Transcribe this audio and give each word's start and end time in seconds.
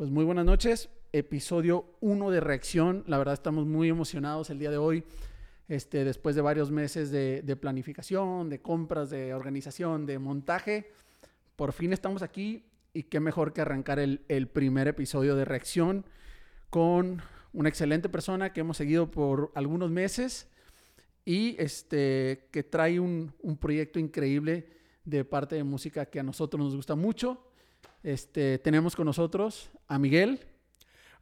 Pues 0.00 0.10
muy 0.10 0.24
buenas 0.24 0.46
noches. 0.46 0.88
Episodio 1.12 1.84
1 2.00 2.30
de 2.30 2.40
Reacción. 2.40 3.04
La 3.06 3.18
verdad 3.18 3.34
estamos 3.34 3.66
muy 3.66 3.90
emocionados 3.90 4.48
el 4.48 4.58
día 4.58 4.70
de 4.70 4.78
hoy. 4.78 5.04
Este, 5.68 6.04
después 6.04 6.34
de 6.34 6.40
varios 6.40 6.70
meses 6.70 7.10
de, 7.10 7.58
planificación, 7.60 8.48
de 8.48 8.62
compras, 8.62 9.10
de 9.10 9.34
organización, 9.34 10.06
de 10.06 10.18
montaje, 10.18 10.90
por 11.54 11.74
fin 11.74 11.92
estamos 11.92 12.22
aquí 12.22 12.64
y 12.94 13.02
qué 13.02 13.20
mejor 13.20 13.52
que 13.52 13.60
arrancar 13.60 13.98
el, 13.98 14.48
primer 14.48 14.88
episodio 14.88 15.36
de 15.36 15.44
Reacción 15.44 16.06
con 16.70 17.20
una 17.52 17.68
excelente 17.68 18.08
persona 18.08 18.54
que 18.54 18.60
hemos 18.60 18.78
seguido 18.78 19.10
por 19.10 19.52
algunos 19.54 19.90
meses 19.90 20.48
y 21.26 21.56
este, 21.58 22.48
que 22.52 22.62
trae 22.62 22.98
un 22.98 23.34
proyecto 23.60 23.98
increíble 23.98 24.66
de 25.04 25.26
parte 25.26 25.56
de 25.56 25.64
música 25.64 26.06
que 26.06 26.20
a 26.20 26.22
nosotros 26.22 26.64
nos 26.64 26.74
gusta 26.74 26.94
mucho. 26.94 27.49
Este, 28.02 28.58
tenemos 28.58 28.96
con 28.96 29.06
nosotros 29.06 29.70
a 29.88 29.98
Miguel. 29.98 30.40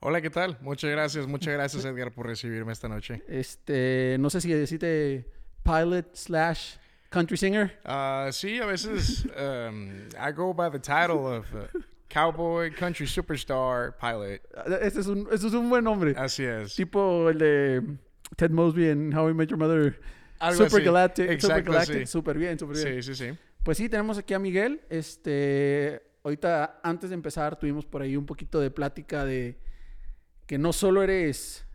Hola, 0.00 0.20
¿qué 0.20 0.30
tal? 0.30 0.56
Muchas 0.60 0.90
gracias, 0.90 1.26
muchas 1.26 1.54
gracias 1.54 1.84
Edgar 1.84 2.12
por 2.12 2.26
recibirme 2.26 2.72
esta 2.72 2.88
noche. 2.88 3.22
Este, 3.26 4.16
no 4.20 4.30
sé 4.30 4.40
si 4.40 4.52
deciste 4.52 5.26
pilot 5.64 6.14
slash 6.14 6.76
country 7.10 7.36
singer. 7.36 7.80
Uh, 7.84 8.30
sí, 8.30 8.58
a 8.60 8.66
veces 8.66 9.24
um, 9.36 10.08
I 10.16 10.30
go 10.32 10.54
by 10.54 10.70
the 10.70 10.78
title 10.78 11.26
of 11.26 11.52
uh, 11.52 11.66
Cowboy 12.08 12.70
Country 12.70 13.06
Superstar 13.06 13.96
Pilot. 13.98 14.40
Este 14.80 15.00
es 15.00 15.06
un, 15.08 15.26
este 15.32 15.48
es 15.48 15.52
un 15.52 15.68
buen 15.68 15.82
nombre. 15.82 16.14
Así 16.16 16.44
es. 16.44 16.74
Tipo 16.76 17.28
el 17.28 17.38
de 17.38 17.82
Ted 18.36 18.50
Mosby 18.50 18.90
en 18.90 19.12
How 19.12 19.30
I 19.30 19.34
Met 19.34 19.50
Your 19.50 19.58
Mother. 19.58 20.00
Algo 20.38 20.64
Super 20.64 20.76
así. 20.78 20.84
Galactic. 20.84 21.40
Super 21.40 21.62
Galactic. 21.62 21.98
sí. 21.98 22.06
Súper 22.06 22.38
bien, 22.38 22.58
súper 22.58 22.76
bien. 22.76 23.02
Sí, 23.02 23.14
sí, 23.14 23.26
sí. 23.26 23.38
Pues 23.64 23.76
sí, 23.76 23.88
tenemos 23.88 24.16
aquí 24.16 24.32
a 24.34 24.38
Miguel. 24.38 24.80
Este, 24.88 26.02
ahorita, 26.28 26.80
antes 26.82 27.10
de 27.10 27.14
empezar, 27.14 27.58
tuvimos 27.58 27.84
por 27.84 28.02
ahí 28.02 28.16
un 28.16 28.26
poquito 28.26 28.60
de 28.60 28.70
plática 28.70 29.24
de 29.24 29.58
que 30.46 30.58
no 30.58 30.72
solo 30.72 31.02
eres 31.02 31.66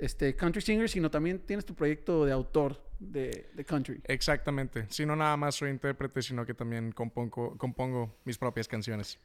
este, 0.00 0.34
country 0.34 0.62
singer, 0.62 0.88
sino 0.88 1.10
también 1.10 1.40
tienes 1.40 1.64
tu 1.64 1.74
proyecto 1.74 2.24
de 2.24 2.32
autor 2.32 2.82
de, 2.98 3.50
de 3.54 3.64
country. 3.64 4.00
Exactamente. 4.04 4.86
Sí, 4.88 5.04
no 5.04 5.16
nada 5.16 5.36
más 5.36 5.56
soy 5.56 5.70
intérprete, 5.70 6.22
sino 6.22 6.46
que 6.46 6.54
también 6.54 6.92
compongo, 6.92 7.56
compongo 7.58 8.16
mis 8.24 8.38
propias 8.38 8.68
canciones. 8.68 9.18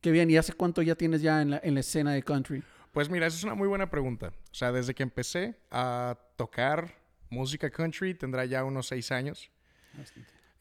Qué 0.00 0.10
bien. 0.10 0.30
¿Y 0.30 0.36
hace 0.36 0.52
cuánto 0.52 0.82
ya 0.82 0.94
tienes 0.94 1.22
ya 1.22 1.42
en 1.42 1.50
la, 1.50 1.60
en 1.64 1.74
la 1.74 1.80
escena 1.80 2.12
de 2.12 2.22
country? 2.22 2.62
Pues 2.92 3.08
mira, 3.08 3.26
esa 3.26 3.38
es 3.38 3.44
una 3.44 3.54
muy 3.54 3.66
buena 3.66 3.90
pregunta. 3.90 4.28
O 4.28 4.54
sea, 4.54 4.70
desde 4.70 4.94
que 4.94 5.02
empecé 5.02 5.56
a 5.70 6.16
tocar 6.36 6.94
música 7.30 7.70
country, 7.70 8.14
tendrá 8.14 8.44
ya 8.44 8.64
unos 8.64 8.86
seis 8.86 9.10
años. 9.10 9.50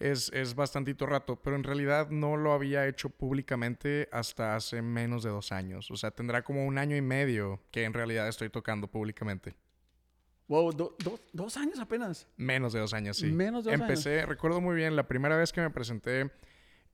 Es, 0.04 0.30
es 0.34 0.54
bastantito 0.54 1.06
rato, 1.06 1.38
pero 1.42 1.56
en 1.56 1.64
realidad 1.64 2.09
no 2.09 2.36
lo 2.36 2.52
había 2.52 2.86
hecho 2.88 3.09
públicamente 3.09 4.10
hasta 4.12 4.56
hace 4.56 4.82
menos 4.82 5.23
de 5.23 5.30
dos 5.30 5.54
años. 5.54 5.90
O 5.92 5.95
sea, 5.95 6.12
tendrá 6.12 6.42
como 6.44 6.66
un 6.66 6.78
año 6.78 6.98
y 6.98 7.02
medio 7.02 7.62
que 7.72 7.86
en 7.86 7.94
realidad 7.94 8.28
estoy 8.28 8.50
tocando 8.50 8.88
públicamente. 8.88 9.56
Wow, 10.50 10.73
do- 10.73 10.95
do- 11.04 11.20
dos 11.32 11.56
años 11.56 11.80
apenas. 11.80 12.28
Menos 12.36 12.73
de 12.73 12.82
dos 12.82 12.94
años, 12.94 13.16
sí. 13.16 13.28
Menos 13.28 13.64
de 13.64 13.72
dos 13.72 13.80
Empecé, 13.80 14.26
recuerdo 14.26 14.60
muy 14.60 14.76
bien, 14.76 14.98
la 14.98 15.08
primera 15.08 15.38
vez 15.38 15.54
que 15.54 15.62
me 15.62 15.70
presenté 15.70 16.30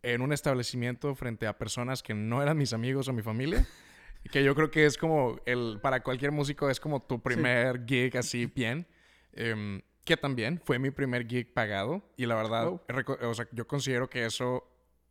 en 0.03 0.21
un 0.21 0.31
establecimiento 0.31 1.15
frente 1.15 1.47
a 1.47 1.57
personas 1.57 2.03
que 2.03 2.13
no 2.13 2.43
eran 2.43 2.57
mis 2.59 2.73
amigos 2.73 3.07
o 3.07 3.13
mi 3.13 3.23
familia. 3.23 3.65
que 4.31 4.43
yo 4.43 4.53
creo 4.53 4.69
que 4.69 4.85
es 4.85 4.97
como, 4.99 5.39
el, 5.47 5.79
para 5.81 6.03
cualquier 6.03 6.31
músico 6.31 6.69
es 6.69 6.79
como 6.79 7.01
tu 7.01 7.19
primer 7.21 7.83
gig 7.87 8.15
así 8.17 8.45
bien. 8.45 8.85
Em, 9.33 9.81
que 10.09 10.17
también 10.17 10.59
fue 10.65 10.79
mi 10.79 10.89
primer 10.89 11.27
gig 11.27 11.53
pagado. 11.53 12.01
Y 12.17 12.25
la 12.25 12.33
verdad, 12.35 12.67
o 12.67 13.33
sea, 13.35 13.47
yo 13.51 13.67
considero 13.67 14.09
que 14.09 14.25
eso 14.25 14.65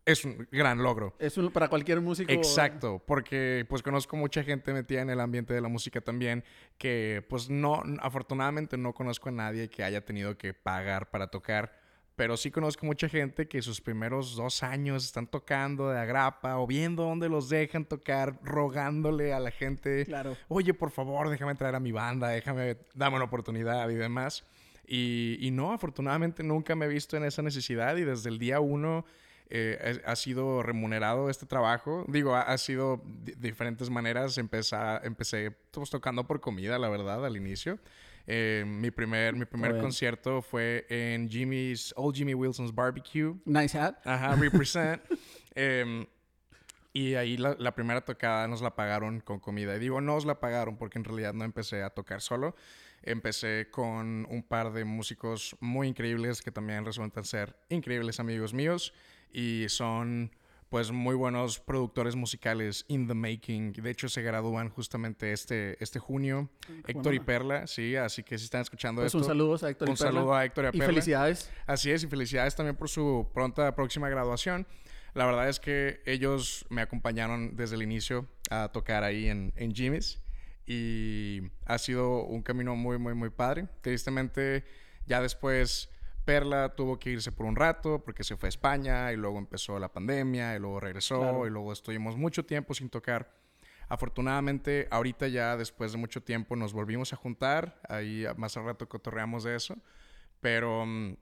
es 0.05 0.25
un 0.25 0.49
gran 0.51 0.83
logro. 0.83 1.15
Es 1.21 1.39
un- 1.39 1.53
para 1.53 1.69
cualquier 1.69 2.01
músico. 2.01 2.33
Exacto, 2.33 3.01
porque 3.07 3.65
pues 3.69 3.81
conozco 3.83 4.17
mucha 4.17 4.43
gente 4.43 4.73
metida 4.73 5.03
en 5.03 5.11
el 5.11 5.21
ambiente 5.21 5.55
de 5.55 5.61
la 5.61 5.69
música 5.69 6.01
también 6.01 6.43
que 6.79 7.25
pues 7.29 7.49
no, 7.49 7.83
afortunadamente 8.01 8.77
no 8.77 8.93
conozco 8.93 9.29
a 9.29 9.33
nadie 9.33 9.69
que 9.71 9.85
haya 9.85 10.05
tenido 10.05 10.37
que 10.37 10.53
pagar 10.53 11.11
para 11.11 11.29
tocar, 11.29 11.79
pero 12.17 12.37
sí 12.37 12.51
conozco 12.51 12.85
mucha 12.85 13.09
gente 13.09 13.47
que 13.47 13.63
sus 13.63 13.81
primeros 13.81 14.35
dos 14.35 14.65
años 14.65 15.05
están 15.05 15.29
tocando 15.29 15.91
de 15.91 16.01
agrapa 16.01 16.59
o 16.59 16.67
viendo 16.67 17.05
dónde 17.05 17.29
los 17.29 17.49
dejan 17.49 17.85
tocar, 17.85 18.41
rogándole 18.43 19.33
a 19.33 19.39
la 19.39 19.53
gente, 19.53 20.07
Claro. 20.07 20.37
oye, 20.49 20.75
por 20.75 20.91
favor, 20.91 21.29
déjame 21.31 21.55
traer 21.55 21.77
a 21.77 21.81
mi 21.81 21.93
banda, 21.93 22.31
déjame, 22.31 22.79
dame 22.95 23.15
una 23.17 23.27
oportunidad 23.27 23.89
y 23.91 23.95
demás. 23.95 24.43
Y, 24.89 25.37
y 25.41 25.51
no, 25.51 25.73
afortunadamente 25.73 26.43
nunca 26.43 26.75
me 26.75 26.87
he 26.87 26.89
visto 26.89 27.17
en 27.17 27.25
esa 27.25 27.43
necesidad 27.43 27.97
y 27.97 28.05
desde 28.05 28.31
el 28.31 28.39
día 28.39 28.59
uno 28.61 29.05
eh, 29.51 30.03
ha 30.05 30.17
sido 30.17 30.63
remunerado 30.63 31.31
este 31.31 31.47
trabajo. 31.47 32.05
Digo, 32.09 32.35
ha, 32.35 32.43
ha 32.43 32.59
sido 32.59 33.03
de 33.05 33.35
diferentes 33.37 33.89
maneras. 33.91 34.37
Empezar, 34.39 35.05
empecé 35.05 35.53
pues, 35.71 35.91
tocando 35.91 36.27
por 36.27 36.41
comida, 36.41 36.79
la 36.79 36.89
verdad, 36.89 37.25
al 37.25 37.37
inicio. 37.37 37.79
Eh, 38.27 38.65
mi 38.67 38.91
primer, 38.91 39.35
mi 39.35 39.47
primer 39.47 39.79
concierto 39.81 40.43
fue 40.43 40.85
en 40.91 41.31
Jimmy's, 41.31 41.95
Old 41.97 42.15
Jimmy 42.15 42.35
Wilson's 42.35 42.75
Barbecue. 42.75 43.35
Nice 43.47 43.79
hat. 43.79 43.97
Ajá, 44.05 44.35
Represent. 44.37 45.03
Em, 45.61 46.07
y 46.93 47.15
ahí 47.15 47.37
la, 47.37 47.57
la 47.59 47.75
primera 47.75 48.01
tocada 48.05 48.47
nos 48.47 48.63
la 48.63 48.77
pagaron 48.77 49.21
con 49.21 49.41
comida. 49.41 49.75
Y 49.75 49.81
digo, 49.81 50.01
no 50.01 50.15
os 50.15 50.25
la 50.25 50.39
pagaron 50.39 50.77
porque 50.77 50.99
en 50.99 51.05
realidad 51.05 51.33
no 51.33 51.45
empecé 51.45 51.83
a 51.83 51.91
tocar 51.91 52.21
solo. 52.21 52.55
Empecé 53.03 53.69
con 53.71 54.27
un 54.31 54.43
par 54.43 54.73
de 54.73 54.85
músicos 54.85 55.57
muy 55.61 55.89
increíbles 55.89 56.43
que 56.43 56.51
también 56.53 56.85
resultan 56.85 57.25
ser 57.25 57.57
increíbles 57.69 58.21
amigos 58.21 58.53
míos. 58.55 58.93
Y 59.33 59.67
son 59.69 60.31
pues 60.69 60.91
muy 60.91 61.15
buenos 61.15 61.59
productores 61.61 62.15
musicales 62.15 62.85
in 62.89 63.07
the 63.09 63.15
making. 63.15 63.73
De 63.73 63.91
hecho, 63.91 64.09
se 64.11 64.21
gradúan 64.21 64.69
justamente 64.69 65.33
este, 65.33 65.83
este 65.83 65.99
junio. 65.99 66.51
Héctor 66.87 67.15
y. 67.15 67.21
Perla, 67.21 67.67
sí. 67.67 67.97
Así 67.97 68.23
que 68.23 68.37
si 68.37 68.45
están 68.45 68.61
escuchando 68.63 69.01
Pues 69.01 69.07
esto... 69.07 69.19
un 69.19 69.25
saludo 69.25 69.55
a 69.65 69.71
Héctor 69.71 69.89
y 69.89 69.91
Un 69.93 69.97
Perla. 69.97 70.13
saludo 70.13 70.35
a 70.35 70.45
Héctor 70.45 70.65
y 70.65 70.67
a 70.67 70.69
Y 70.69 70.73
Perla. 70.73 70.87
felicidades. 70.87 71.51
Así 71.67 71.91
es, 71.91 72.03
y 72.03 72.07
felicidades 72.07 72.55
también 72.55 72.77
por 72.77 72.91
su 72.91 73.31
pronta 73.33 73.75
próxima 73.75 74.09
graduación. 74.11 74.67
La 75.15 75.25
verdad 75.25 75.49
es 75.49 75.59
que 75.59 76.03
ellos 76.05 76.67
me 76.69 76.83
acompañaron 76.83 77.57
desde 77.57 77.77
el 77.77 77.83
inicio 77.83 78.29
a 78.51 78.69
tocar 78.71 79.05
ahí 79.05 79.29
en, 79.29 79.55
en 79.57 79.75
Jimmy's 79.75 80.21
y 80.71 81.51
ha 81.65 81.79
sido 81.79 82.25
un 82.25 82.43
camino 82.43 82.77
muy, 82.77 82.99
muy, 82.99 83.15
muy 83.15 83.31
padre. 83.31 83.69
Tristemente, 83.81 84.65
ya 85.07 85.23
después 85.23 85.89
Perla 86.27 86.75
tuvo 86.77 86.99
que 86.99 87.09
irse 87.09 87.33
por 87.33 87.47
un 87.47 87.57
rato 87.57 88.05
porque 88.05 88.23
se 88.23 88.37
fue 88.37 88.49
a 88.49 88.51
España 88.51 89.11
y 89.11 89.17
luego 89.17 89.39
empezó 89.39 89.79
la 89.79 89.91
pandemia 89.91 90.55
y 90.55 90.59
luego 90.59 90.79
regresó 90.79 91.21
Claro. 91.21 91.47
y 91.47 91.51
luego 91.51 91.73
estuvimos 91.73 92.19
mucho 92.19 92.45
tiempo 92.45 92.75
sin 92.75 92.91
tocar. 92.91 93.33
Afortunadamente, 93.89 94.87
ahorita 94.91 95.29
ya 95.29 95.57
después 95.57 95.93
de 95.93 95.97
mucho 95.99 96.23
tiempo 96.23 96.55
nos 96.55 96.75
volvimos 96.75 97.15
a 97.15 97.17
juntar. 97.17 97.81
Ahí 97.89 98.27
más 98.37 98.55
al 98.59 98.67
rato 98.67 98.87
cotorreamos 98.87 99.45
de 99.45 99.57
eso. 99.57 99.75
Pero, 100.43 100.85
mm, 100.85 101.17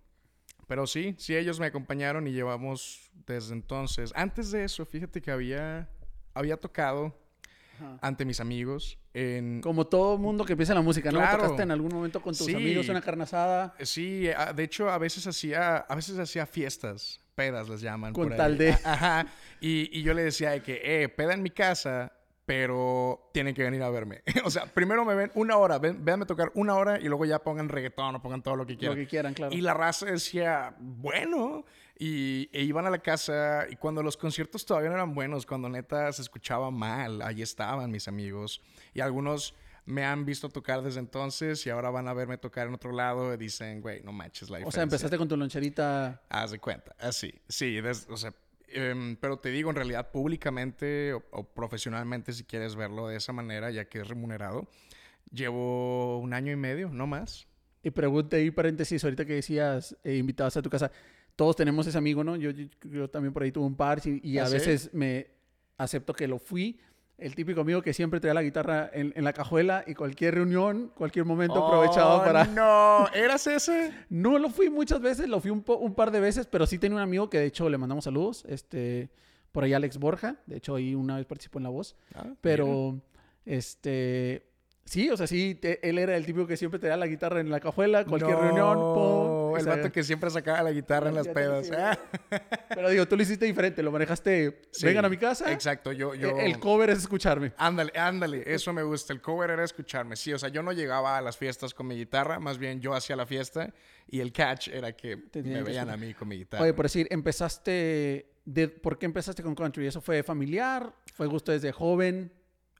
pero 0.66 0.88
sí, 0.88 1.14
sí, 1.18 1.36
ellos 1.36 1.60
me 1.60 1.66
acompañaron 1.66 2.26
y 2.26 2.32
llevamos 2.32 3.12
desde 3.28 3.54
entonces. 3.54 4.12
Antes 4.16 4.50
de 4.50 4.64
eso, 4.64 4.84
fíjate 4.84 5.22
que 5.22 5.30
había, 5.30 5.88
había 6.34 6.56
tocado 6.56 7.16
Ajá. 7.78 7.98
ante 8.02 8.24
mis 8.24 8.40
amigos 8.40 8.98
en... 9.14 9.60
Como 9.60 9.86
todo 9.86 10.18
mundo 10.18 10.44
que 10.44 10.52
empieza 10.52 10.74
la 10.74 10.80
música, 10.82 11.10
¿no? 11.12 11.18
Claro. 11.18 11.42
Tocaste 11.44 11.62
en 11.62 11.70
algún 11.70 11.92
momento 11.94 12.20
con 12.20 12.34
tus 12.34 12.46
Sí. 12.46 12.54
amigos 12.54 12.88
una 12.88 13.00
carne 13.00 13.22
asada. 13.24 13.74
Sí, 13.80 14.28
de 14.54 14.62
hecho 14.64 14.90
a 14.90 14.98
veces 14.98 15.26
hacía, 15.26 15.76
a 15.78 15.94
veces 15.94 16.18
hacía 16.18 16.46
fiestas, 16.46 17.20
pedas 17.34 17.68
les 17.68 17.80
llaman. 17.80 18.12
Con 18.12 18.24
por 18.24 18.32
ahí. 18.32 18.38
tal 18.38 18.58
de- 18.58 18.72
A- 18.84 18.92
Ajá. 18.92 19.26
Y, 19.60 19.90
y 19.98 20.02
yo 20.02 20.14
le 20.14 20.22
decía 20.24 20.50
de 20.50 20.62
que, 20.62 20.80
eh, 21.04 21.08
peda 21.08 21.34
en 21.34 21.42
mi 21.42 21.50
casa, 21.50 22.12
pero 22.44 23.28
tienen 23.34 23.54
que 23.54 23.62
venir 23.64 23.82
a 23.82 23.90
verme. 23.90 24.22
o 24.44 24.50
sea, 24.50 24.66
primero 24.66 25.04
me 25.04 25.14
ven 25.14 25.30
una 25.34 25.56
hora, 25.56 25.78
ven, 25.78 26.04
véanme 26.04 26.26
tocar 26.26 26.52
una 26.54 26.74
hora 26.76 26.98
y 26.98 27.04
luego 27.04 27.24
ya 27.24 27.40
pongan 27.40 27.68
reggaetón 27.68 28.14
o 28.14 28.22
pongan 28.22 28.42
todo 28.42 28.56
lo 28.56 28.64
que 28.66 28.74
Lo 28.74 28.78
quieran. 28.78 28.96
que 28.96 29.06
quieran, 29.06 29.34
claro. 29.34 29.54
Y 29.54 29.60
la 29.60 29.74
raza 29.74 30.06
decía, 30.06 30.74
bueno, 30.78 31.64
y 31.98 32.48
e 32.52 32.62
iban 32.62 32.86
a 32.86 32.90
la 32.90 32.98
casa 32.98 33.66
y 33.70 33.76
cuando 33.76 34.02
los 34.02 34.16
conciertos 34.16 34.66
todavía 34.66 34.90
no 34.90 34.96
eran 34.96 35.14
buenos, 35.14 35.46
cuando 35.46 35.68
neta 35.68 36.12
se 36.12 36.22
escuchaba 36.22 36.70
mal, 36.70 37.22
ahí 37.22 37.42
estaban 37.42 37.90
mis 37.90 38.06
amigos 38.08 38.60
y 38.94 39.00
algunos 39.00 39.54
me 39.86 40.04
han 40.04 40.24
visto 40.24 40.48
tocar 40.48 40.82
desde 40.82 40.98
entonces 41.00 41.64
y 41.64 41.70
ahora 41.70 41.90
van 41.90 42.08
a 42.08 42.12
verme 42.12 42.38
tocar 42.38 42.66
en 42.66 42.74
otro 42.74 42.90
lado 42.92 43.32
y 43.32 43.36
dicen, 43.36 43.80
güey, 43.80 44.02
no 44.02 44.12
manches 44.12 44.50
la 44.50 44.56
o 44.56 44.58
sea, 44.58 44.66
diferencia. 44.66 44.82
empezaste 44.82 45.16
con 45.16 45.28
tu 45.28 45.36
loncherita. 45.36 46.22
Haz 46.28 46.50
de 46.50 46.58
cuenta, 46.58 46.94
así, 46.98 47.32
sí, 47.48 47.80
des- 47.80 48.06
o 48.10 48.16
sea, 48.16 48.34
em, 48.68 49.14
pero 49.16 49.38
te 49.38 49.50
digo, 49.50 49.70
en 49.70 49.76
realidad, 49.76 50.10
públicamente 50.10 51.12
o, 51.14 51.22
o 51.30 51.44
profesionalmente, 51.44 52.32
si 52.32 52.42
quieres 52.44 52.74
verlo 52.74 53.06
de 53.06 53.16
esa 53.16 53.32
manera, 53.32 53.70
ya 53.70 53.84
que 53.88 54.00
es 54.00 54.08
remunerado, 54.08 54.66
llevo 55.32 56.18
un 56.18 56.32
año 56.34 56.52
y 56.52 56.56
medio, 56.56 56.88
no 56.90 57.06
más. 57.06 57.46
Y 57.82 57.90
pregunta 57.90 58.36
ahí, 58.36 58.50
paréntesis, 58.50 59.04
ahorita 59.04 59.24
que 59.24 59.34
decías, 59.34 59.96
eh, 60.02 60.16
invitados 60.16 60.56
a 60.56 60.62
tu 60.62 60.68
casa. 60.70 60.90
Todos 61.36 61.54
tenemos 61.54 61.86
ese 61.86 61.98
amigo, 61.98 62.24
¿no? 62.24 62.34
Yo, 62.36 62.50
yo, 62.50 62.66
yo 62.82 63.08
también 63.08 63.32
por 63.32 63.42
ahí 63.42 63.52
tuve 63.52 63.66
un 63.66 63.76
par 63.76 64.00
y, 64.04 64.20
y 64.22 64.38
a 64.38 64.44
¿Ah, 64.44 64.46
sí? 64.46 64.54
veces 64.54 64.90
me 64.92 65.28
acepto 65.78 66.12
que 66.14 66.26
lo 66.26 66.38
fui. 66.38 66.78
El 67.18 67.34
típico 67.34 67.62
amigo 67.62 67.80
que 67.80 67.94
siempre 67.94 68.20
traía 68.20 68.34
la 68.34 68.42
guitarra 68.42 68.90
en, 68.92 69.12
en 69.16 69.24
la 69.24 69.32
cajuela 69.32 69.82
y 69.86 69.94
cualquier 69.94 70.34
reunión, 70.34 70.92
cualquier 70.94 71.24
momento 71.24 71.64
aprovechaba 71.66 72.16
Oh, 72.16 72.24
para... 72.24 72.44
No, 72.46 73.08
¿eras 73.14 73.46
ese? 73.46 73.90
No 74.10 74.38
lo 74.38 74.50
fui 74.50 74.68
muchas 74.68 75.00
veces, 75.00 75.26
lo 75.28 75.40
fui 75.40 75.50
un, 75.50 75.62
po- 75.62 75.78
un 75.78 75.94
par 75.94 76.10
de 76.10 76.20
veces, 76.20 76.46
pero 76.46 76.66
sí 76.66 76.78
tenía 76.78 76.96
un 76.96 77.02
amigo 77.02 77.30
que 77.30 77.38
de 77.38 77.46
hecho 77.46 77.70
le 77.70 77.78
mandamos 77.78 78.04
saludos. 78.04 78.44
Este, 78.48 79.08
por 79.50 79.64
ahí 79.64 79.72
Alex 79.72 79.96
Borja, 79.98 80.36
de 80.44 80.56
hecho 80.58 80.74
ahí 80.74 80.94
una 80.94 81.16
vez 81.16 81.24
participó 81.24 81.58
en 81.58 81.62
La 81.64 81.70
Voz, 81.70 81.96
Ah, 82.14 82.26
pero 82.42 83.00
este 83.46 84.45
sí, 84.86 85.10
o 85.10 85.16
sea, 85.16 85.26
sí, 85.26 85.54
te- 85.54 85.86
él 85.86 85.98
era 85.98 86.16
el 86.16 86.24
tipo 86.24 86.46
que 86.46 86.56
siempre 86.56 86.80
te 86.80 86.86
da 86.86 86.96
la 86.96 87.06
guitarra 87.06 87.40
en 87.40 87.50
la 87.50 87.60
cajuela, 87.60 88.04
cualquier 88.06 88.36
No, 88.36 88.42
reunión, 88.42 88.94
pum, 88.94 89.56
El 89.56 89.62
sea, 89.64 89.76
vato 89.76 89.92
que 89.92 90.02
siempre 90.02 90.30
sacaba 90.30 90.62
la 90.62 90.70
guitarra 90.72 91.10
en 91.10 91.14
las 91.16 91.28
pedas. 91.28 91.70
Ah, 91.76 91.98
Pero 92.70 92.88
digo, 92.88 93.06
tú 93.06 93.16
lo 93.16 93.22
hiciste 93.22 93.44
diferente, 93.44 93.82
lo 93.82 93.92
manejaste, 93.92 94.62
sí, 94.70 94.86
vengan 94.86 95.04
a 95.04 95.08
mi 95.10 95.16
casa, 95.18 95.52
Exacto, 95.52 95.92
yo... 95.92 96.14
yo... 96.14 96.30
e- 96.38 96.46
el 96.46 96.58
cover 96.58 96.88
es 96.90 96.98
escucharme. 97.00 97.52
Ándale, 97.58 97.92
ándale, 97.98 98.42
eso 98.46 98.72
me 98.72 98.82
gusta. 98.82 99.12
El 99.12 99.20
cover 99.20 99.50
era 99.50 99.64
escucharme. 99.64 100.16
Sí, 100.16 100.32
o 100.32 100.38
sea, 100.38 100.48
yo 100.48 100.62
no 100.62 100.72
llegaba 100.72 101.18
a 101.18 101.20
las 101.20 101.36
fiestas 101.36 101.74
con 101.74 101.86
mi 101.86 101.96
guitarra, 101.96 102.38
más 102.38 102.56
bien 102.58 102.80
yo 102.80 102.94
hacía 102.94 103.16
la 103.16 103.26
fiesta 103.26 103.74
y 104.08 104.20
el 104.20 104.32
catch 104.32 104.68
era 104.68 104.92
que 104.92 105.16
me 105.16 105.22
que 105.32 105.62
veían 105.62 105.90
a 105.90 105.96
mí 105.96 106.14
con 106.14 106.28
mi 106.28 106.38
guitarra. 106.38 106.62
Oye, 106.64 106.72
por 106.74 106.84
decir, 106.84 107.06
empezaste, 107.10 108.30
de, 108.44 108.68
¿por 108.68 108.98
qué 108.98 109.06
empezaste 109.06 109.42
con 109.42 109.54
country? 109.54 109.86
¿Eso 109.86 110.00
fue 110.00 110.22
familiar? 110.22 110.94
¿Fue 111.14 111.26
gusto 111.26 111.50
desde 111.52 111.72
joven? 111.72 112.32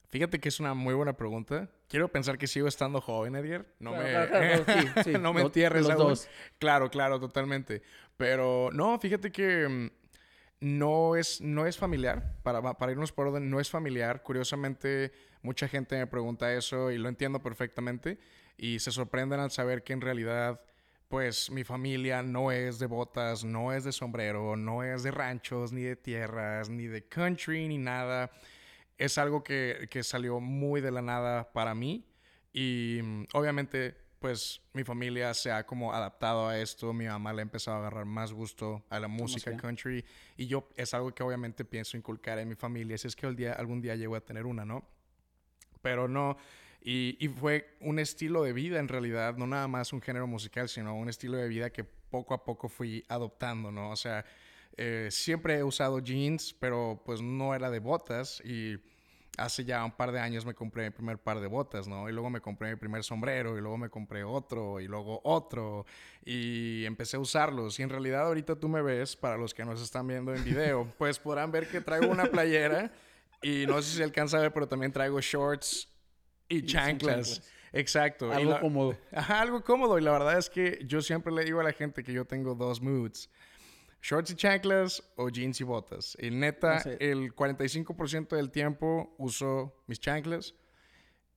Fíjate 0.09 0.39
que 0.39 0.49
es 0.49 0.61
una 0.61 0.73
muy 0.75 0.95
buena 0.95 1.17
pregunta. 1.17 1.69
Quiero 1.89 2.09
pensar 2.09 2.37
que 2.37 2.47
sigo 2.47 2.67
estando 2.67 3.01
joven, 3.01 3.37
Edgar. 3.37 3.65
No 3.79 3.93
Claro, 3.93 4.05
me, 4.05 4.11
claro, 4.11 4.65
claro, 4.65 4.93
sí, 4.95 5.03
sí, 5.05 5.19
no 5.21 5.33
me 5.33 5.43
entierres 5.43 5.87
los 5.87 5.97
dos. 5.97 6.29
Claro, 6.59 6.91
claro, 6.91 7.21
totalmente. 7.21 7.83
Pero 8.17 8.71
no, 8.73 8.99
fíjate 8.99 9.31
que 9.31 9.69
mm, 9.69 9.91
no 10.61 11.15
es, 11.17 11.41
no 11.41 11.67
es 11.67 11.77
familiar. 11.79 12.35
Para, 12.43 12.61
para 12.77 12.93
irnos 12.93 13.13
por 13.13 13.29
orden, 13.29 13.49
no 13.51 13.61
es 13.61 13.71
familiar. 13.71 14.23
Curiosamente, 14.23 15.13
mucha 15.43 15.69
gente 15.69 15.97
me 15.97 16.07
pregunta 16.07 16.53
eso 16.53 16.91
y 16.91 16.99
lo 16.99 17.09
entiendo 17.09 17.41
perfectamente. 17.41 18.19
Y 18.57 18.81
se 18.81 18.91
sorprenden 18.91 19.39
al 19.39 19.51
saber 19.51 19.85
que 19.85 19.93
en 19.93 20.01
realidad, 20.01 20.61
pues 21.09 21.51
mi 21.51 21.63
familia 21.63 22.23
no 22.23 22.51
es 22.51 22.81
de 22.81 22.87
botas, 22.87 23.45
no 23.45 23.73
es 23.73 23.85
de 23.85 23.93
sombrero, 23.93 24.57
no 24.57 24.83
es 24.83 25.05
de 25.05 25.13
ranchos, 25.13 25.73
ni 25.73 25.83
de 25.83 25.95
tierras, 25.95 26.69
ni 26.69 26.87
de 26.87 27.07
country, 27.07 27.69
ni 27.69 27.79
nada. 27.79 28.31
Es 28.99 29.19
algo 29.19 29.43
que, 29.43 29.89
que 29.91 30.03
salió 30.03 30.41
muy 30.41 30.81
de 30.81 30.91
la 30.91 31.03
nada 31.03 31.53
para 31.53 31.75
mí. 31.75 32.07
Y 32.53 33.01
mm, 33.03 33.25
obviamente, 33.35 33.95
pues 34.19 34.63
mi 34.73 34.83
familia 34.83 35.35
se 35.35 35.53
ha 35.53 35.67
como 35.67 35.93
adaptado 35.93 36.49
a 36.49 36.59
esto. 36.59 36.93
Mi 36.93 37.07
mamá 37.07 37.33
le 37.33 37.41
ha 37.41 37.43
empezado 37.43 37.77
a 37.77 37.81
agarrar 37.81 38.07
más 38.07 38.33
gusto 38.33 38.85
a 38.89 38.99
la 38.99 39.09
música 39.09 39.57
country. 39.57 40.05
Y 40.37 40.47
yo 40.47 40.69
es 40.77 40.95
algo 40.95 41.15
que 41.15 41.23
obviamente 41.23 41.65
pienso 41.65 41.97
inculcar 41.97 42.39
en 42.39 42.49
mi 42.49 42.55
familia. 42.55 42.97
Si 42.97 43.09
es 43.09 43.17
que 43.17 43.27
el 43.27 43.37
día, 43.37 43.53
algún 43.53 43.81
día 43.81 43.95
llego 43.95 44.17
a 44.17 44.21
tener 44.21 44.47
una, 44.47 44.65
¿no? 44.65 44.89
Pero 45.83 46.09
no. 46.09 46.37
Y, 46.81 47.17
y 47.21 47.29
fue 47.29 47.77
un 47.81 47.99
estilo 47.99 48.43
de 48.43 48.53
vida 48.53 48.79
en 48.79 48.89
realidad, 48.89 49.37
no 49.37 49.47
nada 49.47 49.67
más 49.67 49.93
un 49.93 50.01
género 50.01 50.27
musical, 50.27 50.69
sino 50.69 50.95
un 50.97 51.09
estilo 51.09 51.37
de 51.37 51.49
vida 51.49 51.71
que 51.71 51.85
poco 51.85 52.33
a 52.33 52.45
poco 52.45 52.69
fui 52.69 53.05
adoptando, 53.09 53.71
¿no? 53.71 53.91
O 53.91 53.97
sea, 53.97 54.25
eh, 54.77 55.09
siempre 55.11 55.57
he 55.59 55.65
usado 55.65 55.99
jeans, 56.01 56.55
pero 56.59 57.03
pues 57.05 57.21
no 57.23 57.55
era 57.55 57.71
de 57.71 57.79
botas 57.79 58.41
y 58.45 58.77
hace 59.39 59.65
ya 59.65 59.85
un 59.85 59.93
par 59.93 60.13
de 60.13 60.21
años 60.21 60.47
me 60.47 60.55
compré 60.55 60.85
mi 60.85 60.91
primer 60.91 61.19
par 61.19 61.41
de 61.41 61.47
botas, 61.47 61.87
¿no? 61.87 62.09
Y 62.09 62.13
luego 62.13 62.31
me 62.31 62.41
compré 62.41 62.71
mi 62.71 62.77
primer 62.77 63.05
sombrero 63.05 63.57
y 63.57 63.61
luego 63.61 63.77
me 63.79 63.91
compré 63.91 64.25
otro 64.25 64.81
y 64.81 64.87
luego 64.87 65.21
otro 65.25 65.85
y 66.25 66.85
empecé 66.87 67.17
a 67.17 67.21
usarlos. 67.21 67.79
Y 67.79 67.83
en 67.83 67.91
realidad 67.91 68.27
ahorita 68.27 68.57
tú 68.57 68.69
me 68.69 68.83
ves, 68.83 69.15
para 69.17 69.37
los 69.37 69.53
que 69.55 69.65
nos 69.65 69.81
están 69.83 70.07
viendo 70.07 70.35
en 70.35 70.43
video, 70.45 70.93
pues 70.99 71.19
podrán 71.19 71.51
ver 71.53 71.69
que 71.69 71.81
traigo 71.81 72.09
una 72.09 72.27
playera 72.27 72.91
y 73.43 73.67
no 73.67 73.81
sé 73.83 73.97
si 73.97 74.03
alcanza 74.03 74.39
a 74.39 74.41
ver, 74.41 74.53
pero 74.53 74.67
también 74.67 74.93
traigo 74.93 75.21
shorts 75.21 75.89
y 76.49 76.65
chanclas. 76.65 77.29
chanclas. 77.35 77.53
Exacto. 77.73 78.33
Algo 78.33 78.53
la- 78.53 78.61
cómodo. 78.61 78.97
Ajá, 79.13 79.43
algo 79.43 79.63
cómodo. 79.63 79.99
Y 79.99 80.03
la 80.03 80.13
verdad 80.13 80.39
es 80.39 80.49
que 80.49 80.81
yo 80.87 81.03
siempre 81.03 81.33
le 81.33 81.45
digo 81.45 81.61
a 81.61 81.65
la 81.65 81.73
gente 81.73 82.03
que 82.03 82.13
yo 82.13 82.25
tengo 82.25 82.55
dos 82.55 82.81
moods. 82.81 83.29
Shorts 84.03 84.31
y 84.31 84.37
chanclas 84.37 85.03
o 85.17 85.29
jeans 85.31 85.61
y 85.61 85.65
botas. 85.65 86.17
Y 86.21 86.31
neta, 86.31 86.81
sé. 86.81 86.97
el 87.01 87.35
45% 87.35 88.37
del 88.37 88.51
tiempo 88.51 89.15
uso 89.19 89.75
mis 89.87 89.99
chanclas. 90.01 90.55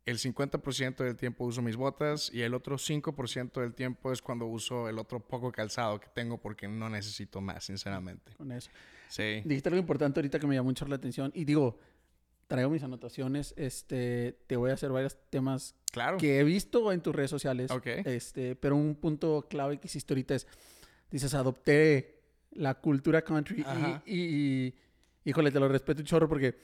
El 0.05 0.17
50% 0.17 1.03
del 1.03 1.15
tiempo 1.15 1.45
uso 1.45 1.61
mis 1.61 1.75
botas. 1.75 2.31
Y 2.33 2.41
el 2.41 2.53
otro 2.53 2.77
5% 2.77 3.61
del 3.61 3.73
tiempo 3.73 4.11
es 4.11 4.21
cuando 4.21 4.45
uso 4.45 4.87
el 4.89 4.97
otro 4.99 5.19
poco 5.19 5.51
calzado 5.51 5.99
que 5.99 6.07
tengo 6.13 6.37
porque 6.39 6.67
no 6.67 6.89
necesito 6.89 7.41
más, 7.41 7.63
sinceramente. 7.65 8.33
Con 8.35 8.51
eso. 8.51 8.69
Sí. 9.09 9.41
Dijiste 9.45 9.69
algo 9.69 9.79
importante 9.79 10.19
ahorita 10.19 10.39
que 10.39 10.47
me 10.47 10.55
llamó 10.55 10.69
mucho 10.69 10.85
la 10.85 10.95
atención. 10.95 11.31
Y 11.35 11.45
digo, 11.45 11.77
traigo 12.47 12.69
mis 12.69 12.83
anotaciones. 12.83 13.53
Este, 13.57 14.37
te 14.47 14.55
voy 14.55 14.71
a 14.71 14.73
hacer 14.75 14.91
varios 14.91 15.17
temas 15.29 15.75
Claro. 15.91 16.17
que 16.17 16.39
he 16.39 16.43
visto 16.43 16.91
en 16.91 17.01
tus 17.01 17.15
redes 17.15 17.31
sociales. 17.31 17.71
Ok. 17.71 17.87
Este, 18.05 18.55
pero 18.55 18.75
un 18.75 18.95
punto 18.95 19.47
clave 19.49 19.79
que 19.79 19.87
hiciste 19.87 20.13
ahorita 20.13 20.35
es, 20.35 20.47
dices, 21.11 21.33
adopté 21.33 22.18
la 22.51 22.75
cultura 22.75 23.21
country 23.21 23.63
y, 24.05 24.11
y, 24.13 24.21
y- 24.65 24.75
híjole, 25.25 25.51
te 25.51 25.59
lo 25.59 25.67
respeto 25.67 26.01
un 26.01 26.05
chorro 26.05 26.27
porque 26.27 26.55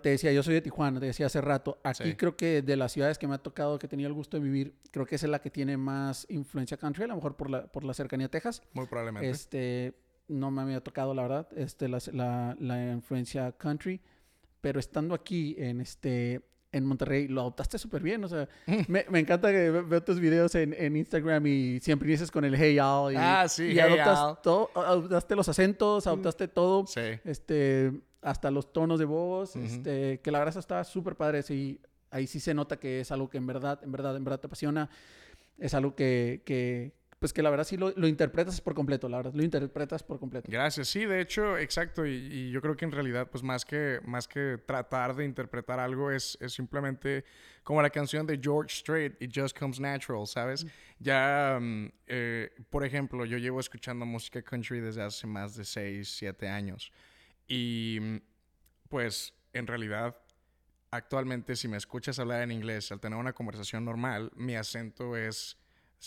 te 0.00 0.08
decía, 0.08 0.32
yo 0.32 0.42
soy 0.42 0.54
de 0.54 0.62
Tijuana, 0.62 0.98
te 1.00 1.06
decía 1.06 1.26
hace 1.26 1.40
rato, 1.42 1.78
aquí 1.84 2.04
Sí. 2.04 2.14
creo 2.16 2.34
que 2.36 2.62
de 2.62 2.76
las 2.76 2.92
ciudades 2.92 3.18
que 3.18 3.28
me 3.28 3.34
ha 3.34 3.38
tocado, 3.38 3.78
que 3.78 3.86
he 3.86 3.88
tenido 3.90 4.08
el 4.08 4.14
gusto 4.14 4.38
de 4.38 4.42
vivir, 4.42 4.74
creo 4.90 5.04
que 5.04 5.16
esa 5.16 5.26
es 5.26 5.30
la 5.30 5.40
que 5.40 5.50
tiene 5.50 5.76
más 5.76 6.26
influencia 6.30 6.78
country, 6.78 7.04
a 7.04 7.08
lo 7.08 7.16
mejor 7.16 7.36
por 7.36 7.50
la, 7.50 7.66
por 7.66 7.84
la 7.84 7.92
cercanía 7.92 8.26
a 8.26 8.30
Texas. 8.30 8.62
Muy 8.72 8.86
probablemente. 8.86 9.28
Este, 9.28 9.92
no 10.28 10.50
me 10.50 10.62
había 10.62 10.80
tocado, 10.80 11.12
la 11.14 11.22
verdad, 11.22 11.48
este, 11.56 11.88
la, 11.88 11.98
la, 12.12 12.56
la 12.58 12.90
influencia 12.92 13.52
country, 13.52 14.00
pero 14.62 14.80
estando 14.80 15.14
aquí 15.14 15.54
en 15.58 15.82
este 15.82 16.40
en 16.72 16.84
Monterrey, 16.84 17.28
lo 17.28 17.40
adoptaste 17.42 17.78
súper 17.78 18.02
bien, 18.02 18.22
o 18.24 18.28
sea, 18.28 18.48
me, 18.88 19.06
me 19.08 19.20
encanta 19.20 19.50
que 19.50 19.70
ve- 19.70 19.82
veo 19.82 20.02
tus 20.02 20.20
videos 20.20 20.54
en, 20.56 20.74
en 20.76 20.96
Instagram 20.96 21.46
y 21.46 21.80
siempre 21.80 22.08
dices 22.08 22.30
con 22.30 22.44
el 22.44 22.54
hey 22.54 22.74
y'all 22.74 23.12
y, 23.12 23.16
Ah, 23.16 23.46
sí, 23.48 23.64
y 23.64 23.70
hey, 23.72 23.78
adoptas 23.80 24.42
todo, 24.42 24.70
adoptaste 24.74 25.36
los 25.36 25.48
acentos, 25.48 26.06
adoptaste 26.06 26.48
todo, 26.48 26.86
Sí. 26.86 27.00
este, 27.24 27.92
hasta 28.20 28.50
los 28.50 28.72
tonos 28.72 28.98
de 28.98 29.04
voz, 29.04 29.54
este, 29.56 30.20
que 30.20 30.30
la 30.30 30.42
eso 30.46 30.58
está 30.58 30.82
súper 30.84 31.14
padre, 31.16 31.42
sí, 31.42 31.80
ahí 32.10 32.26
sí 32.26 32.40
se 32.40 32.52
nota 32.54 32.76
que 32.78 33.00
es 33.00 33.10
algo 33.12 33.30
que 33.30 33.38
en 33.38 33.46
verdad, 33.46 33.78
en 33.82 33.92
verdad, 33.92 34.16
en 34.16 34.24
verdad 34.24 34.40
te 34.40 34.46
apasiona, 34.48 34.90
es 35.58 35.72
algo 35.74 35.94
que, 35.94 36.42
que 36.44 36.92
pues 37.26 37.32
que 37.32 37.42
la 37.42 37.50
verdad 37.50 37.64
sí 37.64 37.76
lo, 37.76 37.90
lo 37.96 38.06
interpretas 38.06 38.60
por 38.60 38.72
completo, 38.76 39.08
la 39.08 39.16
verdad, 39.16 39.34
lo 39.34 39.42
interpretas 39.42 40.00
por 40.04 40.20
completo. 40.20 40.48
Gracias. 40.48 40.86
Sí, 40.86 41.06
de 41.06 41.20
hecho, 41.20 41.58
exacto. 41.58 42.06
Y, 42.06 42.12
y 42.12 42.50
yo 42.52 42.62
creo 42.62 42.76
que 42.76 42.84
en 42.84 42.92
realidad, 42.92 43.28
pues 43.28 43.42
más 43.42 43.64
que, 43.64 43.98
más 44.04 44.28
que 44.28 44.58
tratar 44.64 45.16
de 45.16 45.24
interpretar 45.24 45.80
algo, 45.80 46.12
es, 46.12 46.38
es 46.40 46.52
simplemente 46.52 47.24
como 47.64 47.82
la 47.82 47.90
canción 47.90 48.28
de 48.28 48.38
George 48.40 48.76
Strait, 48.76 49.20
It 49.20 49.32
Just 49.34 49.58
Comes 49.58 49.80
Natural, 49.80 50.24
¿sabes? 50.28 50.64
Ya, 51.00 51.58
mm, 51.60 51.88
eh, 52.06 52.50
por 52.70 52.84
ejemplo, 52.84 53.24
yo 53.24 53.38
llevo 53.38 53.58
escuchando 53.58 54.06
música 54.06 54.40
country 54.40 54.78
desde 54.78 55.02
hace 55.02 55.26
más 55.26 55.56
de 55.56 55.64
6, 55.64 56.08
7 56.08 56.48
años. 56.48 56.92
Y 57.48 57.98
mm, 58.00 58.16
pues 58.88 59.34
en 59.52 59.66
realidad, 59.66 60.16
actualmente 60.92 61.56
si 61.56 61.66
me 61.66 61.76
escuchas 61.76 62.20
hablar 62.20 62.42
en 62.42 62.52
inglés, 62.52 62.92
al 62.92 63.00
tener 63.00 63.18
una 63.18 63.32
conversación 63.32 63.84
normal, 63.84 64.30
mi 64.36 64.54
acento 64.54 65.16
es 65.16 65.58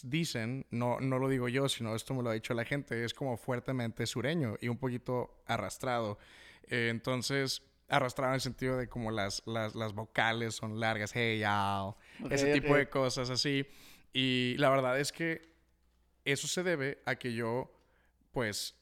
dicen, 0.03 0.65
no, 0.71 0.99
no 0.99 1.19
lo 1.19 1.29
digo 1.29 1.49
yo, 1.49 1.67
sino 1.69 1.95
esto 1.95 2.13
me 2.13 2.23
lo 2.23 2.29
ha 2.29 2.33
dicho 2.33 2.53
la 2.53 2.65
gente, 2.65 3.03
es 3.03 3.13
como 3.13 3.37
fuertemente 3.37 4.05
sureño 4.05 4.55
y 4.61 4.67
un 4.67 4.77
poquito 4.77 5.41
arrastrado. 5.45 6.17
Eh, 6.67 6.89
entonces, 6.89 7.63
arrastrado 7.87 8.31
en 8.31 8.35
el 8.35 8.41
sentido 8.41 8.77
de 8.77 8.87
como 8.87 9.11
las, 9.11 9.41
las, 9.45 9.75
las 9.75 9.93
vocales 9.93 10.55
son 10.55 10.79
largas, 10.79 11.11
hey, 11.13 11.39
y'all, 11.39 11.95
Ok, 12.23 12.31
ese 12.31 12.53
tipo 12.53 12.75
de 12.75 12.89
cosas 12.89 13.29
así. 13.29 13.65
Y 14.13 14.55
la 14.57 14.69
verdad 14.69 14.99
es 14.99 15.11
que 15.11 15.49
eso 16.25 16.47
se 16.47 16.63
debe 16.63 17.01
a 17.05 17.15
que 17.15 17.33
yo, 17.33 17.71
pues, 18.31 18.75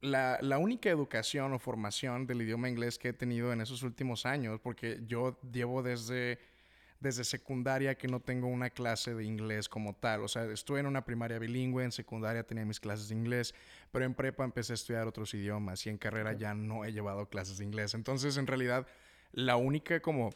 la, 0.00 0.38
la 0.42 0.58
única 0.58 0.90
educación 0.90 1.52
o 1.52 1.58
formación 1.58 2.26
del 2.26 2.42
idioma 2.42 2.68
inglés 2.68 2.98
que 2.98 3.08
he 3.08 3.12
tenido 3.12 3.52
en 3.52 3.60
esos 3.60 3.82
últimos 3.82 4.26
años, 4.26 4.60
porque 4.60 5.00
yo 5.06 5.38
llevo 5.50 5.82
desde, 5.82 6.38
desde 7.00 7.24
secundaria 7.24 7.96
que 7.96 8.08
no 8.08 8.20
tengo 8.20 8.46
una 8.46 8.70
clase 8.70 9.14
de 9.14 9.24
inglés 9.24 9.68
como 9.68 9.94
tal. 9.94 10.22
O 10.22 10.28
sea, 10.28 10.44
estuve 10.46 10.80
en 10.80 10.86
una 10.86 11.04
primaria 11.04 11.38
bilingüe, 11.38 11.84
en 11.84 11.92
secundaria 11.92 12.44
tenía 12.44 12.64
mis 12.64 12.80
clases 12.80 13.08
de 13.08 13.14
inglés, 13.14 13.54
pero 13.92 14.04
en 14.04 14.14
prepa 14.14 14.44
empecé 14.44 14.72
a 14.72 14.74
estudiar 14.74 15.06
otros 15.06 15.34
idiomas 15.34 15.84
y 15.86 15.90
en 15.90 15.98
carrera 15.98 16.32
ya 16.32 16.54
no 16.54 16.84
he 16.84 16.92
llevado 16.92 17.28
clases 17.28 17.58
de 17.58 17.64
inglés. 17.64 17.94
Entonces, 17.94 18.36
en 18.36 18.46
realidad, 18.46 18.86
la 19.32 19.56
única 19.56 20.00
como 20.00 20.30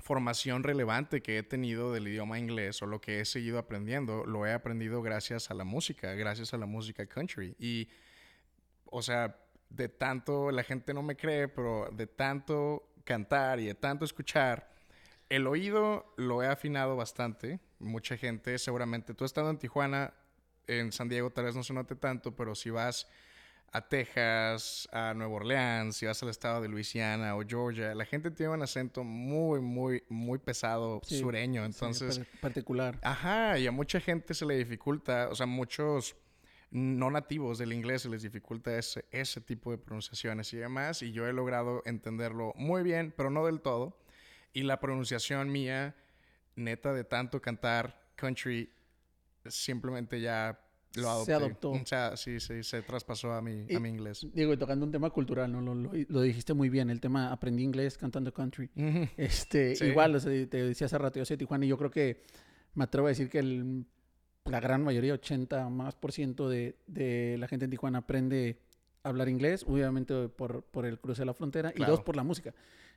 formación 0.00 0.62
relevante 0.62 1.20
que 1.22 1.38
he 1.38 1.42
tenido 1.42 1.92
del 1.92 2.06
idioma 2.08 2.38
inglés 2.38 2.80
o 2.82 2.86
lo 2.86 3.00
que 3.00 3.20
he 3.20 3.24
seguido 3.24 3.58
aprendiendo, 3.58 4.24
lo 4.24 4.46
he 4.46 4.52
aprendido 4.52 5.02
gracias 5.02 5.50
a 5.50 5.54
la 5.54 5.64
música, 5.64 6.14
gracias 6.14 6.54
a 6.54 6.58
la 6.58 6.66
música 6.66 7.06
country. 7.06 7.56
Y, 7.58 7.88
o 8.84 9.02
sea, 9.02 9.36
de 9.68 9.88
tanto, 9.88 10.50
la 10.50 10.62
gente 10.62 10.94
no 10.94 11.02
me 11.02 11.16
cree, 11.16 11.48
pero 11.48 11.90
de 11.92 12.06
tanto 12.06 12.92
cantar 13.04 13.58
y 13.60 13.66
de 13.66 13.74
tanto 13.74 14.04
escuchar, 14.04 14.70
el 15.28 15.46
oído 15.46 16.12
lo 16.16 16.42
he 16.42 16.46
afinado 16.46 16.96
bastante. 16.96 17.60
Mucha 17.78 18.16
gente, 18.16 18.58
seguramente, 18.58 19.14
tú 19.14 19.24
estando 19.24 19.50
en 19.50 19.58
Tijuana, 19.58 20.14
en 20.66 20.92
San 20.92 21.08
Diego 21.08 21.30
tal 21.30 21.44
vez 21.46 21.54
no 21.56 21.62
se 21.62 21.72
note 21.72 21.94
tanto, 21.96 22.34
pero 22.34 22.54
si 22.54 22.70
vas 22.70 23.08
a 23.70 23.86
Texas, 23.86 24.88
a 24.92 25.12
Nueva 25.14 25.34
Orleans, 25.34 25.96
si 25.96 26.06
vas 26.06 26.22
al 26.22 26.30
estado 26.30 26.60
de 26.62 26.68
Luisiana 26.68 27.36
o 27.36 27.42
Georgia, 27.46 27.94
la 27.94 28.06
gente 28.06 28.30
tiene 28.30 28.52
un 28.54 28.62
acento 28.62 29.04
muy, 29.04 29.60
muy, 29.60 30.02
muy 30.08 30.38
pesado 30.38 31.00
Sí, 31.04 31.20
sureño. 31.20 31.64
Entonces, 31.64 32.18
par- 32.18 32.26
particular. 32.40 32.98
Ajá, 33.02 33.58
y 33.58 33.66
a 33.66 33.72
mucha 33.72 34.00
gente 34.00 34.32
se 34.34 34.46
le 34.46 34.56
dificulta, 34.56 35.28
o 35.30 35.34
sea, 35.34 35.46
muchos 35.46 36.16
no 36.70 37.10
nativos 37.10 37.56
del 37.58 37.72
inglés 37.72 38.02
se 38.02 38.08
les 38.10 38.22
dificulta 38.22 38.76
ese, 38.78 39.04
ese 39.10 39.40
tipo 39.40 39.70
de 39.70 39.78
pronunciaciones 39.78 40.52
y 40.52 40.56
demás. 40.58 41.02
Y 41.02 41.12
yo 41.12 41.26
he 41.26 41.32
logrado 41.32 41.82
entenderlo 41.86 42.52
muy 42.56 42.82
bien, 42.82 43.12
pero 43.16 43.30
no 43.30 43.44
del 43.46 43.60
todo. 43.60 43.98
Y 44.52 44.62
la 44.62 44.80
pronunciación 44.80 45.50
mía, 45.50 45.94
neta, 46.56 46.92
de 46.92 47.04
tanto 47.04 47.40
cantar 47.40 48.10
country, 48.16 48.70
simplemente 49.46 50.20
ya 50.20 50.58
lo 50.96 51.10
adopté. 51.10 51.26
Se 51.26 51.34
adoptó. 51.34 51.70
O 51.72 51.86
sea, 51.86 52.16
sí, 52.16 52.40
sí, 52.40 52.62
se 52.62 52.82
traspasó 52.82 53.32
a 53.32 53.42
mi, 53.42 53.66
Y- 53.68 53.74
a 53.74 53.80
mi 53.80 53.88
inglés. 53.88 54.26
Digo, 54.32 54.52
y 54.52 54.56
tocando 54.56 54.84
un 54.86 54.92
tema 54.92 55.10
cultural, 55.10 55.52
¿no? 55.52 55.60
Lo, 55.60 55.74
lo- 55.74 55.92
lo 56.08 56.20
dijiste 56.22 56.54
muy 56.54 56.68
bien, 56.70 56.90
el 56.90 57.00
tema 57.00 57.30
aprendí 57.32 57.62
inglés 57.62 57.96
cantando 57.98 58.32
country. 58.32 58.70
Este, 59.16 59.76
Sí. 59.76 59.84
igual, 59.86 60.14
o 60.16 60.20
sea, 60.20 60.30
te 60.48 60.64
decía 60.64 60.86
hace 60.86 60.98
rato, 60.98 61.18
yo 61.18 61.24
soy 61.24 61.34
de 61.34 61.38
Tijuana 61.38 61.66
y 61.66 61.68
yo 61.68 61.76
creo 61.78 61.90
que 61.90 62.22
me 62.74 62.84
atrevo 62.84 63.06
a 63.06 63.10
decir 63.10 63.28
que 63.28 63.38
el- 63.38 63.84
la 64.44 64.60
gran 64.60 64.82
mayoría, 64.82 65.12
80 65.12 65.68
más 65.68 65.94
por 65.94 66.10
ciento 66.12 66.48
de, 66.48 66.78
de 66.86 67.36
la 67.38 67.48
gente 67.48 67.66
en 67.66 67.70
Tijuana 67.70 67.98
aprende 67.98 68.58
a 69.02 69.10
hablar 69.10 69.28
inglés, 69.28 69.62
obviamente 69.68 70.28
por, 70.30 70.62
por 70.64 70.86
el 70.86 70.98
cruce 70.98 71.20
de 71.22 71.26
la 71.26 71.34
frontera, 71.34 71.70
y 71.70 71.74
Claro. 71.74 71.92
dos, 71.92 72.00
por 72.02 72.16
la 72.16 72.22
música. 72.22 72.54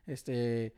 Este, 0.08 0.74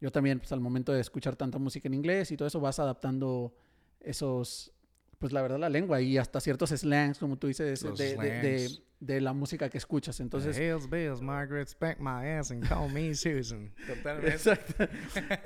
yo 0.00 0.10
también, 0.10 0.38
pues 0.38 0.50
al 0.52 0.60
momento 0.60 0.92
de 0.92 1.00
escuchar 1.00 1.36
tanta 1.36 1.58
música 1.58 1.88
en 1.88 1.94
inglés 1.94 2.30
y 2.32 2.36
todo 2.36 2.48
eso, 2.48 2.60
vas 2.60 2.78
adaptando 2.78 3.54
esos, 4.00 4.72
pues 5.18 5.32
la 5.32 5.42
verdad, 5.42 5.58
la 5.58 5.68
lengua 5.68 6.00
y 6.00 6.16
hasta 6.18 6.40
ciertos 6.40 6.70
slangs, 6.70 7.18
como 7.18 7.36
tú 7.36 7.46
dices, 7.48 7.82
de, 7.82 8.16
de- 8.16 8.40
de- 8.40 8.70
de 9.00 9.20
la 9.20 9.32
música 9.32 9.70
que 9.70 9.78
escuchas. 9.78 10.20
Entonces, 10.20 10.58
Hells 10.58 10.88
bells, 10.88 11.22
Margaret, 11.22 11.68
spank 11.68 11.98
my 12.00 12.26
ass 12.28 12.50
and 12.50 12.66
call 12.68 12.90
me 12.90 13.14
Susan. 13.14 13.72
Totalmente. 13.86 14.28
Exacto. 14.36 14.84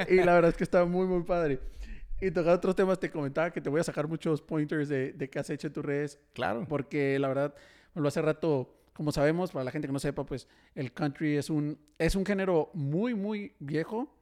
Y 0.08 0.16
la 0.16 0.34
verdad 0.34 0.50
es 0.50 0.56
que 0.56 0.64
está 0.64 0.84
muy, 0.84 1.06
muy 1.06 1.22
padre. 1.22 1.60
Y 2.20 2.30
tocando 2.30 2.54
otros 2.56 2.74
temas, 2.74 2.98
te 2.98 3.10
comentaba 3.10 3.52
que 3.52 3.60
te 3.60 3.68
voy 3.70 3.80
a 3.80 3.84
sacar 3.84 4.08
muchos 4.08 4.40
pointers 4.42 4.88
de, 4.88 5.12
de 5.12 5.30
qué 5.30 5.38
has 5.38 5.50
hecho 5.50 5.68
en 5.68 5.72
tus 5.72 5.84
redes, 5.84 6.18
Claro. 6.32 6.64
porque 6.68 7.16
la 7.20 7.28
verdad, 7.28 7.54
lo 7.94 8.08
hace 8.08 8.22
rato, 8.22 8.74
como 8.92 9.12
sabemos, 9.12 9.52
para 9.52 9.64
la 9.64 9.70
gente 9.70 9.86
que 9.86 9.92
no 9.92 9.98
sepa, 10.00 10.24
pues 10.26 10.48
el 10.74 10.92
country 10.92 11.36
es 11.36 11.48
un, 11.50 11.78
es 11.98 12.14
un 12.16 12.24
género 12.26 12.70
muy, 12.74 13.14
muy 13.14 13.52
viejo, 13.60 14.12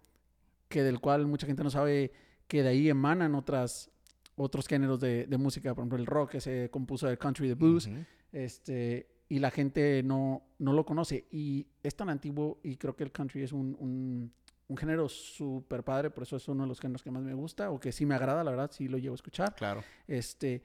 que 0.73 0.83
del 0.83 1.01
cual 1.01 1.27
mucha 1.27 1.47
gente 1.47 1.63
no 1.63 1.69
sabe 1.69 2.11
que 2.49 2.63
de 2.63 2.71
ahí 2.71 2.89
emanan 2.89 3.35
otras, 3.35 3.91
otros 4.37 4.67
géneros 4.67 4.99
de, 5.01 5.27
de 5.27 5.37
música, 5.37 5.75
por 5.75 5.83
ejemplo, 5.83 5.99
el 5.99 6.07
rock 6.07 6.31
que 6.31 6.41
se 6.41 6.71
compuso 6.71 7.07
del 7.07 7.19
country, 7.19 7.47
de 7.47 7.55
blues, 7.55 7.91
este, 8.33 9.07
y 9.29 9.39
la 9.39 9.51
gente 9.51 10.03
no, 10.03 10.43
no 10.59 10.73
lo 10.73 10.87
conoce. 10.87 11.27
Y 11.31 11.67
es 11.83 11.95
tan 11.95 12.09
antiguo 12.09 12.59
y 12.63 12.77
creo 12.77 12.97
que 12.97 13.05
el 13.05 13.13
country 13.13 13.43
es 13.43 13.53
un, 13.53 13.77
un, 13.79 14.33
un 14.69 14.77
género 14.79 15.11
súper 15.11 15.85
padre, 15.85 16.09
por 16.09 16.23
eso 16.23 16.37
es 16.37 16.49
uno 16.49 16.63
de 16.63 16.69
los 16.69 16.81
géneros 16.81 17.03
que 17.03 17.11
más 17.11 17.23
me 17.23 17.35
gusta 17.35 17.71
o 17.71 17.79
que 17.79 17.93
sí 17.93 18.07
me 18.07 18.15
agrada, 18.15 18.43
la 18.43 18.51
verdad, 18.51 18.71
sí 18.73 18.89
lo 18.89 18.97
llevo 18.97 19.13
a 19.13 19.17
escuchar. 19.17 19.55
Claro. 19.55 19.85
Este, 20.09 20.63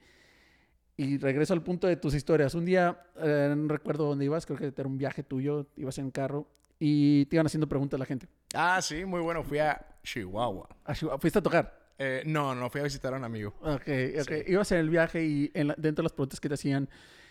y 0.96 1.18
regreso 1.18 1.52
al 1.52 1.62
punto 1.62 1.86
de 1.86 1.96
tus 1.96 2.14
historias. 2.14 2.54
Un 2.54 2.64
día, 2.64 2.98
eh, 3.16 3.54
no 3.54 3.68
recuerdo 3.68 4.06
dónde 4.06 4.24
ibas, 4.24 4.46
creo 4.46 4.58
que 4.58 4.72
era 4.74 4.88
un 4.88 4.96
viaje 4.96 5.22
tuyo, 5.22 5.66
ibas 5.76 5.98
en 5.98 6.10
carro 6.10 6.48
y 6.78 7.26
te 7.26 7.36
iban 7.36 7.46
haciendo 7.46 7.68
preguntas 7.68 7.98
la 7.98 8.06
gente. 8.06 8.28
Ah, 8.54 8.80
sí, 8.82 9.04
muy 9.04 9.20
bueno. 9.20 9.42
Fui 9.42 9.58
a 9.58 9.84
Chihuahua. 10.02 10.68
Ah, 10.84 10.94
Chihuahua, 10.94 11.20
¿Fuiste 11.20 11.38
a 11.38 11.42
tocar? 11.42 11.92
Eh, 11.98 12.22
no, 12.26 12.54
no, 12.54 12.70
fui 12.70 12.80
a 12.80 12.84
visitar 12.84 13.12
a 13.12 13.16
un 13.16 13.24
amigo. 13.24 13.54
Ok, 13.60 13.88
ok. 14.20 14.28
Sí. 14.28 14.34
Ibas 14.52 14.70
en 14.72 14.78
el 14.78 14.88
viaje 14.90 15.24
y 15.24 15.50
en 15.54 15.68
la- 15.68 15.74
dentro 15.76 16.02
de 16.02 16.04
las 16.04 16.12
preguntas 16.12 16.38
que 16.40 16.48
te 16.48 16.54
hacían, 16.54 16.88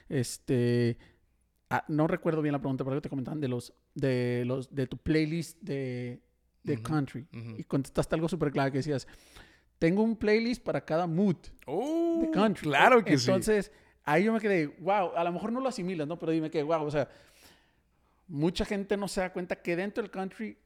este, 0.10 0.98
ah, 1.70 1.84
no 1.88 2.08
recuerdo 2.08 2.42
bien 2.42 2.54
la 2.54 2.60
pregunta, 2.60 2.84
pero 2.84 3.02
te 3.02 3.10
comentaban 3.10 3.40
de 3.40 3.48
los, 3.48 3.74
de 3.94 4.44
los, 4.46 4.74
de 4.74 4.88
tu 4.88 4.98
playlist 4.98 5.62
de, 5.62 6.22
de 6.64 6.74
Ujú, 6.74 6.84
country 6.84 7.28
ujú. 7.34 7.56
y 7.58 7.64
contestaste 7.64 8.16
algo 8.16 8.28
súper 8.28 8.52
claro 8.52 8.72
que 8.72 8.80
decías, 8.80 9.08
tengo 9.80 10.04
un 10.04 10.16
playlist 10.18 10.64
para 10.64 10.84
cada 10.84 11.08
mood 11.08 11.38
Uh, 11.66 12.20
de 12.22 12.32
country. 12.32 12.64
Claro 12.68 13.04
que 13.06 13.18
sí. 13.18 13.30
Entonces, 13.30 13.72
ahí 14.04 14.24
yo 14.26 14.34
me 14.34 14.40
quedé, 14.40 14.68
wow, 14.80 15.12
a 15.16 15.24
lo 15.24 15.32
mejor 15.32 15.52
no 15.52 15.60
lo 15.62 15.70
asimilas, 15.70 16.08
¿no? 16.08 16.18
Pero 16.18 16.32
dime 16.32 16.50
que, 16.50 16.64
wow, 16.64 16.84
o 16.84 16.92
sea, 16.92 17.08
mucha 18.28 18.66
gente 18.66 18.98
no 18.98 19.08
se 19.08 19.22
da 19.22 19.32
cuenta 19.32 19.56
que 19.62 19.76
dentro 19.76 20.02
del 20.02 20.12
country 20.12 20.58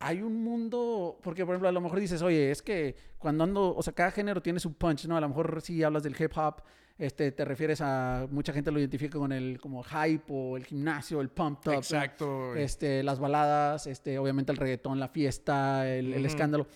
hay 0.00 0.22
un 0.22 0.42
mundo, 0.42 1.18
porque 1.22 1.44
por 1.44 1.54
ejemplo, 1.54 1.68
a 1.68 1.72
lo 1.72 1.80
mejor 1.80 1.98
dices, 1.98 2.22
oye, 2.22 2.50
es 2.50 2.62
que 2.62 2.94
cuando 3.18 3.44
ando, 3.44 3.74
o 3.74 3.82
sea, 3.82 3.92
cada 3.92 4.10
género 4.10 4.40
tiene 4.40 4.60
su 4.60 4.74
punch, 4.74 5.06
¿no? 5.06 5.16
A 5.16 5.20
lo 5.20 5.28
mejor 5.28 5.60
si 5.60 5.82
hablas 5.82 6.04
del 6.04 6.14
hip 6.18 6.32
hop, 6.36 6.62
este, 6.98 7.32
te 7.32 7.44
refieres 7.44 7.80
a, 7.80 8.26
mucha 8.30 8.52
gente 8.52 8.70
lo 8.70 8.78
identifica 8.78 9.18
con 9.18 9.32
el 9.32 9.60
como 9.60 9.82
hype 9.82 10.24
o 10.28 10.56
el 10.56 10.64
gimnasio, 10.64 11.20
el 11.20 11.28
pump 11.28 11.66
up. 11.66 11.74
Exacto. 11.74 12.54
este, 12.56 13.02
las 13.02 13.18
baladas, 13.18 13.86
este, 13.86 14.18
obviamente 14.18 14.52
el 14.52 14.58
reggaetón, 14.58 14.98
la 14.98 15.08
fiesta, 15.08 15.88
el, 15.88 16.24
escándalo. 16.24 16.66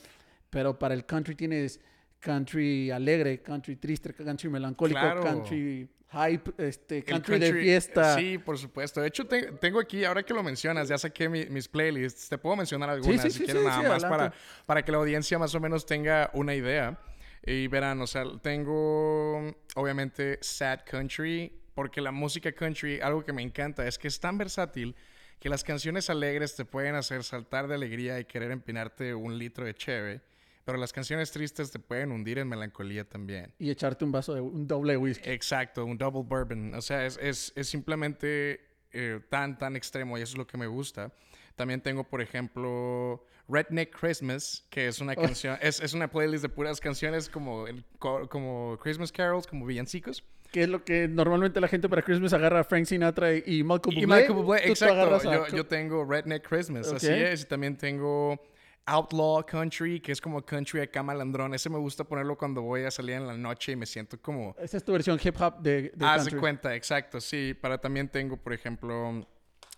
Pero 0.51 0.79
para 0.79 0.95
el 0.95 1.07
country 1.07 1.35
tienes 1.35 1.81
country 2.21 2.91
alegre, 2.91 3.43
country 3.43 3.77
triste, 3.77 4.13
country 4.15 4.49
melancólico, 4.49 5.01
Claro. 5.01 5.23
country 5.23 5.89
hype, 6.13 6.53
este, 6.59 6.99
El 6.99 7.05
country, 7.05 7.39
de 7.39 7.53
fiesta. 7.55 8.15
Sí, 8.17 8.39
por 8.39 8.59
supuesto. 8.59 9.01
De 9.01 9.09
hecho, 9.09 9.27
te- 9.27 9.53
tengo 9.53 9.81
aquí, 9.81 10.05
ahora 10.05 10.23
que 10.23 10.35
lo 10.35 10.43
mencionas, 10.43 10.89
ya 10.89 10.99
saqué 10.99 11.29
mi- 11.29 11.47
mis 11.47 11.69
playlists. 11.69 12.29
Te 12.29 12.39
puedo 12.39 12.57
mencionar 12.57 12.91
algunas 12.91 13.23
sí, 13.23 13.31
si 13.31 13.39
sí, 13.39 13.45
quieres 13.45 13.63
sí, 13.63 13.69
nada 13.69 13.89
más 13.89 14.05
para, 14.05 14.33
para 14.67 14.85
que 14.85 14.93
la 14.93 14.99
audiencia 14.99 15.39
más 15.39 15.55
o 15.55 15.61
menos 15.61 15.87
tenga 15.87 16.31
una 16.35 16.55
idea. 16.55 16.99
Y 17.45 17.67
verán, 17.69 18.01
o 18.01 18.07
sea, 18.07 18.25
tengo 18.43 19.53
obviamente 19.75 20.39
sad 20.43 20.81
country, 20.89 21.53
porque 21.75 22.01
la 22.01 22.13
música 22.13 22.53
country, 22.53 23.01
algo 23.01 23.25
que 23.25 23.33
me 23.33 23.43
encanta 23.43 23.87
es 23.87 23.99
que 23.99 24.09
es 24.09 24.21
tan 24.21 24.39
versátil 24.39 24.95
que 25.41 25.49
las 25.49 25.65
canciones 25.65 26.09
alegres 26.09 26.55
te 26.55 26.65
pueden 26.65 26.95
hacer 26.95 27.25
saltar 27.25 27.67
de 27.67 27.75
alegría 27.75 28.21
y 28.21 28.27
querer 28.27 28.53
empinarte 28.53 29.13
un 29.15 29.39
litro 29.39 29.65
de 29.65 29.75
cheve, 29.75 30.21
pero 30.65 30.79
las 30.79 30.93
canciones 30.93 31.31
tristes 31.33 31.71
te 31.71 31.79
pueden 31.79 32.13
hundir 32.13 32.39
en 32.39 32.49
melancolía 32.49 33.09
también. 33.09 33.53
Y 33.59 33.71
echarte 33.71 34.05
un 34.05 34.13
vaso 34.13 34.35
de 34.35 34.41
un 34.41 34.67
doble 34.67 34.97
whisky. 34.97 35.31
Exacto, 35.31 35.85
un 35.85 35.99
double 35.99 36.23
bourbon. 36.25 36.75
O 36.75 36.81
sea, 36.83 37.05
es, 37.07 37.19
es, 37.21 37.53
es 37.57 37.69
simplemente 37.69 38.61
eh, 38.93 39.21
tan, 39.29 39.59
tan 39.59 39.77
extremo 39.77 40.19
y 40.19 40.23
eso 40.23 40.33
es 40.33 40.39
lo 40.39 40.47
que 40.47 40.57
me 40.59 40.67
gusta. 40.67 41.13
También 41.57 41.81
tengo, 41.81 42.05
por 42.05 42.21
ejemplo, 42.23 43.25
Redneck 43.49 43.95
Christmas, 43.99 44.65
que 44.71 44.87
es 44.87 45.01
una 45.01 45.15
canción, 45.17 45.59
es, 45.61 45.81
es 45.81 45.95
una 45.95 46.09
playlist 46.11 46.43
de 46.43 46.49
puras 46.49 46.81
canciones 46.81 47.29
como, 47.29 47.67
el- 47.67 47.85
co- 47.99 48.29
como 48.29 48.79
Christmas 48.83 49.13
carols, 49.13 49.47
como 49.47 49.67
villancicos. 49.67 50.25
Que 50.51 50.65
es 50.65 50.69
lo 50.69 50.85
que 50.85 51.09
normalmente 51.09 51.61
la 51.63 51.69
gente 51.69 51.89
para 51.89 52.03
Christmas 52.03 52.33
agarra 52.35 52.61
a 52.61 52.65
Frank 52.65 52.85
Sinatra 52.85 53.35
y 53.35 53.43
y 53.47 53.63
Michael 53.65 53.97
Y 53.97 54.05
Bublé. 54.05 54.07
Michael 54.07 54.33
Bublé, 54.35 54.69
exacto. 54.69 55.23
Yo, 55.25 55.47
yo 55.57 55.67
tengo 55.67 56.05
Redneck 56.05 56.47
Christmas, 56.47 56.93
así 56.93 57.07
Ok. 57.07 57.13
es. 57.13 57.43
Y 57.43 57.45
también 57.47 57.77
tengo 57.79 58.39
Outlaw 58.87 59.45
Country, 59.47 60.01
que 60.01 60.13
es 60.13 60.21
como 60.21 60.45
country 60.45 60.81
acá 60.81 61.03
malandrón. 61.03 61.55
Ese 61.55 61.71
me 61.71 61.79
gusta 61.79 62.05
ponerlo 62.05 62.37
cuando 62.37 62.63
voy 62.63 62.83
a 62.83 62.91
salir 62.91 63.17
en 63.17 63.27
la 63.27 63.37
noche 63.37 63.73
y 63.73 63.77
me 63.77 63.87
siento 63.87 64.21
como... 64.21 64.55
Esa 64.59 64.77
es 64.77 64.85
tu 64.85 64.93
versión 64.93 65.19
hip 65.23 65.41
hop 65.41 65.61
de, 65.61 65.93
de 65.95 66.05
Haz 66.05 66.25
de 66.25 66.37
cuenta, 66.37 66.75
exacto, 66.75 67.21
sí. 67.21 67.55
Para 67.55 67.79
también 67.79 68.09
tengo, 68.09 68.37
por 68.37 68.53
ejemplo, 68.53 69.27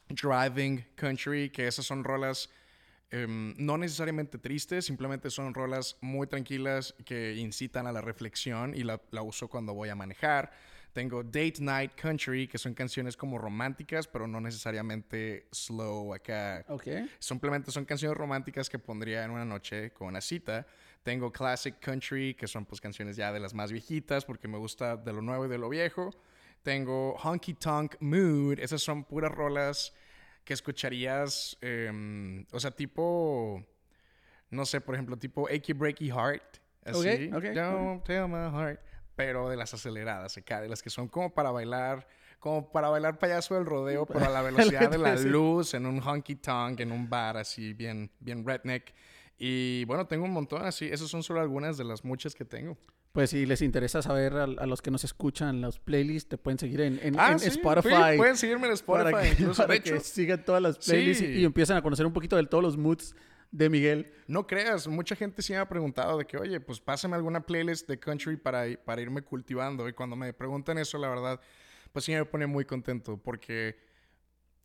Driving 0.08 0.86
Country, 0.94 1.50
que 1.50 1.66
esas 1.66 1.84
son 1.84 2.02
rolas 2.02 2.48
em, 3.10 3.54
no 3.58 3.76
necesariamente 3.76 4.38
tristes, 4.38 4.86
simplemente 4.86 5.28
son 5.30 5.52
rolas 5.52 5.96
muy 6.00 6.26
tranquilas 6.26 6.94
que 7.04 7.34
incitan 7.34 7.86
a 7.86 7.92
la 7.92 8.00
reflexión 8.00 8.74
y 8.74 8.84
la, 8.84 9.00
la 9.10 9.22
uso 9.22 9.48
cuando 9.48 9.74
voy 9.74 9.90
a 9.90 9.94
manejar. 9.94 10.50
Tengo 10.94 11.24
Date 11.24 11.56
Night 11.58 11.92
Country, 11.96 12.46
que 12.46 12.56
son 12.56 12.72
canciones 12.72 13.16
como 13.16 13.36
románticas, 13.36 14.06
pero 14.06 14.28
no 14.28 14.40
necesariamente 14.40 15.48
slow 15.50 16.14
acá. 16.14 16.64
Ok. 16.68 16.86
Simplemente 17.18 17.72
son 17.72 17.84
canciones 17.84 18.16
románticas 18.16 18.70
que 18.70 18.78
pondría 18.78 19.24
en 19.24 19.32
una 19.32 19.44
noche 19.44 19.90
con 19.90 20.06
una 20.06 20.20
cita. 20.20 20.64
Tengo 21.02 21.32
Classic 21.32 21.74
Country, 21.80 22.34
que 22.34 22.46
son 22.46 22.64
pues 22.64 22.80
canciones 22.80 23.16
ya 23.16 23.32
de 23.32 23.40
las 23.40 23.54
más 23.54 23.72
viejitas, 23.72 24.24
porque 24.24 24.46
me 24.46 24.56
gusta 24.56 24.96
de 24.96 25.12
lo 25.12 25.20
nuevo 25.20 25.46
y 25.46 25.48
de 25.48 25.58
lo 25.58 25.68
viejo. 25.68 26.10
Tengo 26.62 27.16
Honky 27.16 27.54
Tonk 27.54 27.96
Mood, 27.98 28.60
esas 28.60 28.80
son 28.80 29.02
puras 29.02 29.32
rolas 29.32 29.92
que 30.44 30.54
escucharías, 30.54 31.58
em, 31.60 32.46
o 32.52 32.60
sea, 32.60 32.70
tipo, 32.70 33.66
no 34.50 34.64
sé, 34.64 34.80
por 34.80 34.94
ejemplo, 34.94 35.16
tipo 35.16 35.48
Achy 35.48 35.72
Breaky 35.72 36.08
Heart. 36.10 36.58
Así, 36.84 37.30
Ok, 37.32 37.36
ok, 37.38 37.44
Don't 37.52 38.04
tell 38.04 38.28
my 38.28 38.48
heart. 38.48 38.78
Pero 39.16 39.48
de 39.48 39.56
las 39.56 39.72
aceleradas 39.74 40.36
acá, 40.36 40.60
de 40.60 40.68
las 40.68 40.82
que 40.82 40.90
son 40.90 41.08
como 41.08 41.32
para 41.32 41.50
bailar, 41.52 42.06
como 42.40 42.70
para 42.72 42.88
bailar 42.88 43.18
payaso 43.18 43.54
del 43.54 43.64
rodeo, 43.64 44.06
pero 44.06 44.24
a 44.24 44.28
la 44.28 44.42
velocidad 44.82 44.90
de 44.90 44.98
la 44.98 45.14
luz, 45.16 45.74
en 45.74 45.86
un 45.86 46.00
honky 46.00 46.36
tonk, 46.36 46.80
en 46.80 46.90
un 46.92 47.08
bar 47.08 47.36
así, 47.36 47.72
bien, 47.74 48.10
bien 48.20 48.44
redneck. 48.46 48.92
Y 49.38 49.84
bueno, 49.86 50.06
tengo 50.06 50.24
un 50.24 50.32
montón 50.32 50.64
así. 50.64 50.86
Esas 50.86 51.08
son 51.08 51.22
solo 51.22 51.40
algunas 51.40 51.76
de 51.76 51.84
las 51.84 52.04
muchas 52.04 52.34
que 52.34 52.44
tengo. 52.44 52.76
Pues 53.12 53.30
si 53.30 53.46
les 53.46 53.62
interesa 53.62 54.02
saber 54.02 54.32
a, 54.34 54.42
a 54.44 54.66
los 54.66 54.82
que 54.82 54.90
nos 54.90 55.04
escuchan 55.04 55.60
los 55.60 55.78
playlists, 55.78 56.28
te 56.28 56.36
pueden 56.38 56.58
seguir 56.58 56.80
en, 56.80 56.98
en- 57.00 57.18
Ah, 57.18 57.30
en 57.32 57.38
sí, 57.38 57.46
Spotify. 57.48 57.88
sí, 58.12 58.16
pueden 58.16 58.36
seguirme 58.36 58.66
en 58.66 58.72
Spotify. 58.72 59.12
para 59.12 59.22
que, 59.24 59.28
incluso. 59.30 59.62
para 59.62 59.74
de 59.74 59.80
que 59.82 59.90
hecho, 59.90 60.00
sigan 60.00 60.44
todas 60.44 60.60
las 60.60 60.78
playlists 60.78 61.22
y- 61.22 61.26
Sí. 61.26 61.40
y, 61.40 61.44
empiezan 61.44 61.76
a 61.76 61.82
conocer 61.82 62.04
un 62.06 62.12
poquito 62.12 62.34
de 62.36 62.44
todos 62.46 62.62
los 62.64 62.76
moods 62.76 63.14
de 63.50 63.68
Miguel. 63.68 64.12
no 64.26 64.46
creas, 64.46 64.88
mucha 64.88 65.14
gente 65.16 65.42
sí 65.42 65.52
me 65.52 65.58
ha 65.58 65.68
preguntado 65.68 66.18
de 66.18 66.26
que, 66.26 66.36
oye, 66.36 66.60
pues 66.60 66.80
pásame 66.80 67.16
alguna 67.16 67.46
playlist 67.46 67.88
de 67.88 67.98
country 67.98 68.36
para, 68.36 68.64
para 68.84 69.00
irme 69.00 69.22
cultivando. 69.22 69.88
Y 69.88 69.92
cuando 69.92 70.16
me 70.16 70.32
preguntan 70.32 70.78
eso, 70.78 70.98
la 70.98 71.08
verdad, 71.08 71.40
pues 71.92 72.04
sí 72.04 72.12
me 72.12 72.24
pone 72.24 72.46
muy 72.46 72.64
contento 72.64 73.16
porque 73.16 73.76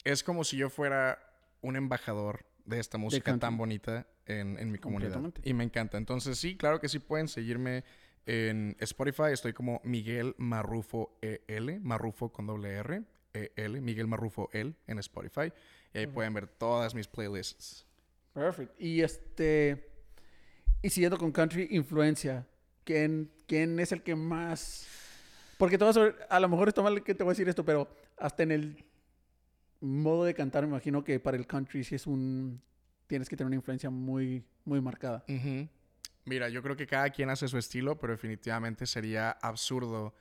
es 0.03 0.23
como 0.23 0.43
si 0.43 0.57
yo 0.57 0.69
fuera 0.69 1.19
un 1.61 1.75
embajador 1.75 2.45
de 2.65 2.79
esta 2.79 2.97
música 2.97 3.37
tan 3.37 3.57
bonita 3.57 4.07
en, 4.25 4.57
en 4.57 4.71
mi 4.71 4.77
comunidad. 4.77 5.21
Y 5.43 5.53
me 5.53 5.63
encanta. 5.63 5.97
Entonces, 5.97 6.37
sí, 6.37 6.55
claro 6.55 6.79
que 6.79 6.87
sí 6.87 6.99
pueden 6.99 7.27
seguirme 7.27 7.83
En 8.25 8.75
Spotify 8.79 9.31
estoy 9.31 9.53
como 9.53 9.81
Miguel 9.83 10.35
Marrufo 10.37 11.17
EL, 11.21 11.79
Marrufo 11.81 12.31
con 12.31 12.45
doble 12.45 12.73
R, 12.73 13.03
EL, 13.33 13.81
Miguel 13.81 14.07
Marrufo 14.07 14.49
EL 14.53 14.75
en 14.87 14.99
Spotify. 14.99 15.51
Y 15.93 15.99
ahí 15.99 16.07
pueden 16.07 16.33
ver 16.33 16.47
todas 16.47 16.93
mis 16.93 17.07
playlists. 17.07 17.88
Perfect. 18.39 18.81
Y 18.81 19.01
este. 19.01 19.85
Y 20.81 20.89
siguiendo 20.89 21.17
con 21.17 21.31
country 21.31 21.67
influencia, 21.71 22.47
¿quién, 22.85 23.29
quién 23.47 23.79
es 23.79 23.91
el 23.91 24.01
que 24.01 24.15
más. 24.15 24.87
Porque 25.57 25.77
te 25.77 25.83
vas 25.83 25.97
a, 25.97 26.01
ver- 26.01 26.15
a 26.29 26.39
lo 26.39 26.47
mejor 26.47 26.69
está 26.69 26.81
mal 26.81 27.03
que 27.03 27.13
te 27.13 27.23
voy 27.23 27.31
a 27.31 27.33
decir 27.33 27.49
esto, 27.49 27.65
pero 27.65 27.89
hasta 28.17 28.43
en 28.43 28.51
el 28.51 28.85
modo 29.81 30.23
de 30.23 30.33
cantar, 30.33 30.63
me 30.63 30.69
imagino 30.69 31.03
que 31.03 31.19
para 31.19 31.35
el 31.35 31.45
country 31.47 31.83
sí 31.83 31.95
es 31.95 32.07
un. 32.07 32.61
Tienes 33.07 33.27
que 33.27 33.35
tener 33.35 33.47
una 33.47 33.55
influencia 33.57 33.89
muy, 33.89 34.45
muy 34.63 34.79
marcada. 34.79 35.25
Mira, 36.25 36.47
yo 36.47 36.61
creo 36.61 36.75
que 36.77 36.85
cada 36.87 37.09
quien 37.09 37.29
hace 37.29 37.47
su 37.47 37.57
estilo, 37.57 37.97
pero 37.99 38.13
definitivamente 38.13 38.85
sería 38.85 39.31
absurdo 39.31 40.13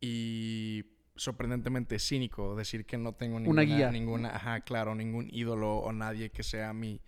y 0.00 0.84
sorprendentemente 1.16 1.98
cínico 1.98 2.54
decir 2.54 2.84
que 2.84 2.98
no 2.98 3.14
tengo 3.14 3.40
ninguna, 3.40 3.62
guía. 3.62 3.90
ninguna, 3.90 4.36
ajá, 4.36 4.60
claro, 4.60 4.94
ningún 4.94 5.28
ídolo 5.32 5.76
o 5.78 5.92
nadie 5.92 6.30
que 6.30 6.42
sea 6.42 6.72
mi, 6.74 7.00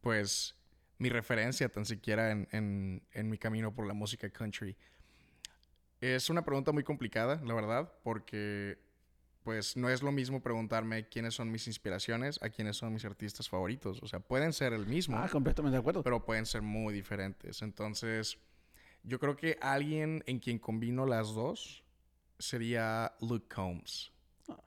pues, 0.00 0.54
mi 0.98 1.08
referencia 1.08 1.68
tan 1.68 1.84
siquiera 1.86 2.30
en, 2.30 2.48
en, 2.52 3.02
en 3.12 3.30
mi 3.30 3.38
camino 3.38 3.74
por 3.74 3.86
la 3.86 3.94
música 3.94 4.28
country. 4.30 4.76
Es 6.00 6.30
una 6.30 6.44
pregunta 6.44 6.72
muy 6.72 6.82
complicada, 6.82 7.40
la 7.44 7.54
verdad, 7.54 7.92
porque 8.02 8.78
pues 9.42 9.74
no 9.76 9.88
es 9.88 10.02
lo 10.02 10.12
mismo 10.12 10.42
preguntarme 10.42 11.08
quiénes 11.08 11.34
son 11.34 11.50
mis 11.50 11.66
inspiraciones 11.66 12.38
a 12.42 12.50
quiénes 12.50 12.76
son 12.76 12.92
mis 12.92 13.04
artistas 13.06 13.48
favoritos. 13.48 14.02
O 14.02 14.06
sea, 14.06 14.20
pueden 14.20 14.52
ser 14.52 14.72
el 14.74 14.86
mismo 14.86 15.16
Ah, 15.18 15.28
completamente 15.30 15.76
de 15.76 15.80
acuerdo. 15.80 16.02
pero 16.02 16.24
pueden 16.24 16.44
ser 16.44 16.60
muy 16.62 16.92
diferentes. 16.92 17.62
Entonces, 17.62 18.38
yo 19.02 19.18
creo 19.18 19.36
que 19.36 19.56
alguien 19.62 20.22
en 20.26 20.38
quien 20.40 20.58
combino 20.58 21.06
las 21.06 21.34
dos 21.34 21.82
sería 22.38 23.14
Luke 23.20 23.46
Combs. 23.54 24.12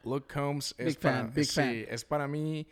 Luke 0.03 0.31
Combs 0.31 0.73
es, 0.77 0.87
Big 0.87 0.99
para, 0.99 1.17
fan, 1.25 1.33
big 1.33 1.45
sí, 1.45 1.53
fan. 1.55 1.69
es 1.89 2.05
para 2.05 2.27
mí 2.27 2.67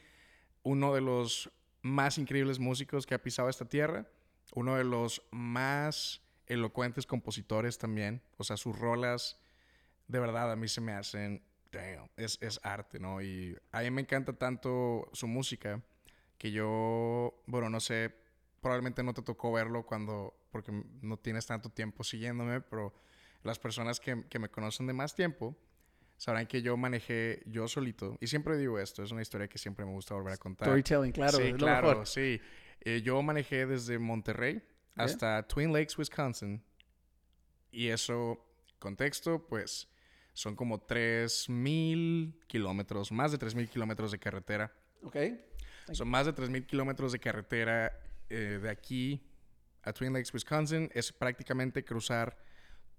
uno 0.63 0.93
de 0.95 1.01
los 1.01 1.51
más 1.81 2.17
increíbles 2.17 2.59
músicos 2.59 3.05
que 3.05 3.15
ha 3.15 3.21
pisado 3.21 3.49
esta 3.49 3.65
tierra, 3.65 4.07
uno 4.53 4.75
de 4.75 4.83
los 4.83 5.21
más 5.31 6.21
elocuentes 6.47 7.05
compositores 7.05 7.77
también. 7.77 8.21
O 8.37 8.43
sea, 8.43 8.57
sus 8.57 8.77
rolas 8.77 9.39
de 10.07 10.19
verdad 10.19 10.51
a 10.51 10.55
mí 10.55 10.67
se 10.67 10.81
me 10.81 10.91
hacen, 10.91 11.41
damn, 11.71 12.09
es, 12.17 12.37
es 12.41 12.59
arte, 12.63 12.99
¿no? 12.99 13.21
Y 13.21 13.57
a 13.71 13.81
mí 13.81 13.91
me 13.91 14.01
encanta 14.01 14.33
tanto 14.33 15.09
su 15.13 15.27
música 15.27 15.81
que 16.37 16.51
yo, 16.51 17.41
bueno, 17.45 17.69
no 17.69 17.79
sé, 17.79 18.13
probablemente 18.59 19.03
no 19.03 19.13
te 19.13 19.21
tocó 19.21 19.51
verlo 19.51 19.85
cuando, 19.85 20.35
porque 20.51 20.71
no 21.01 21.17
tienes 21.17 21.45
tanto 21.45 21.69
tiempo 21.69 22.03
siguiéndome, 22.03 22.61
pero 22.61 22.93
las 23.43 23.57
personas 23.57 23.99
que, 23.99 24.25
que 24.27 24.39
me 24.39 24.49
conocen 24.49 24.87
de 24.87 24.93
más 24.93 25.15
tiempo 25.15 25.55
sabrán 26.21 26.45
que 26.45 26.61
yo 26.61 26.77
manejé 26.77 27.41
yo 27.47 27.67
solito. 27.67 28.15
Y 28.19 28.27
siempre 28.27 28.55
digo 28.55 28.77
esto, 28.77 29.01
es 29.01 29.11
una 29.11 29.23
historia 29.23 29.47
que 29.47 29.57
siempre 29.57 29.83
me 29.85 29.91
gusta 29.91 30.13
volver 30.13 30.33
a 30.33 30.37
contar. 30.37 30.67
Storytelling, 30.67 31.11
claro. 31.11 31.39
Sí, 31.39 31.53
claro, 31.53 31.87
mejor. 31.87 32.05
sí. 32.05 32.39
Eh, 32.81 33.01
yo 33.03 33.19
manejé 33.23 33.65
desde 33.65 33.97
Monterrey 33.97 34.61
hasta 34.95 35.41
Twin 35.47 35.73
Lakes, 35.73 35.97
Wisconsin. 35.97 36.63
Y 37.71 37.87
eso, 37.87 38.37
contexto, 38.77 39.47
pues 39.47 39.87
son 40.33 40.55
como 40.55 40.85
3.000 40.85 42.45
kilómetros, 42.45 43.11
más 43.11 43.31
de 43.31 43.39
3.000 43.39 43.67
kilómetros 43.67 44.11
de 44.11 44.19
carretera. 44.19 44.71
Ok. 45.01 45.15
Son 45.91 46.07
más 46.07 46.27
de 46.27 46.35
3.000 46.35 46.67
kilómetros 46.67 47.13
de 47.13 47.19
carretera 47.19 47.99
eh, 48.29 48.59
de 48.61 48.69
aquí 48.69 49.27
a 49.81 49.91
Twin 49.91 50.13
Lakes, 50.13 50.31
Wisconsin. 50.31 50.87
Es 50.93 51.11
prácticamente 51.11 51.83
cruzar 51.83 52.37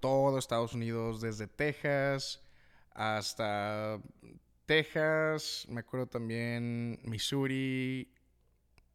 todo 0.00 0.41
Estados 0.41 0.75
Unidos, 0.75 1.21
desde 1.21 1.47
Texas 1.47 2.43
hasta 2.94 4.00
Texas, 4.66 5.66
me 5.68 5.80
acuerdo 5.80 6.06
también 6.06 7.00
Missouri, 7.04 8.08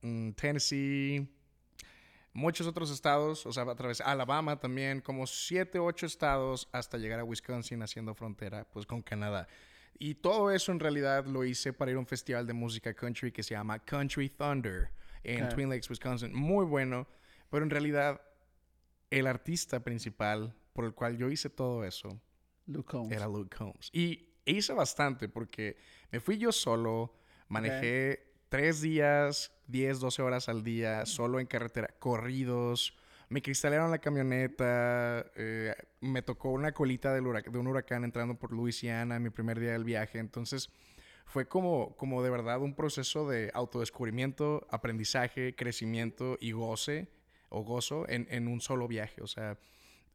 mm, 0.01 0.31
Tennessee, 0.31 1.27
muchos 2.33 2.67
otros 2.67 2.91
estados, 2.91 3.45
o 3.45 3.51
sea, 3.51 3.63
a 3.63 3.75
través 3.75 4.01
Alabama 4.01 4.59
también, 4.59 5.01
como 5.01 5.27
siete, 5.27 5.79
ocho 5.79 6.05
estados 6.05 6.69
hasta 6.71 6.97
llegar 6.97 7.19
a 7.19 7.23
Wisconsin 7.23 7.81
haciendo 7.81 8.13
frontera 8.13 8.65
pues 8.71 8.85
con 8.85 9.01
Canadá. 9.01 9.47
Y 9.99 10.15
todo 10.15 10.51
eso 10.51 10.71
en 10.71 10.79
realidad 10.79 11.25
lo 11.25 11.43
hice 11.43 11.73
para 11.73 11.91
ir 11.91 11.97
a 11.97 11.99
un 11.99 12.05
festival 12.05 12.45
de 12.45 12.53
música 12.53 12.93
country 12.93 13.31
que 13.31 13.41
se 13.41 13.55
llama 13.55 13.79
Country 13.79 14.29
Thunder 14.29 14.91
en. 15.23 15.49
Twin 15.49 15.69
Lakes, 15.69 15.89
Wisconsin. 15.89 16.33
Muy 16.33 16.65
bueno, 16.65 17.07
pero 17.49 17.63
en 17.63 17.71
realidad 17.71 18.21
el 19.09 19.25
artista 19.25 19.83
principal 19.83 20.55
por 20.73 20.85
el 20.85 20.93
cual 20.93 21.17
yo 21.17 21.29
hice 21.31 21.49
todo 21.49 21.83
eso 21.83 22.21
Luke 22.67 22.89
Combs. 22.89 23.11
era 23.11 23.27
Luke 23.27 23.55
Combs. 23.55 23.89
Y 23.91 24.27
hice 24.45 24.73
bastante 24.73 25.27
porque 25.29 25.77
me 26.11 26.19
fui 26.19 26.37
yo 26.37 26.51
solo, 26.51 27.13
manejé 27.47 28.27
tres 28.49 28.81
días, 28.81 29.51
10, 29.67 29.99
12 29.99 30.21
horas 30.21 30.49
al 30.49 30.63
día, 30.63 31.05
solo 31.05 31.39
en 31.39 31.47
carretera, 31.47 31.93
corridos. 31.99 32.95
Me 33.29 33.41
cristalearon 33.41 33.91
la 33.91 33.99
camioneta, 33.99 35.25
eh, 35.35 35.75
me 35.99 36.21
tocó 36.21 36.51
una 36.51 36.71
colita 36.71 37.13
del 37.13 37.25
de 37.25 37.57
un 37.57 37.67
huracán 37.67 38.05
entrando 38.05 38.35
por 38.39 38.53
Luisiana 38.53 39.19
mi 39.19 39.29
primer 39.29 39.59
día 39.59 39.73
del 39.73 39.83
viaje. 39.83 40.19
Entonces 40.19 40.69
fue 41.25 41.45
como, 41.47 41.95
como 41.97 42.23
de 42.23 42.29
verdad 42.29 42.61
un 42.61 42.73
proceso 42.73 43.27
de 43.27 43.51
autodescubrimiento, 43.53 44.65
aprendizaje, 44.69 45.55
crecimiento 45.55 46.37
y 46.39 46.51
goce 46.51 47.09
o 47.49 47.63
gozo 47.63 48.07
en, 48.07 48.27
en 48.29 48.47
un 48.47 48.61
solo 48.61 48.87
viaje. 48.87 49.21
O 49.21 49.27
sea, 49.27 49.57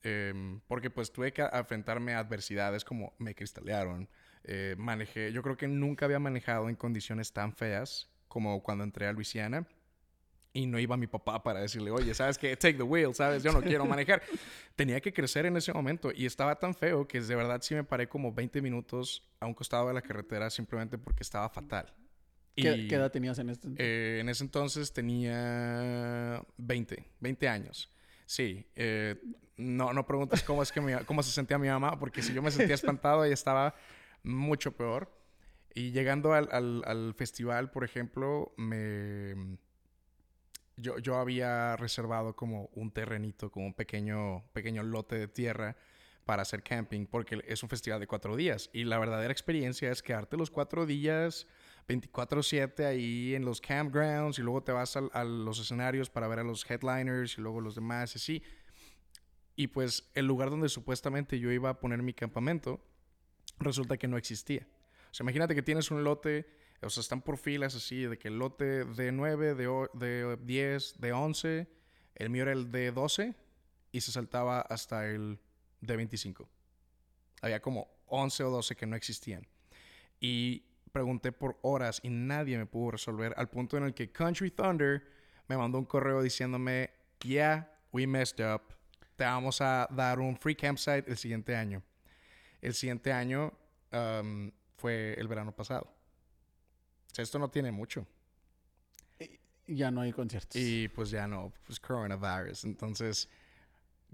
Em, 0.05 0.61
porque 0.67 0.91
pues 0.91 1.13
tuve 1.13 1.33
que 1.33 1.43
enfrentarme 1.53 2.15
a 2.15 2.19
adversidades 2.19 2.85
como 2.85 3.15
me 3.19 3.35
cristalearon, 3.35 4.09
eh, 4.45 4.75
manejé, 4.77 5.33
yo 5.33 5.43
creo 5.43 5.57
que 5.57 5.69
nunca 5.69 6.07
había 6.07 6.19
manejado 6.19 6.69
en 6.69 6.75
condiciones 6.75 7.33
tan 7.33 7.53
feas 7.53 8.11
como 8.27 8.63
cuando 8.63 8.83
entré 8.83 9.07
a 9.07 9.13
Luisiana 9.13 9.65
y 10.53 10.67
no 10.67 10.79
iba 10.81 10.97
mi 10.97 11.07
papá 11.07 11.43
para 11.43 11.61
decirle, 11.61 11.91
oye, 11.93 12.13
¿sabes 12.15 12.37
qué? 12.37 12.57
Take 12.57 12.75
the 12.75 12.83
wheel, 12.83 13.15
¿sabes? 13.15 13.43
Yo 13.45 13.53
no 13.53 13.61
quiero 13.63 13.87
manejar. 13.87 14.21
Tenía 14.77 15.01
que 15.01 15.13
crecer 15.13 15.47
en 15.47 15.57
ese 15.57 15.73
momento 15.73 16.11
y 16.15 16.27
estaba 16.27 16.57
tan 16.59 16.75
feo 16.75 17.07
que 17.07 17.21
de 17.21 17.35
verdad 17.37 17.61
sí 17.63 17.75
me 17.75 17.85
paré 17.85 18.09
como 18.09 18.33
20 18.33 18.61
minutos 18.61 19.31
a 19.41 19.47
un 19.47 19.55
costado 19.55 19.89
de 19.89 19.95
la 19.95 20.03
carretera 20.03 20.51
simplemente 20.51 20.99
porque 20.99 21.23
estaba 21.23 21.49
fatal. 21.49 21.93
¿Qué, 22.57 22.75
Y- 22.77 22.89
qué 22.89 22.97
edad 22.97 23.11
tenías 23.13 23.39
en 23.39 23.51
este? 23.51 23.69
eh, 23.77 24.19
en 24.21 24.29
ese 24.29 24.43
entonces 24.45 24.93
tenía 24.93 26.43
20, 26.59 27.05
20 27.21 27.49
años. 27.49 27.89
Sí, 28.33 28.65
eh, 28.77 29.21
no, 29.59 29.93
no 29.93 30.07
preguntes 30.07 30.43
cómo, 30.43 30.63
es 30.63 30.73
que 30.73 30.81
cómo 31.05 31.23
se 31.23 31.31
sentía 31.31 31.59
mi 31.59 31.69
mamá, 31.69 31.99
porque 31.99 32.23
si 32.23 32.33
yo 32.33 32.41
me 32.41 32.51
sentía 32.51 32.75
espantado, 32.75 33.27
ella 33.27 33.35
estaba 33.35 33.75
mucho 34.23 34.73
peor. 34.73 35.13
Y 35.75 35.91
llegando 35.91 36.33
al, 36.33 36.49
al- 36.51 36.83
al 36.87 37.13
festival, 37.13 37.71
por 37.71 37.85
ejemplo, 37.85 38.55
me... 38.57 39.59
Yo, 40.79 40.99
yo 40.99 41.17
había 41.19 41.77
reservado 41.77 42.35
como 42.35 42.71
un 42.73 42.91
terrenito, 42.91 43.51
como 43.51 43.67
un 43.67 43.75
pequeño, 43.75 44.43
pequeño 44.55 44.83
lote 44.83 45.19
de 45.19 45.29
tierra 45.29 45.77
para 46.25 46.41
hacer 46.41 46.63
camping, 46.63 47.05
porque 47.05 47.45
es 47.47 47.63
un 47.63 47.69
festival 47.69 48.01
de 48.01 48.07
cuatro 48.07 48.35
días. 48.35 48.71
Y 48.73 48.85
la 48.85 48.99
verdadera 48.99 49.31
experiencia 49.31 49.93
es 49.93 50.03
quedarte 50.03 50.39
los 50.39 50.51
cuatro 50.51 50.87
días 50.87 51.47
24/7 51.89 52.87
ahí 52.87 53.35
en 53.35 53.45
los 53.45 53.61
campgrounds 53.61 54.39
y 54.39 54.43
luego 54.43 54.63
te 54.63 54.73
vas 54.73 54.97
al- 54.97 55.11
a, 55.13 55.25
los 55.25 55.59
escenarios 55.59 56.11
para 56.11 56.29
ver 56.29 56.39
a 56.39 56.45
los 56.45 56.69
headliners 56.71 57.37
y 57.39 57.41
luego 57.41 57.61
los 57.61 57.75
demás 57.75 58.15
y 58.15 58.19
así. 58.19 58.43
Y 59.57 59.67
pues 59.69 60.11
el 60.15 60.27
lugar 60.27 60.51
donde 60.51 60.69
supuestamente 60.69 61.39
yo 61.39 61.51
iba 61.51 61.71
a 61.71 61.79
poner 61.81 62.03
mi 62.03 62.15
campamento 62.15 62.81
resulta 63.59 63.97
que 63.97 64.09
no 64.09 64.17
existía. 64.17 64.67
O 65.11 65.15
sea, 65.15 65.25
imagínate 65.25 65.55
que 65.55 65.63
tienes 65.63 65.91
un 65.91 66.05
lote, 66.05 66.47
o 66.81 66.89
sea, 66.89 67.03
están 67.03 67.21
por 67.21 67.37
filas 67.37 67.75
así, 67.75 68.03
de 68.05 68.19
que 68.19 68.29
el 68.29 68.39
lote 68.39 68.85
de 68.87 69.13
9, 69.13 69.55
de, 69.55 69.89
de 69.93 70.37
10, 70.39 71.01
de 71.01 71.13
11, 71.13 71.69
el 72.15 72.31
mío 72.31 72.43
era 72.43 72.53
el 72.53 72.71
de 72.73 72.93
12 72.93 73.35
y 73.93 74.01
se 74.01 74.11
saltaba 74.11 74.61
hasta 74.63 75.07
el 75.07 75.39
de 75.81 75.97
25. 75.97 76.49
Había 77.43 77.61
como 77.61 77.89
11 78.07 78.45
o 78.45 78.51
12 78.51 78.75
que 78.75 78.87
no 78.87 78.97
existían. 78.97 79.47
Y 80.19 80.65
pregunté 80.93 81.33
por 81.33 81.59
horas 81.63 82.01
y 82.03 82.11
nadie 82.11 82.59
me 82.59 82.67
pudo 82.67 82.93
resolver 82.93 83.35
al 83.37 83.49
punto 83.49 83.77
en 83.77 83.85
el 83.85 83.95
que 83.95 84.13
Country 84.13 84.51
Thunder 84.51 85.03
me 85.49 85.57
mandó 85.57 85.79
un 85.79 85.87
correo 85.87 86.23
diciéndome, 86.23 86.91
yeah, 87.23 87.69
we 87.93 88.07
messed 88.07 88.41
up. 88.45 88.63
Te 89.17 89.25
vamos 89.25 89.61
a 89.61 89.89
dar 89.91 90.21
un 90.21 90.37
free 90.37 90.55
campsite 90.55 91.05
el 91.09 91.17
siguiente 91.17 91.57
año. 91.57 91.83
El 92.61 92.75
siguiente 92.75 93.13
año 93.13 93.53
um, 93.93 94.51
fue 94.77 95.15
el 95.15 95.27
verano 95.29 95.55
pasado. 95.55 95.93
O 97.11 97.15
sea, 97.15 97.23
esto 97.23 97.39
no 97.39 97.51
tiene 97.51 97.73
mucho. 97.73 98.07
Ya 99.67 99.91
no 99.91 100.01
hay 100.01 100.13
conciertos. 100.13 100.61
Y 100.61 100.89
pues 100.89 101.11
ya 101.11 101.27
no, 101.27 101.53
pues 101.65 101.79
coronavirus. 101.81 102.65
Entonces, 102.65 103.29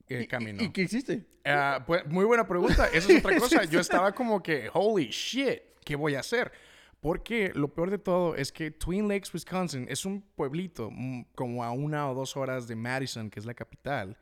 eh, 0.09 0.23
¿Y- 0.23 0.27
caminó. 0.27 0.63
¿Y, 0.63 0.71
qué 0.71 0.83
hiciste? 0.83 1.27
Ah, 1.45 1.83
pues, 1.87 2.07
muy 2.07 2.25
buena 2.25 2.47
pregunta. 2.47 2.87
Esa 2.93 3.13
es 3.13 3.25
otra 3.25 3.39
cosa. 3.39 3.65
Yo 3.65 3.81
estaba 3.81 4.13
como 4.13 4.43
que, 4.43 4.71
holy 4.73 5.09
shit, 5.09 5.61
¿qué 5.85 5.97
voy 5.97 6.15
a 6.15 6.21
hacer? 6.21 6.53
Porque 7.01 7.53
lo 7.55 7.73
peor 7.73 7.91
de 7.91 7.99
todo 7.99 8.35
es 8.35 8.51
que 8.51 8.71
Twin 8.71 9.07
Lakes, 9.07 9.31
Wisconsin, 9.33 9.87
es 9.89 10.05
un 10.05 10.23
pueblito 10.23 10.91
mm, 10.91 11.27
como 11.35 11.63
a 11.63 11.71
una 11.71 12.11
o 12.11 12.15
dos 12.15 12.37
horas 12.37 12.67
de 12.67 12.75
Madison, 12.75 13.31
que 13.31 13.39
es 13.39 13.47
la 13.47 13.55
capital. 13.55 14.17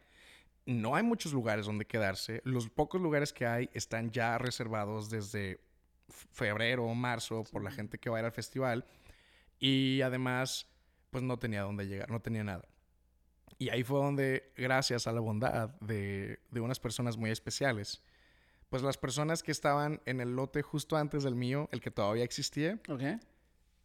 no 0.67 0.97
hay 0.97 1.03
muchos 1.05 1.33
lugares 1.33 1.67
donde 1.67 1.87
quedarse. 1.87 2.43
Los 2.45 2.69
pocos 2.69 3.01
lugares 3.01 3.33
que 3.33 3.47
hay 3.47 3.71
están 3.73 4.11
ya 4.11 4.37
reservados 4.37 5.09
desde 5.09 5.61
febrero 6.09 6.85
o 6.85 6.95
marzo 6.95 7.45
por 7.53 7.63
la 7.63 7.71
gente 7.71 7.99
que 7.99 8.11
va 8.11 8.19
a 8.19 8.21
ir 8.21 8.27
al 8.27 8.33
festival. 8.33 8.85
Y 9.59 10.03
además, 10.03 10.67
pues 11.11 11.25
no 11.25 11.39
tenía 11.39 11.63
dónde 11.63 11.87
llegar, 11.87 12.11
no 12.11 12.21
tenía 12.21 12.45
nada. 12.45 12.69
Y 13.59 13.71
ahí 13.71 13.85
fue 13.85 13.99
donde, 13.99 14.53
gracias 14.57 15.07
a 15.07 15.13
la 15.13 15.21
bondad 15.21 15.71
de, 15.81 16.41
de 16.51 16.61
unas 16.61 16.79
personas 16.81 17.17
muy 17.17 17.31
especiales, 17.31 18.03
pues 18.69 18.83
las 18.83 18.99
personas 18.99 19.43
que 19.43 19.53
estaban 19.53 20.01
en 20.07 20.21
el 20.21 20.35
lote 20.35 20.63
justo 20.63 20.97
antes 20.97 21.23
del 21.23 21.35
mío, 21.35 21.69
el 21.73 21.81
que 21.81 21.91
todavía 21.91 22.25
existía, 22.25 22.81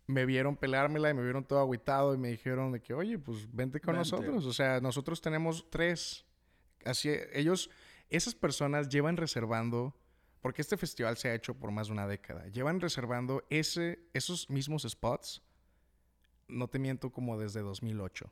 me 0.08 0.26
vieron 0.26 0.58
pelármela 0.58 1.10
y 1.10 1.14
me 1.14 1.24
vieron 1.24 1.46
todo 1.46 1.60
agüitado 1.60 2.14
y 2.14 2.18
me 2.18 2.30
dijeron 2.30 2.72
de 2.72 2.82
que, 2.82 2.94
oye, 2.94 3.18
pues 3.20 3.48
vente 3.54 3.80
con 3.80 3.96
Vente. 3.96 4.00
nosotros. 4.00 4.46
O 4.46 4.54
sea, 4.54 4.82
nosotros 4.82 5.22
tenemos 5.22 5.70
tres. 5.70 6.26
Así, 6.84 7.12
ellos, 7.34 7.70
esas 8.10 8.36
personas 8.36 8.90
llevan 8.90 9.18
reservando, 9.18 9.96
porque 10.42 10.62
este 10.62 10.78
festival 10.78 11.16
se 11.18 11.30
ha 11.30 11.36
hecho 11.36 11.54
por 11.54 11.72
más 11.72 11.88
de 11.88 11.94
una 11.94 12.08
década, 12.08 12.48
llevan 12.48 12.80
reservando 12.80 13.44
ese, 13.50 14.00
esos 14.14 14.50
mismos 14.50 14.84
spots, 14.90 15.44
no 16.48 16.68
te 16.68 16.80
miento, 16.80 17.12
como 17.12 17.40
desde 17.40 17.62
2008. 17.62 18.30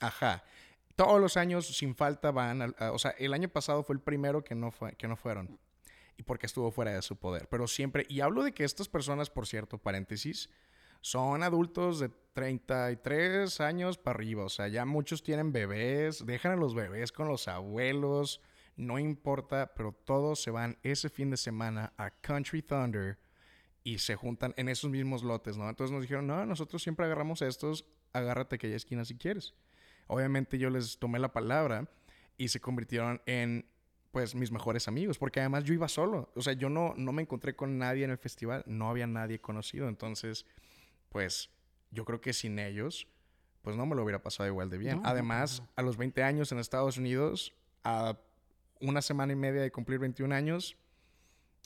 Ajá. 0.00 0.44
Todos 0.96 1.20
los 1.20 1.36
años, 1.36 1.66
sin 1.66 1.94
falta, 1.94 2.30
van. 2.30 2.62
al- 2.62 2.76
a- 2.78 2.92
o 2.92 2.98
sea, 2.98 3.12
el 3.18 3.34
año 3.34 3.48
pasado 3.48 3.82
fue 3.82 3.94
el 3.94 4.00
primero 4.00 4.42
que 4.42 4.54
no, 4.54 4.70
fue, 4.70 4.94
que 4.94 5.06
no 5.08 5.16
fueron. 5.16 5.58
Y 6.16 6.22
porque 6.22 6.46
estuvo 6.46 6.70
fuera 6.70 6.92
de 6.92 7.02
su 7.02 7.16
poder. 7.16 7.46
Pero 7.48 7.66
siempre. 7.68 8.06
Y 8.08 8.20
hablo 8.20 8.42
de 8.42 8.52
que 8.52 8.64
estas 8.64 8.88
personas, 8.88 9.28
por 9.28 9.46
cierto, 9.46 9.76
paréntesis, 9.76 10.48
son 11.02 11.42
adultos 11.42 12.00
de 12.00 12.10
33 12.32 13.60
años 13.60 13.98
para 13.98 14.16
arriba. 14.16 14.44
O 14.44 14.48
sea, 14.48 14.68
ya 14.68 14.84
muchos 14.86 15.22
tienen 15.22 15.52
bebés. 15.52 16.24
Dejan 16.24 16.52
a 16.52 16.56
los 16.56 16.74
bebés 16.74 17.12
con 17.12 17.28
los 17.28 17.48
abuelos. 17.48 18.40
No 18.76 18.98
importa, 18.98 19.72
pero 19.74 19.92
todos 19.92 20.42
se 20.42 20.50
van 20.50 20.78
ese 20.82 21.08
fin 21.10 21.30
de 21.30 21.36
semana 21.36 21.92
a 21.96 22.10
Country 22.10 22.62
Thunder 22.62 23.18
y 23.84 23.98
se 23.98 24.16
juntan 24.16 24.52
en 24.56 24.68
esos 24.68 24.90
mismos 24.90 25.22
lotes, 25.22 25.56
¿no? 25.56 25.68
Entonces 25.68 25.92
nos 25.92 26.02
dijeron, 26.02 26.26
no, 26.26 26.44
nosotros 26.44 26.82
siempre 26.82 27.06
agarramos 27.06 27.40
estos, 27.40 27.86
agárrate 28.12 28.56
aquella 28.56 28.76
esquina 28.76 29.04
si 29.04 29.16
quieres. 29.16 29.54
Obviamente 30.06 30.58
yo 30.58 30.70
les 30.70 30.98
tomé 30.98 31.18
la 31.18 31.32
palabra 31.32 31.88
y 32.36 32.48
se 32.48 32.60
convirtieron 32.60 33.20
en, 33.26 33.66
pues, 34.12 34.34
mis 34.34 34.52
mejores 34.52 34.88
amigos, 34.88 35.18
porque 35.18 35.40
además 35.40 35.64
yo 35.64 35.74
iba 35.74 35.88
solo. 35.88 36.30
O 36.34 36.42
sea, 36.42 36.52
yo 36.52 36.68
no, 36.68 36.94
no 36.96 37.12
me 37.12 37.22
encontré 37.22 37.56
con 37.56 37.78
nadie 37.78 38.04
en 38.04 38.10
el 38.10 38.18
festival, 38.18 38.62
no 38.66 38.88
había 38.88 39.06
nadie 39.06 39.40
conocido. 39.40 39.88
Entonces, 39.88 40.46
pues, 41.08 41.50
yo 41.90 42.04
creo 42.04 42.20
que 42.20 42.32
sin 42.32 42.58
ellos, 42.58 43.08
pues 43.62 43.76
no 43.76 43.86
me 43.86 43.96
lo 43.96 44.04
hubiera 44.04 44.22
pasado 44.22 44.48
igual 44.48 44.70
de 44.70 44.78
bien. 44.78 45.02
No, 45.02 45.08
además, 45.08 45.60
no. 45.60 45.68
a 45.76 45.82
los 45.82 45.96
20 45.96 46.22
años 46.22 46.52
en 46.52 46.58
Estados 46.58 46.98
Unidos, 46.98 47.54
a 47.82 48.16
una 48.80 49.02
semana 49.02 49.32
y 49.32 49.36
media 49.36 49.62
de 49.62 49.70
cumplir 49.70 49.98
21 49.98 50.34
años, 50.34 50.76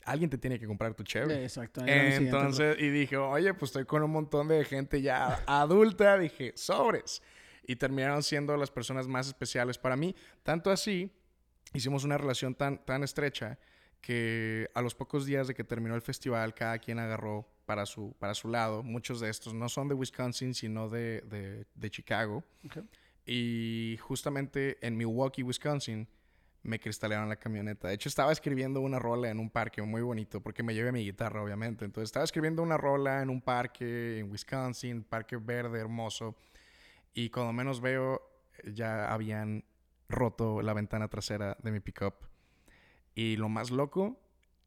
alguien 0.05 0.29
te 0.29 0.37
tiene 0.37 0.59
que 0.59 0.67
comprar 0.67 0.93
tu 0.93 1.03
chévere. 1.03 1.43
Exacto. 1.43 1.81
Entonces, 1.85 2.77
y 2.79 2.89
dije, 2.89 3.17
oye, 3.17 3.53
pues 3.53 3.69
estoy 3.69 3.85
con 3.85 4.03
un 4.03 4.11
montón 4.11 4.47
de 4.47 4.63
gente 4.65 5.01
ya 5.01 5.43
adulta. 5.45 6.17
Dije, 6.17 6.53
sobres. 6.55 7.21
Y 7.65 7.75
terminaron 7.75 8.23
siendo 8.23 8.55
las 8.57 8.71
personas 8.71 9.07
más 9.07 9.27
especiales 9.27 9.77
para 9.77 9.95
mí. 9.95 10.15
Tanto 10.43 10.71
así, 10.71 11.11
hicimos 11.73 12.03
una 12.03 12.17
relación 12.17 12.55
tan, 12.55 12.83
tan 12.85 13.03
estrecha 13.03 13.59
que 14.01 14.69
a 14.73 14.81
los 14.81 14.95
pocos 14.95 15.25
días 15.25 15.47
de 15.47 15.53
que 15.53 15.63
terminó 15.63 15.95
el 15.95 16.01
festival, 16.01 16.53
cada 16.53 16.79
quien 16.79 16.99
agarró 16.99 17.47
para 17.65 17.85
su, 17.85 18.15
para 18.19 18.33
su 18.33 18.49
lado. 18.49 18.83
Muchos 18.83 19.19
de 19.19 19.29
estos 19.29 19.53
no 19.53 19.69
son 19.69 19.87
de 19.87 19.93
Wisconsin, 19.93 20.53
sino 20.53 20.89
de, 20.89 21.21
de, 21.21 21.65
de 21.75 21.91
Chicago. 21.91 22.43
Y 23.25 23.97
justamente 24.01 24.77
en 24.85 24.97
Milwaukee, 24.97 25.43
Wisconsin, 25.43 26.07
me 26.63 26.79
cristalearon 26.79 27.29
la 27.29 27.37
camioneta. 27.37 27.87
De 27.87 27.95
hecho, 27.95 28.09
estaba 28.09 28.31
escribiendo 28.31 28.81
una 28.81 28.99
rola 28.99 29.29
en 29.29 29.39
un 29.39 29.49
parque 29.49 29.81
muy 29.81 30.01
bonito, 30.01 30.41
porque 30.41 30.63
me 30.63 30.73
llevé 30.73 30.91
mi 30.91 31.03
guitarra, 31.03 31.43
obviamente. 31.43 31.85
Entonces, 31.85 32.09
estaba 32.09 32.25
escribiendo 32.25 32.61
una 32.61 32.77
rola 32.77 33.21
en 33.21 33.29
un 33.29 33.41
parque 33.41 34.19
en 34.19 34.31
Wisconsin, 34.31 35.03
parque 35.03 35.37
verde, 35.37 35.79
hermoso. 35.79 36.35
Y 37.13 37.29
cuando 37.29 37.53
menos 37.53 37.81
veo, 37.81 38.21
ya 38.73 39.11
habían 39.11 39.65
roto 40.07 40.61
la 40.61 40.73
ventana 40.73 41.07
trasera 41.07 41.57
de 41.61 41.71
mi 41.71 41.79
pickup. 41.79 42.15
Y 43.15 43.35
lo 43.37 43.49
más 43.49 43.71
loco 43.71 44.19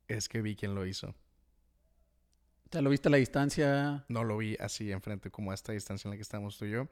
es 0.08 0.28
que 0.28 0.42
vi 0.42 0.56
quién 0.56 0.74
lo 0.74 0.86
hizo. 0.86 1.08
O 1.08 2.72
sea, 2.72 2.82
lo 2.82 2.90
viste 2.90 3.08
a 3.08 3.10
la 3.10 3.18
distancia. 3.18 4.04
No 4.08 4.24
lo 4.24 4.36
vi 4.36 4.56
así 4.58 4.90
enfrente, 4.90 5.30
como 5.30 5.52
a 5.52 5.54
esta 5.54 5.72
distancia 5.72 6.08
en 6.08 6.10
la 6.10 6.16
que 6.16 6.22
estamos 6.22 6.58
tú 6.58 6.64
y 6.64 6.72
yo. 6.72 6.88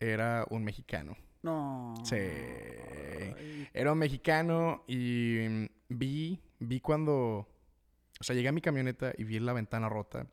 Era 0.00 0.44
un 0.50 0.64
mexicano. 0.64 1.16
No. 1.42 1.94
Sí. 2.04 2.16
Ay, 2.16 3.68
Era 3.72 3.92
un 3.92 3.98
mexicano 3.98 4.84
y 4.86 5.46
mm, 5.48 5.66
vi, 5.88 6.40
vi 6.58 6.80
cuando, 6.80 7.14
o 7.14 8.24
sea, 8.24 8.34
llegué 8.34 8.48
a 8.48 8.52
mi 8.52 8.60
camioneta 8.60 9.12
y 9.16 9.24
vi 9.24 9.38
la 9.38 9.52
ventana 9.52 9.88
rota. 9.88 10.26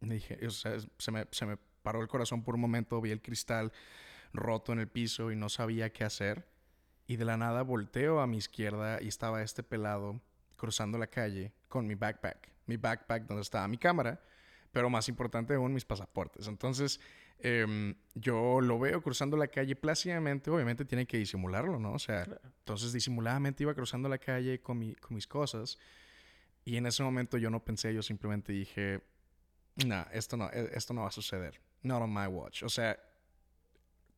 Me 0.00 0.14
dije, 0.14 0.38
o 0.46 0.50
sea, 0.50 0.76
se 0.98 1.10
me, 1.10 1.26
se 1.30 1.46
me 1.46 1.56
paró 1.82 2.00
el 2.02 2.08
corazón 2.08 2.42
por 2.42 2.54
un 2.54 2.60
momento, 2.60 3.00
vi 3.00 3.10
el 3.10 3.22
cristal 3.22 3.72
roto 4.32 4.72
en 4.72 4.78
el 4.80 4.88
piso 4.88 5.30
y 5.32 5.36
no 5.36 5.48
sabía 5.48 5.92
qué 5.92 6.04
hacer. 6.04 6.46
Y 7.06 7.16
de 7.16 7.24
la 7.24 7.36
nada 7.36 7.62
volteo 7.62 8.20
a 8.20 8.26
mi 8.26 8.36
izquierda 8.36 9.02
y 9.02 9.08
estaba 9.08 9.42
este 9.42 9.62
pelado 9.62 10.20
cruzando 10.56 10.98
la 10.98 11.08
calle 11.08 11.52
con 11.68 11.86
mi 11.86 11.94
backpack. 11.96 12.52
Mi 12.66 12.76
backpack 12.76 13.26
donde 13.26 13.42
estaba 13.42 13.66
mi 13.66 13.78
cámara, 13.78 14.20
pero 14.70 14.88
más 14.90 15.08
importante 15.08 15.54
aún 15.54 15.74
mis 15.74 15.84
pasaportes. 15.84 16.46
Entonces, 16.46 17.00
em, 17.40 17.96
yo 18.14 18.60
lo 18.60 18.78
veo 18.78 19.02
cruzando 19.02 19.36
la 19.36 19.48
calle 19.48 19.74
plácidamente, 19.74 20.50
obviamente 20.50 20.84
tiene 20.84 21.06
que 21.06 21.16
disimularlo, 21.16 21.80
¿no? 21.80 21.94
O 21.94 21.98
sea, 21.98 22.24
entonces 22.58 22.92
disimuladamente 22.92 23.64
iba 23.64 23.74
cruzando 23.74 24.08
la 24.08 24.18
calle 24.18 24.60
con, 24.60 24.78
mi- 24.78 24.94
con 24.94 25.14
mis 25.16 25.26
cosas 25.26 25.78
y 26.64 26.76
en 26.76 26.86
ese 26.86 27.02
momento 27.02 27.38
yo 27.38 27.50
no 27.50 27.64
pensé, 27.64 27.92
yo 27.94 28.02
simplemente 28.02 28.52
dije, 28.52 29.00
no, 29.86 30.06
esto 30.12 30.36
no, 30.36 30.48
e- 30.52 30.70
esto 30.74 30.94
no 30.94 31.00
va 31.02 31.08
a 31.08 31.12
suceder. 31.12 31.58
Not 31.82 32.02
on 32.02 32.12
my 32.12 32.26
watch. 32.26 32.62
O 32.62 32.68
sea, 32.68 32.98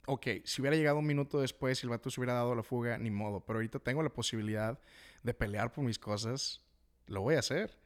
ok, 0.06 0.26
si 0.44 0.60
hubiera 0.60 0.76
llegado 0.76 0.98
un 0.98 1.06
minuto 1.06 1.40
después 1.40 1.82
y 1.82 1.86
el 1.86 1.90
vato 1.90 2.10
se 2.10 2.20
hubiera 2.20 2.34
dado 2.34 2.54
la 2.54 2.62
fuga, 2.62 2.98
ni 2.98 3.10
modo. 3.10 3.40
Pero 3.40 3.58
ahorita 3.58 3.78
tengo 3.78 4.02
la 4.02 4.12
posibilidad 4.12 4.78
de 5.22 5.34
pelear 5.34 5.72
por 5.72 5.84
mis 5.84 5.98
cosas, 5.98 6.60
lo 7.06 7.22
voy 7.22 7.36
a 7.36 7.40
hacer. 7.40 7.78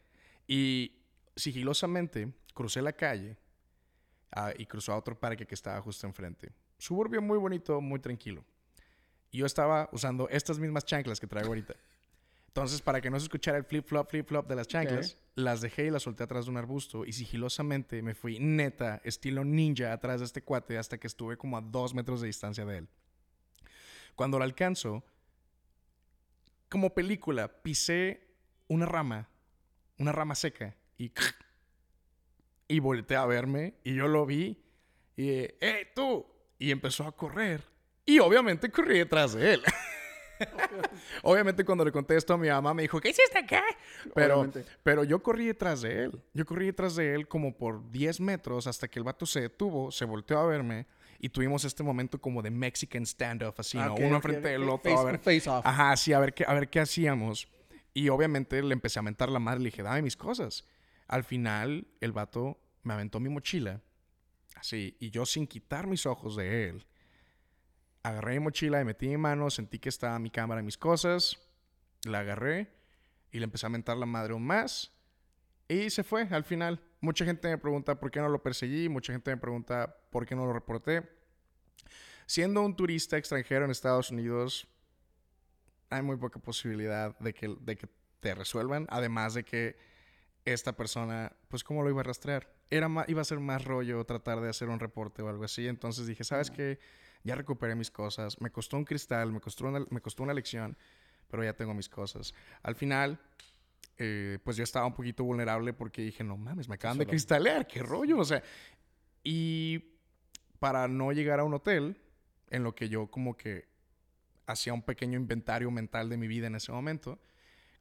Y 0.47 0.93
sigilosamente 1.35 2.33
crucé 2.55 2.81
la 2.81 2.93
calle 2.93 3.37
ah, 4.33 4.53
y 4.57 4.67
cruzó 4.67 4.93
a 4.93 4.97
otro 4.97 5.19
parque 5.19 5.47
que 5.47 5.55
estaba 5.55 5.81
justo 5.81 6.07
enfrente. 6.07 6.53
Suburbio 6.79 7.21
muy 7.21 7.39
bonito, 7.39 7.81
muy 7.81 8.01
tranquilo. 8.01 8.45
Y 9.31 9.39
yo 9.39 9.47
estaba 9.47 9.89
usando 9.93 10.29
estas 10.29 10.59
mismas 10.59 10.85
chanclas 10.85 11.21
que 11.21 11.27
traigo 11.27 11.49
ahorita. 11.49 11.75
Entonces, 12.57 12.81
para 12.81 13.03
que 13.03 13.11
no 13.11 13.19
se 13.21 13.25
escuchara 13.25 13.59
el 13.59 13.65
flip-flop, 13.65 14.09
flip-flop 14.09 14.49
de 14.49 14.57
las 14.57 14.67
chanclas, 14.67 15.19
las 15.35 15.61
dejé 15.61 15.85
y 15.85 15.91
las 15.91 16.05
solté 16.05 16.23
atrás 16.23 16.47
de 16.47 16.53
un 16.53 16.57
arbusto 16.57 17.05
y 17.05 17.13
sigilosamente 17.13 18.01
me 18.01 18.15
fui 18.15 18.39
neta, 18.39 19.03
estilo 19.05 19.45
ninja, 19.45 19.93
atrás 19.93 20.21
de 20.21 20.25
este 20.25 20.43
cuate 20.43 20.79
hasta 20.79 20.97
que 20.97 21.07
estuve 21.07 21.37
como 21.37 21.59
a 21.59 21.61
dos 21.61 21.93
metros 21.93 22.23
de 22.23 22.29
distancia 22.29 22.65
de 22.65 22.79
él. 22.79 22.89
Cuando 24.15 24.39
lo 24.39 24.45
alcanzo, 24.45 25.05
como 26.71 26.95
película, 26.95 27.63
pisé 27.63 28.27
una 28.69 28.87
rama, 28.87 29.29
una 29.99 30.13
rama 30.13 30.35
seca 30.35 30.75
y, 30.97 31.13
y 32.69 32.79
volteé 32.79 33.19
a 33.19 33.27
verme 33.27 33.75
y 33.85 33.97
yo 33.97 34.09
lo 34.09 34.25
vi 34.25 34.65
y, 35.15 35.29
¡eh, 35.29 35.93
tú! 35.95 36.25
Y 36.59 36.71
empezó 36.71 37.05
a 37.05 37.15
correr. 37.15 37.63
Y 38.07 38.19
obviamente 38.19 38.71
corrí 38.71 38.97
detrás 38.97 39.35
de 39.35 39.53
él. 39.53 39.63
Obviamente 41.23 41.65
cuando 41.65 41.85
le 41.85 41.93
conté 41.93 42.17
esto 42.17 42.35
a 42.35 42.39
mi 42.39 42.49
mamá 42.49 42.75
me 42.75 42.83
dijo, 42.83 43.01
¿qué 43.01 43.11
hiciste 43.11 43.39
acá? 43.39 43.63
Pero, 44.15 44.41
Obviamente. 44.41 44.65
pero 44.83 45.05
yo 45.05 45.23
corrí 45.23 45.47
detrás 45.47 45.83
de 45.83 46.05
él. 46.05 46.23
Yo 46.35 46.45
corrí 46.47 46.67
detrás 46.67 46.97
de 46.97 47.15
él 47.15 47.29
como 47.29 47.57
por 47.57 47.91
10 47.91 48.21
metros 48.21 48.67
hasta 48.67 48.89
que 48.89 48.99
el 48.99 49.05
vato 49.05 49.27
se 49.27 49.41
detuvo, 49.41 49.91
se 49.91 50.05
volteó 50.05 50.39
a 50.39 50.47
verme 50.47 50.87
y 51.19 51.29
tuvimos 51.31 51.65
este 51.65 51.83
momento 51.83 52.21
como 52.21 52.43
de 52.43 52.51
Mexican 52.51 53.05
standoff, 53.07 53.59
así, 53.61 53.79
Ah, 53.79 53.87
¿no? 53.87 53.95
Uno 53.95 54.07
ok, 54.09 54.15
enfrente 54.17 54.49
del 54.49 54.63
ok. 54.69 54.71
otro. 54.75 54.91
Face- 54.93 55.01
a 55.01 55.05
ver. 55.05 55.19
face 55.19 55.51
off. 55.51 55.67
Ajá, 55.67 55.97
sí, 55.97 56.13
a 56.13 56.19
ver, 56.21 56.35
qué, 56.35 56.45
a 56.47 56.53
ver 56.55 56.69
qué 56.69 56.81
hacíamos. 56.81 57.49
Y 57.95 58.09
obviamente 58.11 58.63
le 58.63 58.75
empecé 58.75 58.99
a 58.99 59.03
mentar 59.03 59.31
la 59.31 59.39
madre. 59.39 59.61
Le 59.61 59.67
dije, 59.71 59.83
dame 59.83 60.03
mis 60.03 60.17
cosas. 60.17 60.65
Al 61.09 61.25
final, 61.25 61.87
el 62.01 62.13
vato 62.13 62.59
me 62.83 62.93
aventó 62.93 63.21
mi 63.21 63.31
mochila. 63.31 63.81
Así. 64.57 64.97
Y 65.01 65.11
yo 65.11 65.25
sin 65.25 65.47
quitar 65.47 65.87
mis 65.87 66.05
ojos 66.05 66.37
de 66.37 66.69
él, 66.69 66.87
agarré 68.09 68.35
mi 68.35 68.41
mochila 68.41 68.81
y 68.81 68.85
metí 68.85 69.09
mi 69.09 69.17
mano. 69.17 69.51
Sentí 69.51 69.79
que 69.79 69.89
estaba 69.89 70.19
mi 70.19 70.31
cámara 70.31 70.61
y 70.61 70.65
mis 70.65 70.79
cosas. 70.79 71.39
La 72.05 72.21
agarré 72.21 72.69
y 73.33 73.39
le 73.39 73.45
empecé 73.45 73.67
a 73.67 73.69
mentar 73.69 73.97
la 73.97 74.07
madre 74.07 74.33
aún 74.33 74.45
más. 74.47 74.93
Y 75.69 75.91
se 75.91 76.05
fue 76.05 76.23
al 76.31 76.45
final. 76.45 76.81
Mucha 77.01 77.25
gente 77.25 77.49
me 77.49 77.59
pregunta 77.59 77.99
por 77.99 78.11
qué 78.11 78.21
no 78.21 78.29
lo 78.29 78.43
perseguí. 78.43 78.89
Mucha 78.89 79.13
gente 79.13 79.31
me 79.31 79.37
pregunta 79.37 79.97
por 80.11 80.25
qué 80.27 80.35
no 80.37 80.47
lo 80.47 80.53
reporté. 80.53 81.09
Siendo 82.27 82.63
un 82.63 82.75
turista 82.75 83.17
extranjero 83.17 83.65
en 83.65 83.71
Estados 83.71 84.11
Unidos, 84.11 84.67
hay 85.91 86.03
muy 86.03 86.17
poca 86.17 86.39
posibilidad 86.41 87.17
de 87.19 87.33
que, 87.35 87.55
de 87.61 87.77
que 87.77 87.89
te 88.21 88.35
resuelvan. 88.35 88.87
Además 88.91 89.35
de 89.35 89.45
que 89.45 89.77
esta 90.45 90.77
persona, 90.77 91.33
pues, 91.49 91.63
¿cómo 91.65 91.83
lo 91.83 91.91
iba 91.91 92.01
a 92.01 92.05
rastrear? 92.05 92.53
era 92.69 92.89
ma- 92.89 93.05
iba 93.07 93.23
a 93.23 93.25
ser 93.25 93.39
más 93.39 93.65
rollo 93.65 94.05
tratar 94.05 94.41
de 94.41 94.49
hacer 94.49 94.69
un 94.69 94.81
reporte 94.81 95.23
o 95.23 95.29
algo 95.29 95.45
así. 95.45 95.69
Entonces 95.69 96.07
dije, 96.09 96.25
¿sabes 96.25 96.51
qué? 96.51 96.81
Ya 97.25 97.35
recuperé 97.35 97.75
mis 97.75 97.91
cosas. 97.91 98.41
Me 98.41 98.51
costó 98.51 98.77
un 98.77 98.85
cristal, 98.85 99.33
me 99.33 99.41
costó 99.41 99.67
una, 99.67 99.85
me 99.91 100.01
costó 100.01 100.23
una 100.23 100.35
lección, 100.35 100.77
pero 101.29 101.45
ya 101.45 101.53
tengo 101.53 101.75
mis 101.75 101.89
cosas. 101.89 102.35
Al 102.63 102.75
final, 102.75 103.19
eh, 103.99 104.39
pues 104.45 104.57
yo 104.57 104.65
estaba 104.65 104.87
un 104.87 104.95
poquito 104.95 105.25
vulnerable 105.25 105.73
porque 105.73 106.03
dije, 106.03 106.23
no 106.23 106.37
mames, 106.37 106.69
me 106.69 106.75
acaban 106.75 106.99
de 106.99 107.07
cristalear, 107.07 107.67
qué 107.67 107.83
rollo. 107.83 108.19
O 108.19 108.25
sea, 108.25 108.43
y 109.23 109.97
para 110.59 110.89
no 110.89 111.13
llegar 111.13 111.41
a 111.41 111.45
un 111.45 111.55
hotel, 111.55 111.97
en 112.51 112.63
lo 112.63 112.75
que 112.75 112.89
yo 112.89 113.09
como 113.09 113.37
que 113.37 113.67
hacía 114.47 114.73
un 114.73 114.83
pequeño 114.83 115.19
inventario 115.19 115.71
mental 115.71 116.09
de 116.09 116.17
mi 116.17 116.29
vida 116.29 116.47
en 116.47 116.55
ese 116.55 116.73
momento, 116.73 117.19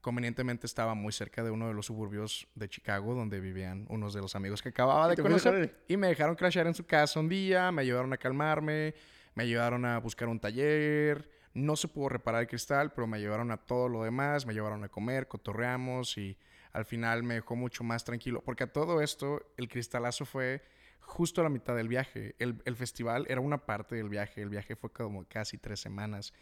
convenientemente 0.01 0.67
estaba 0.67 0.93
muy 0.93 1.11
cerca 1.11 1.43
de 1.43 1.51
uno 1.51 1.67
de 1.67 1.73
los 1.73 1.87
suburbios 1.87 2.47
de 2.55 2.69
Chicago 2.69 3.13
donde 3.15 3.39
vivían 3.39 3.85
unos 3.89 4.13
de 4.13 4.21
los 4.21 4.35
amigos 4.35 4.61
que 4.61 4.69
acababa 4.69 5.07
de 5.09 5.15
¿Te 5.15 5.21
fuiste 5.21 5.49
conocer. 5.49 5.69
con 5.71 5.79
Y 5.87 5.97
me 5.97 6.07
dejaron 6.07 6.35
crashear 6.35 6.67
en 6.67 6.73
su 6.73 6.85
casa 6.85 7.19
un 7.19 7.29
día, 7.29 7.71
me 7.71 7.81
ayudaron 7.81 8.13
a 8.13 8.17
calmarme, 8.17 8.93
me 9.35 9.43
ayudaron 9.43 9.85
a 9.85 9.99
buscar 9.99 10.27
un 10.27 10.39
taller. 10.39 11.29
No 11.53 11.75
se 11.75 11.87
pudo 11.87 12.09
reparar 12.09 12.41
el 12.41 12.47
cristal, 12.47 12.91
pero 12.93 13.07
me 13.07 13.17
ayudaron 13.17 13.51
a 13.51 13.57
todo 13.57 13.87
lo 13.87 14.03
demás, 14.03 14.45
me 14.45 14.53
llevaron 14.53 14.83
a 14.83 14.89
comer, 14.89 15.27
cotorreamos 15.27 16.17
y 16.17 16.37
al 16.73 16.85
final 16.85 17.23
me 17.23 17.35
dejó 17.35 17.55
mucho 17.55 17.83
más 17.83 18.03
tranquilo. 18.03 18.41
Porque 18.43 18.63
a 18.63 18.73
todo 18.73 19.01
esto, 19.01 19.53
el 19.57 19.69
cristalazo 19.69 20.25
fue 20.25 20.61
justo 20.99 21.41
a 21.41 21.43
la 21.45 21.49
mitad 21.49 21.75
del 21.75 21.87
viaje. 21.87 22.35
El, 22.39 22.61
el 22.65 22.75
festival 22.75 23.25
era 23.29 23.39
una 23.39 23.65
parte 23.65 23.95
del 23.95 24.09
viaje. 24.09 24.41
El 24.41 24.49
viaje 24.49 24.75
fue 24.75 24.91
como 24.91 25.25
casi 25.25 25.57
tres 25.57 25.79
semanas 25.79 26.33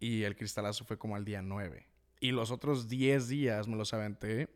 y 0.00 0.24
el 0.24 0.36
cristalazo 0.36 0.84
fue 0.84 0.98
como 0.98 1.16
al 1.16 1.24
día 1.24 1.42
nueve. 1.42 1.86
Y 2.18 2.32
los 2.32 2.50
otros 2.50 2.88
diez 2.88 3.28
días 3.28 3.68
me 3.68 3.76
los 3.76 3.92
aventé 3.92 4.48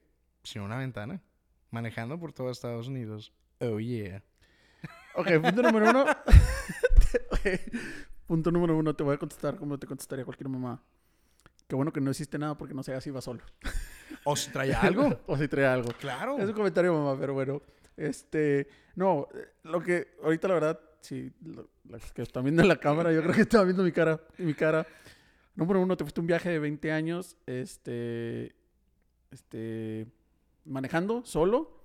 sin 0.43 0.63
una 0.63 0.79
ventana, 0.79 1.23
manejando 1.71 2.19
por 2.19 2.33
todo 2.33 2.51
Estados 2.51 2.89
Unidos. 2.89 3.33
Oh, 3.61 3.79
yeah. 3.79 4.23
Ok, 5.15 5.29
punto 5.43 5.63
número 5.63 5.91
uno. 5.91 6.07
Punto 8.27 8.51
número 8.51 8.77
uno, 8.77 8.95
te 8.95 9.03
voy 9.03 9.15
a 9.15 9.19
contestar 9.19 9.57
como 9.57 9.79
te 9.79 9.87
contestaría 9.87 10.25
cualquier 10.25 10.49
mamá. 10.49 10.83
Qué 11.67 11.75
bueno 11.77 11.93
que 11.93 12.01
no 12.01 12.11
hiciste 12.11 12.39
nada 12.39 12.57
porque 12.57 12.75
no 12.75 12.83
sé 12.83 12.99
si 13.01 13.11
iba 13.11 13.21
solo. 13.21 13.43
¿O 14.25 14.37
si 14.37 14.51
traía 14.51 14.81
algo? 14.81 15.19
o 15.27 15.37
si 15.37 15.49
trae 15.49 15.67
algo. 15.67 15.91
claro. 16.01 16.39
Es 16.39 16.47
un 16.49 16.53
comentario, 16.53 16.93
mamá, 16.93 17.19
pero 17.19 17.35
bueno. 17.35 17.63
Este, 17.97 18.69
no, 18.95 19.29
lo 19.65 19.81
que 19.83 20.15
ahorita 20.23 20.49
la 20.49 20.55
verdad, 20.55 20.81
si 21.01 21.33
lo- 21.45 21.69
que 22.15 22.23
están 22.23 22.45
viendo 22.45 22.63
en 22.63 22.69
la 22.69 22.77
cámara, 22.77 23.13
yo 23.13 23.21
creo 23.23 23.35
que 23.35 23.41
están 23.43 23.65
viendo 23.65 23.83
mi 23.83 23.93
cara, 23.93 24.21
mi 24.39 24.55
cara. 24.55 24.87
Número 25.57 25.81
uno, 25.81 25.97
te 25.97 26.05
fuiste 26.05 26.21
un 26.21 26.27
viaje 26.27 26.49
de 26.51 26.59
20 26.61 26.93
años, 26.93 27.37
este, 27.47 28.55
este, 29.31 30.07
manejando 30.65 31.25
solo, 31.25 31.80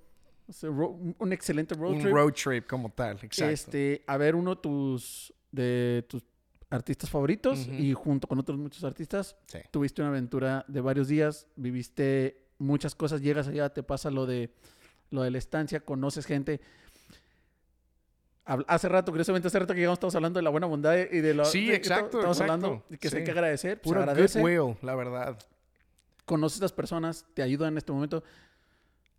o 0.47 0.53
sea, 0.53 0.69
ro- 0.69 0.89
un- 0.89 1.15
un 1.17 1.33
excelente 1.33 1.73
road 1.75 1.91
un 1.93 1.99
trip. 2.01 2.13
road 2.13 2.33
trip 2.33 2.67
como 2.67 2.89
tal, 2.89 3.17
exacto. 3.21 3.49
Este, 3.51 4.03
a 4.07 4.17
ver 4.17 4.35
uno 4.35 4.55
de 4.55 4.61
tus, 4.61 5.33
de 5.51 6.05
tus 6.07 6.23
artistas 6.69 7.09
favoritos 7.09 7.67
y 7.67 7.93
junto 7.93 8.27
con 8.27 8.39
otros 8.39 8.57
muchos 8.57 8.83
artistas 8.83 9.35
Sí. 9.47 9.59
tuviste 9.71 10.01
una 10.01 10.09
aventura 10.09 10.65
de 10.67 10.81
varios 10.81 11.07
días, 11.07 11.47
viviste 11.55 12.45
muchas 12.57 12.95
cosas, 12.95 13.21
llegas 13.21 13.47
allá, 13.47 13.69
te 13.69 13.83
pasa 13.83 14.09
lo 14.11 14.25
de 14.25 14.51
lo 15.11 15.21
de 15.21 15.31
la 15.31 15.37
estancia, 15.37 15.79
conoces 15.79 16.25
gente. 16.25 16.59
Hace 18.45 18.89
rato, 18.89 19.11
curiosamente, 19.11 19.47
hace 19.47 19.57
rato 19.57 19.73
que 19.73 19.79
llegamos, 19.79 19.97
estamos 19.97 20.13
hablando 20.15 20.37
de 20.37 20.43
la 20.43 20.51
buena 20.51 20.67
bondad 20.67 20.95
y 21.11 21.19
de 21.21 21.33
lo 21.33 21.45
Sí, 21.45 21.65
de 21.65 21.71
que 21.71 21.75
exacto, 21.77 22.17
Estamos 22.19 22.37
exacto, 22.37 22.53
hablando 22.53 22.85
de 22.89 22.97
que 22.99 23.09
se 23.09 23.15
hay 23.17 23.21
sí. 23.21 23.25
que 23.25 23.31
agradecer, 23.31 23.81
pues 23.81 23.83
Puro 23.89 24.01
agradece, 24.01 24.39
goodwill, 24.39 24.77
la 24.83 24.93
verdad. 24.95 25.39
conoces 26.25 26.59
a 26.61 26.65
las 26.65 26.71
personas, 26.71 27.25
te 27.33 27.41
ayudan 27.41 27.73
en 27.73 27.77
este 27.79 27.91
momento. 27.91 28.23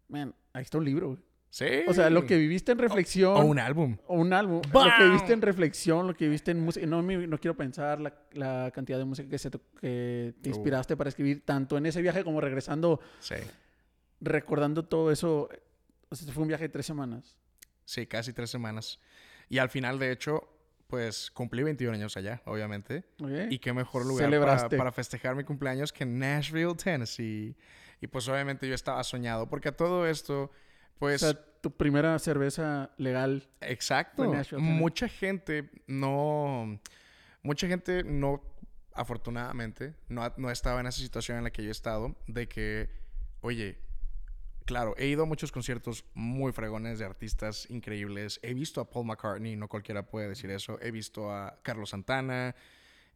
Man, 0.08 0.32
ahí 0.56 0.62
está 0.62 0.78
un 0.78 0.84
libro. 0.84 1.08
güey. 1.08 1.20
Sí. 1.50 1.66
O 1.86 1.94
sea, 1.94 2.10
lo 2.10 2.26
que 2.26 2.36
viviste 2.36 2.72
en 2.72 2.78
reflexión. 2.78 3.34
O 3.36 3.40
un 3.44 3.58
álbum. 3.58 3.96
O 4.08 4.16
un 4.16 4.32
álbum. 4.32 4.60
Lo 4.66 4.70
¡Bam! 4.72 4.90
que 4.98 5.08
viste 5.08 5.32
en 5.32 5.40
reflexión, 5.42 6.06
lo 6.06 6.14
que 6.14 6.28
viste 6.28 6.50
en 6.50 6.60
música. 6.60 6.84
No, 6.86 7.00
no 7.02 7.38
quiero 7.38 7.56
pensar 7.56 8.00
la, 8.00 8.12
la 8.32 8.70
cantidad 8.74 8.98
de 8.98 9.04
música 9.06 9.28
que, 9.28 9.38
se 9.38 9.50
te, 9.50 9.58
que 9.80 10.34
te 10.42 10.50
Uh. 10.50 10.52
inspiraste 10.52 10.96
para 10.96 11.08
escribir, 11.08 11.42
tanto 11.46 11.78
en 11.78 11.86
ese 11.86 12.02
viaje 12.02 12.24
como 12.24 12.40
regresando, 12.40 13.00
Sí. 13.20 13.36
recordando 14.20 14.84
todo 14.84 15.10
eso. 15.10 15.48
O 16.08 16.14
sea, 16.14 16.32
fue 16.32 16.42
un 16.42 16.48
viaje 16.48 16.64
de 16.64 16.68
tres 16.68 16.86
semanas. 16.86 17.36
Sí, 17.84 18.06
casi 18.06 18.32
tres 18.32 18.50
semanas. 18.50 18.98
Y 19.48 19.58
al 19.58 19.70
final, 19.70 19.98
de 19.98 20.12
hecho, 20.12 20.48
pues 20.86 21.30
cumplí 21.30 21.62
21 21.62 21.94
años 21.94 22.16
allá, 22.16 22.42
obviamente. 22.44 23.04
Y 23.50 23.58
qué 23.58 23.72
mejor 23.72 24.06
lugar 24.06 24.30
para, 24.76 24.92
festejar 24.92 25.34
mi 25.34 25.44
cumpleaños 25.44 25.92
que 25.92 26.04
Nashville, 26.04 26.74
Tennessee. 26.74 27.56
Y 28.00 28.06
pues 28.06 28.28
obviamente 28.28 28.68
yo 28.68 28.74
estaba 28.74 29.02
soñado, 29.02 29.48
porque 29.48 29.70
a 29.70 29.76
todo 29.76 30.06
esto, 30.06 30.50
pues... 30.98 31.22
o 31.22 31.32
sea, 31.32 31.40
tu 31.60 31.70
primera 31.72 32.18
cerveza 32.18 32.90
legal. 32.96 33.48
Exacto. 33.60 34.24
Fue 34.24 34.36
Nashville. 34.36 34.62
Mucha 34.62 35.08
gente 35.08 35.70
no. 35.86 36.78
Mucha 37.42 37.66
gente 37.66 38.04
no. 38.04 38.42
Afortunadamente, 38.92 39.94
no, 40.08 40.32
no 40.36 40.50
estaba 40.50 40.80
en 40.80 40.86
esa 40.86 41.00
situación 41.00 41.38
en 41.38 41.44
la 41.44 41.50
que 41.50 41.62
yo 41.62 41.68
he 41.68 41.72
estado. 41.72 42.14
De 42.26 42.48
que, 42.48 42.88
oye, 43.40 43.78
claro, 44.66 44.94
he 44.98 45.06
ido 45.06 45.22
a 45.22 45.26
muchos 45.26 45.52
conciertos 45.52 46.04
muy 46.12 46.52
fregones 46.52 46.98
de 46.98 47.06
artistas 47.06 47.66
increíbles. 47.70 48.38
He 48.42 48.52
visto 48.52 48.80
a 48.80 48.90
Paul 48.90 49.06
McCartney, 49.06 49.56
no 49.56 49.68
cualquiera 49.68 50.06
puede 50.06 50.28
decir 50.28 50.50
eso. 50.50 50.78
He 50.82 50.90
visto 50.90 51.32
a 51.32 51.58
Carlos 51.62 51.90
Santana 51.90 52.54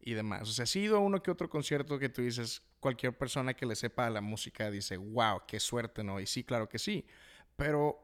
y 0.00 0.14
demás. 0.14 0.48
O 0.48 0.52
sea, 0.52 0.64
sí 0.64 0.78
he 0.78 0.82
ido 0.84 1.00
uno 1.00 1.22
que 1.22 1.30
otro 1.30 1.50
concierto 1.50 1.98
que 1.98 2.08
tú 2.08 2.22
dices, 2.22 2.62
cualquier 2.78 3.18
persona 3.18 3.52
que 3.52 3.66
le 3.66 3.74
sepa 3.74 4.08
la 4.08 4.20
música 4.20 4.70
dice, 4.70 4.96
wow, 4.96 5.42
qué 5.46 5.60
suerte, 5.60 6.02
¿no? 6.04 6.20
Y 6.20 6.26
sí, 6.26 6.44
claro 6.44 6.68
que 6.68 6.78
sí. 6.78 7.04
Pero 7.56 8.00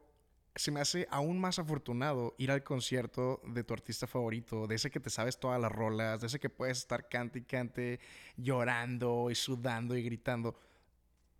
se 0.55 0.71
me 0.71 0.81
hace 0.81 1.07
aún 1.09 1.39
más 1.39 1.57
afortunado 1.57 2.35
ir 2.37 2.51
al 2.51 2.63
concierto 2.63 3.41
de 3.45 3.63
tu 3.63 3.73
artista 3.73 4.07
favorito, 4.07 4.67
de 4.67 4.75
ese 4.75 4.91
que 4.91 4.99
te 4.99 5.09
sabes 5.09 5.39
todas 5.39 5.61
las 5.61 5.71
rolas, 5.71 6.19
de 6.19 6.27
ese 6.27 6.39
que 6.39 6.49
puedes 6.49 6.79
estar 6.79 7.07
cante 7.07 7.39
y 7.39 7.43
cante, 7.43 7.99
llorando 8.35 9.29
y 9.31 9.35
sudando 9.35 9.95
y 9.95 10.03
gritando. 10.03 10.59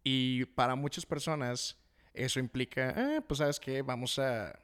Y 0.04 0.46
para 0.46 0.76
muchas 0.76 1.06
personas 1.06 1.78
eso 2.18 2.40
implica, 2.40 2.94
"Ah, 2.96 3.22
pues 3.28 3.38
sabes 3.40 3.60
qué, 3.60 3.82
vamos 3.82 4.18
a, 4.20 4.58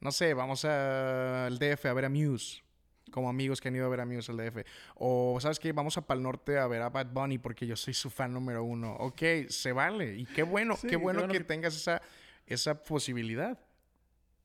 no 0.00 0.10
sé, 0.12 0.34
vamos 0.34 0.64
a- 0.64 1.46
al 1.46 1.58
DF 1.58 1.86
a 1.88 1.92
ver 1.92 2.04
a 2.06 2.08
Muse. 2.08 2.62
Como 3.10 3.28
amigos 3.28 3.60
que 3.60 3.68
han 3.68 3.76
ido 3.76 3.86
a 3.86 3.88
ver 3.88 4.00
a 4.00 4.06
Muse 4.06 4.32
al 4.32 4.38
DF. 4.38 4.64
O, 4.96 5.38
¿sabes 5.40 5.58
qué? 5.60 5.72
Vamos 5.72 5.96
a 5.98 6.06
Pal 6.06 6.20
Norte 6.22 6.58
a 6.58 6.66
ver 6.66 6.82
a 6.82 6.88
Bad 6.90 7.12
Bunny 7.12 7.38
porque 7.38 7.66
yo 7.66 7.76
soy 7.76 7.94
su 7.94 8.10
fan 8.10 8.32
número 8.32 8.64
uno. 8.64 8.94
Ok, 8.96 9.22
se 9.48 9.72
vale. 9.72 10.16
Y 10.16 10.24
qué 10.26 10.42
bueno, 10.42 10.74
Sí, 10.76 10.88
qué 10.88 10.96
bueno, 10.96 11.20
qué 11.20 11.26
bueno 11.26 11.32
que, 11.32 11.38
que- 11.38 11.44
tengas 11.44 11.76
esa, 11.76 12.02
esa 12.46 12.82
posibilidad. 12.82 13.58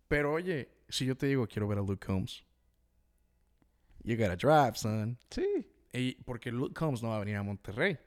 Pero 0.08 0.34
oye, 0.34 0.70
si 0.88 1.06
yo 1.06 1.16
te 1.18 1.26
digo 1.28 1.48
quiero 1.48 1.68
ver 1.68 1.80
a 1.80 1.82
Luke 1.82 2.06
Combs, 2.06 2.44
you 4.04 4.16
gotta 4.18 4.36
drive, 4.36 4.76
son. 4.76 5.18
Sí. 5.30 5.66
Y 5.94 6.16
porque 6.24 6.52
Luke 6.52 6.74
Combs 6.74 7.02
no 7.02 7.10
va 7.10 7.16
a 7.18 7.20
venir 7.20 7.36
a 7.38 7.44
Monterrey, 7.44 7.98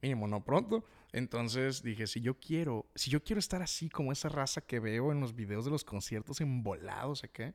mínimo 0.00 0.26
no 0.26 0.42
pronto. 0.42 0.84
Entonces 1.16 1.82
dije, 1.82 2.06
si 2.06 2.20
yo 2.20 2.38
quiero, 2.38 2.84
si 2.94 3.10
yo 3.10 3.24
quiero 3.24 3.38
estar 3.40 3.62
así 3.62 3.88
como 3.88 4.12
esa 4.12 4.28
raza 4.28 4.60
que 4.60 4.80
veo 4.80 5.12
en 5.12 5.20
los 5.20 5.34
videos 5.34 5.64
de 5.64 5.70
los 5.70 5.82
conciertos 5.82 6.42
embolados 6.42 7.24
acá, 7.24 7.54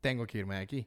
tengo 0.00 0.28
que 0.28 0.38
irme 0.38 0.54
de 0.54 0.60
aquí. 0.60 0.86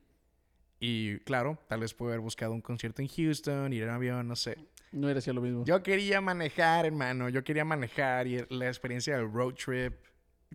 Y 0.79 1.17
claro, 1.19 1.59
tal 1.67 1.81
vez 1.81 1.93
puedo 1.93 2.11
haber 2.11 2.21
buscado 2.21 2.53
un 2.53 2.61
concierto 2.61 3.01
en 3.01 3.09
Houston, 3.09 3.73
ir 3.73 3.83
en 3.83 3.89
avión, 3.89 4.25
no 4.25 4.37
sé. 4.37 4.55
No 4.93 5.09
era 5.09 5.19
así 5.19 5.33
lo 5.33 5.41
mismo. 5.41 5.65
Yo 5.65 5.83
quería 5.83 6.21
manejar, 6.21 6.85
hermano, 6.85 7.27
yo 7.27 7.43
quería 7.43 7.65
manejar 7.65 8.25
y 8.27 8.45
la 8.49 8.67
experiencia 8.67 9.17
del 9.17 9.29
road 9.29 9.55
trip. 9.55 9.95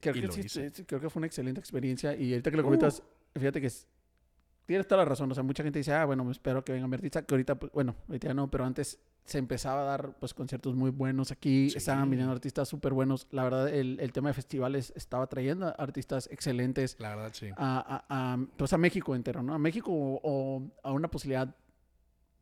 creo, 0.01 0.17
y 0.17 0.23
que 0.23 0.49
sí, 0.49 0.85
creo 0.87 1.01
que 1.03 1.11
fue 1.11 1.21
una 1.21 1.27
excelente 1.27 1.61
experiencia. 1.61 2.17
Y 2.17 2.31
ahorita 2.33 2.51
que 2.51 2.57
lo 2.57 2.63
Uh. 2.63 2.65
comentas, 2.65 3.03
fíjate 3.35 3.61
que 3.61 3.71
tienes 4.67 4.87
toda 4.87 5.03
la 5.03 5.05
razón. 5.05 5.31
O 5.31 5.35
sea, 5.35 5.43
mucha 5.43 5.63
gente 5.63 5.79
dice, 5.79 5.93
ah, 5.93 6.05
bueno, 6.05 6.25
me 6.25 6.33
espero 6.33 6.65
que 6.65 6.73
venga 6.73 6.87
mi 6.87 6.95
artista. 6.95 7.23
Que 7.23 7.35
ahorita, 7.35 7.55
pues, 7.57 7.73
bueno, 7.73 7.95
ahorita 8.09 8.29
ya 8.29 8.35
no, 8.35 8.51
pero 8.51 8.65
antes 8.65 8.99
se 9.25 9.39
empezaba 9.39 9.81
a 9.81 9.85
dar 9.85 10.17
pues 10.19 10.35
conciertos 10.35 10.75
muy 10.75 10.91
buenos 10.91 11.31
aquí. 11.33 11.71
Sí. 11.71 11.79
Estaban 11.79 12.11
viniendo 12.11 12.33
artistas 12.33 12.69
súper 12.69 12.93
buenos. 12.93 13.27
La 13.31 13.43
verdad, 13.45 13.69
el, 13.69 13.99
el 14.01 14.13
tema 14.13 14.29
de 14.29 14.35
festivales 14.35 14.93
estaba 14.97 15.27
trayendo 15.29 15.75
artistas 15.79 16.29
excelentes 16.31 16.97
La 16.99 17.17
verdad, 17.17 17.31
sí. 17.33 17.49
a, 17.57 18.05
a- 18.09 18.33
a, 18.35 18.39
pues 18.57 18.73
a 18.75 18.79
México 18.79 19.15
entero, 19.15 19.43
¿no? 19.43 19.55
A 19.55 19.59
México 19.59 19.91
o, 19.93 20.21
o 20.23 20.71
a 20.83 20.93
una 20.93 21.11
posibilidad 21.11 21.55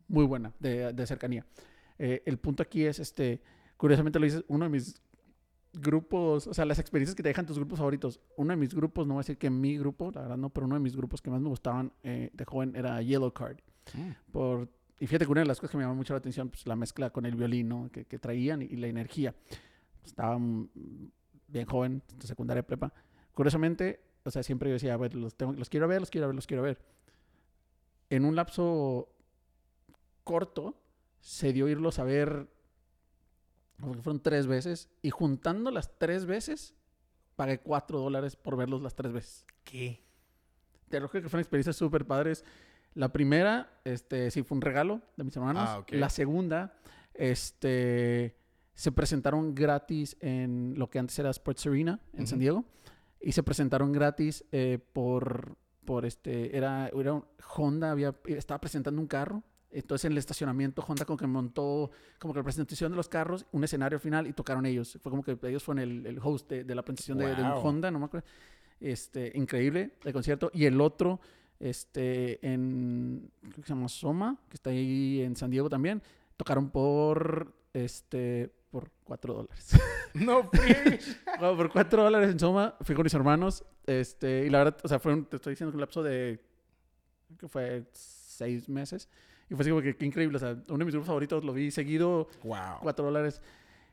muy 0.09 0.25
buena 0.25 0.53
de, 0.59 0.93
de 0.93 1.07
cercanía. 1.07 1.47
Eh, 1.99 2.23
el 2.27 2.39
punto 2.39 2.63
aquí 2.65 2.85
es, 2.85 2.99
este, 2.99 3.41
curiosamente 3.77 4.19
lo 4.19 4.25
dices, 4.25 4.45
uno 4.49 4.65
de 4.65 4.71
mis 4.71 5.01
grupos, 5.73 6.47
o 6.47 6.55
sea, 6.55 6.65
las 6.65 6.79
experiencias 6.79 7.15
que 7.15 7.23
te 7.23 7.29
dejan 7.31 7.47
tus 7.47 7.57
grupos 7.59 7.79
favoritos. 7.79 8.21
Uno 8.37 8.51
de 8.51 8.57
mis 8.57 8.75
grupos, 8.75 9.07
no 9.07 9.15
voy 9.15 9.21
a 9.21 9.25
decir 9.25 9.39
que 9.39 9.51
mi 9.51 9.79
grupo, 9.79 10.11
la 10.13 10.23
verdad 10.23 10.37
no, 10.37 10.51
pero 10.51 10.67
uno 10.67 10.75
de 10.75 10.81
mis 10.81 10.97
grupos 10.97 11.23
que 11.23 11.31
más 11.31 11.41
me 11.41 11.49
gustaban 11.49 11.93
eh, 12.03 12.31
de 12.33 12.45
joven 12.45 12.75
era 12.77 13.01
Yellow 13.03 13.33
Card. 13.33 13.59
Mm. 13.95 14.11
Por, 14.33 14.69
y 15.01 15.07
fíjate 15.07 15.25
que 15.25 15.33
una 15.33 15.41
de 15.41 15.47
las 15.47 15.59
cosas 15.59 15.71
que 15.73 15.77
me 15.79 15.85
llamó 15.85 15.95
mucho 15.97 16.13
la 16.13 16.19
atención, 16.19 16.49
pues 16.51 16.67
la 16.67 16.77
mezcla 16.77 17.11
con 17.11 17.25
el 17.27 17.35
violín, 17.35 17.69
¿no? 17.69 17.91
que, 17.91 18.05
que 18.05 18.19
traían 18.19 18.63
y, 18.63 18.67
y 18.67 18.77
la 18.77 18.87
energía. 18.89 19.35
Estaba 20.05 20.37
bien 20.39 21.67
joven, 21.67 22.03
secundaria 22.21 22.67
prepa. 22.67 22.93
Curiosamente, 23.33 24.01
o 24.25 24.31
sea, 24.31 24.43
siempre 24.43 24.69
yo 24.69 24.75
decía, 24.75 24.95
a 24.95 24.97
ver, 24.99 25.15
los, 25.15 25.35
tengo- 25.37 25.53
los 25.55 25.69
quiero 25.71 25.89
ver, 25.89 26.01
los 26.01 26.11
quiero 26.11 26.27
ver, 26.29 26.35
los 26.37 26.47
quiero 26.47 26.63
ver. 26.63 26.79
En 28.11 28.25
un 28.25 28.37
lapso 28.37 29.09
corto, 30.25 30.77
se 31.21 31.53
dio 31.53 31.69
irlos 31.69 31.99
a 31.99 32.05
ver, 32.05 32.49
como 33.83 33.95
que 33.95 34.03
fueron 34.03 34.23
tres 34.23 34.47
veces, 34.47 34.89
y 35.03 35.11
juntando 35.11 35.71
las 35.71 35.99
tres 35.99 36.25
veces, 36.25 36.75
pagué 37.37 37.59
4 37.61 37.99
dólares 37.99 38.37
por 38.37 38.57
verlos 38.57 38.81
las 38.83 38.95
tres 38.95 39.13
veces. 39.13 39.47
¿Qué? 39.65 40.03
Te 40.89 41.01
lo 41.01 41.09
creo 41.09 41.23
que 41.23 41.29
fue 41.29 41.39
una 41.39 41.43
experiencia 41.43 41.73
súper 41.73 42.07
padres. 42.07 42.45
La 42.95 43.13
primera, 43.13 43.81
este, 43.85 44.31
sí, 44.31 44.43
fue 44.43 44.57
un 44.57 44.63
regalo 44.63 45.01
de 45.17 45.25
mis 45.25 45.37
hermanos. 45.37 45.65
Ah. 45.67 45.85
La 45.89 46.11
segunda, 46.11 46.75
este, 47.15 48.37
se 48.75 48.93
presentaron 48.93 49.55
gratis 49.55 50.17
en 50.21 50.75
lo 50.77 50.91
que 50.91 50.99
antes 50.99 51.19
era 51.19 51.31
Sports 51.31 51.67
Arena 51.67 52.01
en 52.13 52.27
San. 52.27 52.39
Diego. 52.39 52.65
Y 53.21 53.33
se 53.33 53.43
presentaron 53.43 53.93
gratis 53.93 54.45
eh, 54.53 54.79
por, 54.93 55.57
por 55.85 56.05
este, 56.05 56.57
era, 56.57 56.89
era 56.89 57.13
un- 57.15 57.25
Honda, 57.57 57.91
había, 57.93 58.15
estaba 58.27 58.61
presentando 58.61 59.01
un 59.01 59.07
carro. 59.07 59.43
Entonces 59.73 60.05
en 60.05 60.13
el 60.13 60.19
estacionamiento 60.19 60.85
Honda 60.87 61.05
como 61.05 61.17
que 61.17 61.27
montó 61.27 61.91
como 62.19 62.35
que 62.35 62.41
la 62.41 62.45
presentación 62.45 62.93
de 62.93 62.97
los 62.97 63.09
carros, 63.09 63.47
un 63.53 63.65
escenario 63.65 63.99
final 63.99 64.27
y 64.27 64.33
tocaron 64.33 64.67
ellos. 64.67 64.99
Fue 65.03 65.11
como 65.11 65.23
que 65.23 65.39
ellos 65.43 65.63
fueron 65.63 65.83
el, 65.83 66.07
el 66.07 66.19
host 66.23 66.49
de, 66.51 66.65
de 66.65 66.75
la 66.75 66.83
presentación 66.83 67.19
de, 67.19 67.35
de 67.35 67.43
un 67.43 67.51
Wow. 67.53 67.61
Honda, 67.61 67.91
no 67.91 67.99
me 67.99 68.05
acuerdo. 68.07 68.27
Este, 68.83 69.31
increíble 69.35 69.93
el 70.05 70.13
concierto. 70.13 70.51
Y 70.53 70.65
el 70.67 70.81
otro, 70.81 71.21
este, 71.61 72.45
en, 72.47 73.31
creo 73.41 73.55
que 73.55 73.63
se 73.63 73.75
llama 73.75 73.89
Soma, 73.89 74.37
que 74.49 74.57
está 74.57 74.71
ahí 74.71 75.21
en 75.23 75.37
San 75.37 75.51
Diego 75.51 75.71
también, 75.71 76.03
tocaron 76.37 76.71
por, 76.71 77.55
este, 77.73 78.53
por 78.71 78.91
4 79.05 79.35
dólares. 79.35 79.69
No. 80.15 80.51
Bueno, 81.39 81.57
por 81.57 81.73
4 81.73 82.03
dólares 82.03 82.31
en 82.31 82.39
Soma, 82.39 82.75
fui 82.83 82.95
con 82.95 83.05
mis 83.05 83.15
hermanos, 83.15 83.65
este, 83.87 84.45
y 84.45 84.51
la 84.51 84.59
verdad, 84.59 84.77
o 84.83 84.89
sea, 84.89 84.99
fue 84.99 85.15
un, 85.15 85.25
te 85.25 85.37
estoy 85.37 85.53
diciendo, 85.53 85.75
un 85.75 85.81
lapso 85.81 86.03
de, 86.03 86.39
que 87.39 87.49
fue 87.49 87.87
6 87.93 88.69
meses. 88.69 89.09
Y 89.53 89.55
fue 89.55 89.65
así 89.65 89.71
como 89.71 89.83
que, 89.83 89.95
qué 89.95 90.07
increíble, 90.07 90.37
o 90.37 90.41
sea, 90.41 90.57
uno 90.69 90.79
de 90.79 90.85
mis 90.87 90.95
grupos 90.95 91.09
favoritos, 91.09 91.45
lo 91.45 91.53
vi 91.53 91.71
seguido, 91.71 92.27
wow. 92.43 92.79
4 92.81 93.05
dólares. 93.05 93.43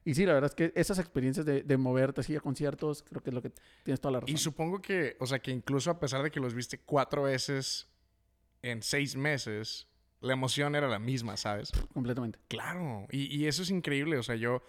Y 0.05 0.15
sí, 0.15 0.25
la 0.25 0.33
verdad 0.33 0.49
es 0.49 0.55
que 0.55 0.71
esas 0.73 0.99
experiencias 0.99 1.45
de, 1.45 1.63
de 1.63 1.77
moverte 1.77 2.21
así 2.21 2.33
a 2.33 2.39
conciertos, 2.39 3.03
creo 3.03 3.21
que 3.21 3.29
es 3.29 3.33
lo 3.33 3.41
que 3.41 3.51
tienes 3.83 3.99
toda 3.99 4.13
la 4.13 4.19
razón. 4.21 4.33
Y 4.33 4.37
supongo 4.37 4.81
que, 4.81 5.17
o 5.19 5.25
sea, 5.25 5.39
que 5.39 5.51
incluso 5.51 5.91
a 5.91 5.99
pesar 5.99 6.23
de 6.23 6.31
que 6.31 6.39
los 6.39 6.53
viste 6.53 6.79
cuatro 6.79 7.23
veces 7.23 7.89
en 8.61 8.81
seis 8.81 9.17
meses, 9.17 9.89
la 10.21 10.31
emoción 10.31 10.75
era 10.75 10.87
la 10.87 10.97
misma, 10.97 11.35
¿sabes? 11.35 11.73
Completamente. 11.93 12.39
Claro, 12.47 13.05
y, 13.11 13.25
y 13.35 13.47
eso 13.47 13.61
es 13.63 13.69
increíble. 13.69 14.17
O 14.17 14.23
sea, 14.23 14.35
yo 14.35 14.63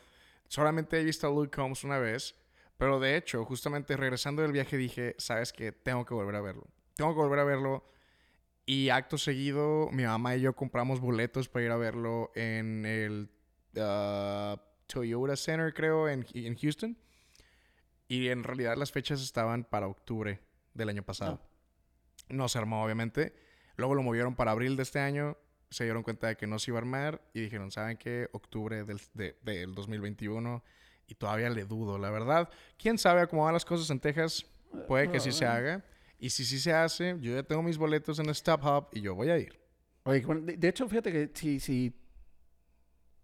solamente 0.48 0.98
he 0.98 1.04
visto 1.04 1.28
a 1.28 1.30
Luke 1.30 1.50
Combs 1.54 1.84
una 1.84 1.98
vez, 1.98 2.34
pero 2.76 2.98
de 2.98 3.16
hecho, 3.16 3.44
justamente 3.44 3.96
regresando 3.96 4.42
del 4.42 4.50
viaje 4.50 4.76
dije, 4.76 5.14
¿sabes 5.18 5.52
qué? 5.52 5.70
Tengo 5.70 6.04
que 6.04 6.14
volver 6.14 6.34
a 6.34 6.40
verlo. 6.40 6.66
Tengo 6.96 7.12
que 7.14 7.20
volver 7.20 7.38
a 7.38 7.44
verlo. 7.44 7.84
Y 8.72 8.88
acto 8.90 9.18
seguido, 9.18 9.88
mi 9.90 10.04
mamá 10.04 10.36
y 10.36 10.42
yo 10.42 10.54
compramos 10.54 11.00
boletos 11.00 11.48
para 11.48 11.64
ir 11.64 11.70
a 11.72 11.76
verlo 11.76 12.30
en 12.36 12.86
el 12.86 13.28
ah, 13.76 14.62
Toyota 14.86 15.34
Center, 15.34 15.74
creo, 15.74 16.08
en, 16.08 16.24
en 16.34 16.54
Houston. 16.56 16.96
Y 18.06 18.28
en 18.28 18.44
realidad 18.44 18.76
las 18.76 18.92
fechas 18.92 19.22
estaban 19.22 19.64
para 19.64 19.88
octubre 19.88 20.40
del 20.74 20.88
año 20.88 21.02
pasado. 21.02 21.40
No 22.28 22.48
se 22.48 22.58
armó, 22.58 22.84
obviamente. 22.84 23.34
Luego 23.76 23.96
lo 23.96 24.04
movieron 24.04 24.36
para 24.36 24.52
abril 24.52 24.76
de 24.76 24.84
este 24.84 25.00
año. 25.00 25.36
Se 25.70 25.82
dieron 25.82 26.04
cuenta 26.04 26.28
de 26.28 26.36
que 26.36 26.46
no 26.46 26.60
se 26.60 26.70
iba 26.70 26.78
a 26.78 26.82
armar 26.82 27.20
y 27.34 27.40
dijeron, 27.40 27.72
¿saben 27.72 27.96
qué? 27.96 28.28
Octubre 28.32 28.84
del, 28.84 29.00
de- 29.14 29.36
del 29.42 29.74
2021. 29.74 30.62
Y 31.08 31.16
todavía 31.16 31.50
le 31.50 31.64
dudo, 31.64 31.98
la 31.98 32.10
verdad. 32.10 32.48
¿Quién 32.78 32.98
sabe 32.98 33.26
cómo 33.26 33.44
van 33.46 33.54
las 33.54 33.64
cosas 33.64 33.90
en 33.90 33.98
Texas? 33.98 34.46
Puede 34.86 35.10
que 35.10 35.18
sí 35.18 35.32
se 35.32 35.44
haga. 35.44 35.84
Y 36.20 36.30
si 36.30 36.44
sí 36.44 36.58
se 36.58 36.72
hace, 36.72 37.16
yo 37.20 37.34
ya 37.34 37.42
tengo 37.42 37.62
mis 37.62 37.78
boletos 37.78 38.18
en 38.18 38.28
Stop 38.30 38.62
Hub 38.64 38.86
y 38.92 39.00
yo 39.00 39.14
voy 39.14 39.30
a 39.30 39.38
ir. 39.38 39.58
Oye, 40.04 40.20
bueno, 40.20 40.42
de, 40.42 40.56
de 40.56 40.68
hecho, 40.68 40.86
fíjate 40.86 41.10
que 41.10 41.30
si, 41.34 41.58
si, 41.60 41.94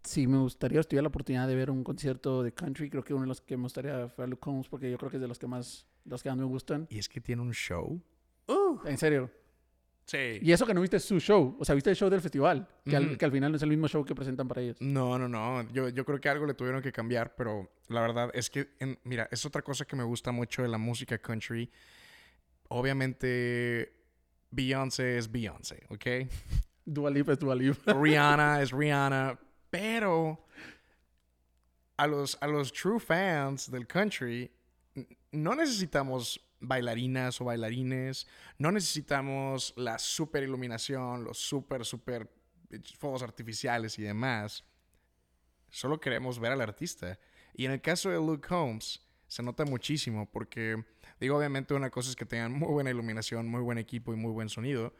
si 0.03 0.25
me 0.27 0.37
gustaría, 0.39 0.81
si 0.81 0.89
tuviera 0.89 1.03
la 1.03 1.09
oportunidad 1.09 1.47
de 1.47 1.55
ver 1.55 1.69
un 1.69 1.83
concierto 1.83 2.41
de 2.43 2.53
country, 2.53 2.89
creo 2.89 3.03
que 3.03 3.13
uno 3.13 3.23
de 3.23 3.27
los 3.27 3.41
que 3.41 3.55
me 3.57 3.63
gustaría 3.63 4.07
fue 4.09 4.23
a 4.25 4.27
Luke 4.27 4.39
Combs, 4.39 4.67
porque 4.67 4.89
yo 4.89 4.97
creo 4.97 5.09
que 5.11 5.17
es 5.17 5.21
de 5.21 5.27
los 5.27 5.37
que 5.37 5.47
más, 5.47 5.85
los 6.05 6.23
que 6.23 6.29
más 6.29 6.37
me 6.37 6.43
gustan. 6.45 6.87
Y 6.89 6.97
es 6.97 7.07
que 7.07 7.21
tiene 7.21 7.41
un 7.41 7.53
show. 7.53 8.01
En 8.85 8.97
serio. 8.97 9.29
Sí. 10.05 10.39
Y 10.41 10.51
eso 10.53 10.65
que 10.65 10.73
no 10.73 10.79
viste 10.79 10.99
su 10.99 11.19
show, 11.19 11.57
o 11.59 11.65
sea, 11.65 11.75
viste 11.75 11.89
el 11.89 11.95
show 11.97 12.09
del 12.09 12.21
festival, 12.21 12.65
que, 12.85 12.95
al, 12.95 13.07
Ujú. 13.07 13.17
que 13.17 13.25
al 13.25 13.31
final 13.31 13.51
no 13.51 13.57
es 13.57 13.63
el 13.63 13.69
mismo 13.69 13.87
show 13.89 14.05
que 14.05 14.15
presentan 14.15 14.47
para 14.47 14.61
ellos. 14.61 14.77
No, 14.79 15.19
no, 15.19 15.27
no. 15.27 15.69
Yo, 15.73 15.89
yo 15.89 16.05
creo 16.05 16.21
que 16.21 16.29
algo 16.29 16.45
le 16.45 16.53
tuvieron 16.53 16.81
que 16.81 16.93
cambiar, 16.93 17.35
pero 17.35 17.69
la 17.89 17.99
verdad 18.01 18.31
es 18.33 18.49
que, 18.49 18.69
en- 18.79 18.97
mira, 19.03 19.27
es 19.31 19.45
otra 19.45 19.61
cosa 19.61 19.83
que 19.83 19.97
me 19.97 20.03
gusta 20.03 20.31
mucho 20.31 20.61
de 20.61 20.69
la 20.69 20.77
música 20.77 21.17
country. 21.17 21.69
Obviamente, 22.69 23.93
Beyoncé 24.51 25.17
es 25.17 25.31
Beyoncé, 25.31 25.85
¿ok? 25.89 26.29
Dua 26.85 27.09
Lipa 27.09 27.33
es 27.33 27.39
Dua 27.39 27.55
Lipa. 27.55 27.93
Rihanna 27.93 28.61
es 28.61 28.71
Rihanna, 28.71 29.39
pero 29.69 30.45
a 31.97 32.07
los, 32.07 32.37
a 32.41 32.47
los 32.47 32.71
true 32.71 32.99
fans 32.99 33.69
del 33.71 33.87
country 33.87 34.51
no 35.31 35.55
necesitamos 35.55 36.39
bailarinas 36.59 37.39
o 37.41 37.45
bailarines, 37.45 38.27
no 38.57 38.71
necesitamos 38.71 39.73
la 39.77 39.99
super 39.99 40.43
iluminación, 40.43 41.23
los 41.23 41.37
super, 41.37 41.85
super 41.85 42.29
fuegos 42.97 43.23
artificiales 43.23 43.97
y 43.99 44.03
demás. 44.03 44.63
Solo 45.69 45.99
queremos 45.99 46.39
ver 46.39 46.53
al 46.53 46.61
artista. 46.61 47.19
Y 47.53 47.65
en 47.65 47.71
el 47.71 47.81
caso 47.81 48.09
de 48.09 48.17
Luke 48.17 48.47
Combs, 48.47 49.05
se 49.27 49.43
nota 49.43 49.65
muchísimo 49.65 50.29
porque, 50.29 50.83
digo, 51.19 51.37
obviamente 51.37 51.73
una 51.73 51.89
cosa 51.89 52.09
es 52.09 52.15
que 52.15 52.25
tengan 52.25 52.53
muy 52.53 52.69
buena 52.69 52.89
iluminación, 52.89 53.47
muy 53.47 53.61
buen 53.61 53.77
equipo 53.77 54.13
y 54.13 54.15
muy 54.15 54.31
buen 54.31 54.49
sonido. 54.49 54.93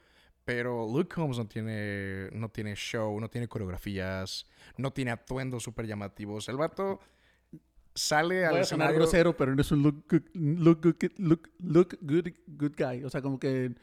Pero 0.46 0.88
Luke 0.88 1.14
Combs 1.14 1.38
no 1.38 1.46
tiene, 1.46 2.30
no 2.32 2.48
tiene 2.50 2.74
show, 2.76 3.20
no 3.20 3.30
tiene 3.30 3.50
coreografías, 3.50 4.46
no 4.78 4.94
tiene 4.94 5.12
atuendos 5.12 5.64
súper 5.64 5.86
llamativos. 5.88 6.48
El 6.48 6.56
vato 6.56 7.02
sale 7.94 8.46
al 8.46 8.52
Voy 8.52 8.62
a 8.62 8.64
sonar 8.64 8.88
escenario... 8.88 8.96
grosero, 8.96 9.36
pero 9.36 9.54
no 9.54 9.62
es 9.62 9.72
un 9.72 9.84
look 9.84 10.06
good, 10.10 10.22
look 10.34 10.82
good, 10.82 11.12
look, 11.18 11.50
look 11.60 11.98
good, 12.02 12.28
good 12.48 12.74
guy. 12.78 13.04
O 13.04 13.10
sea, 13.10 13.22
como 13.22 13.40
que 13.40 13.76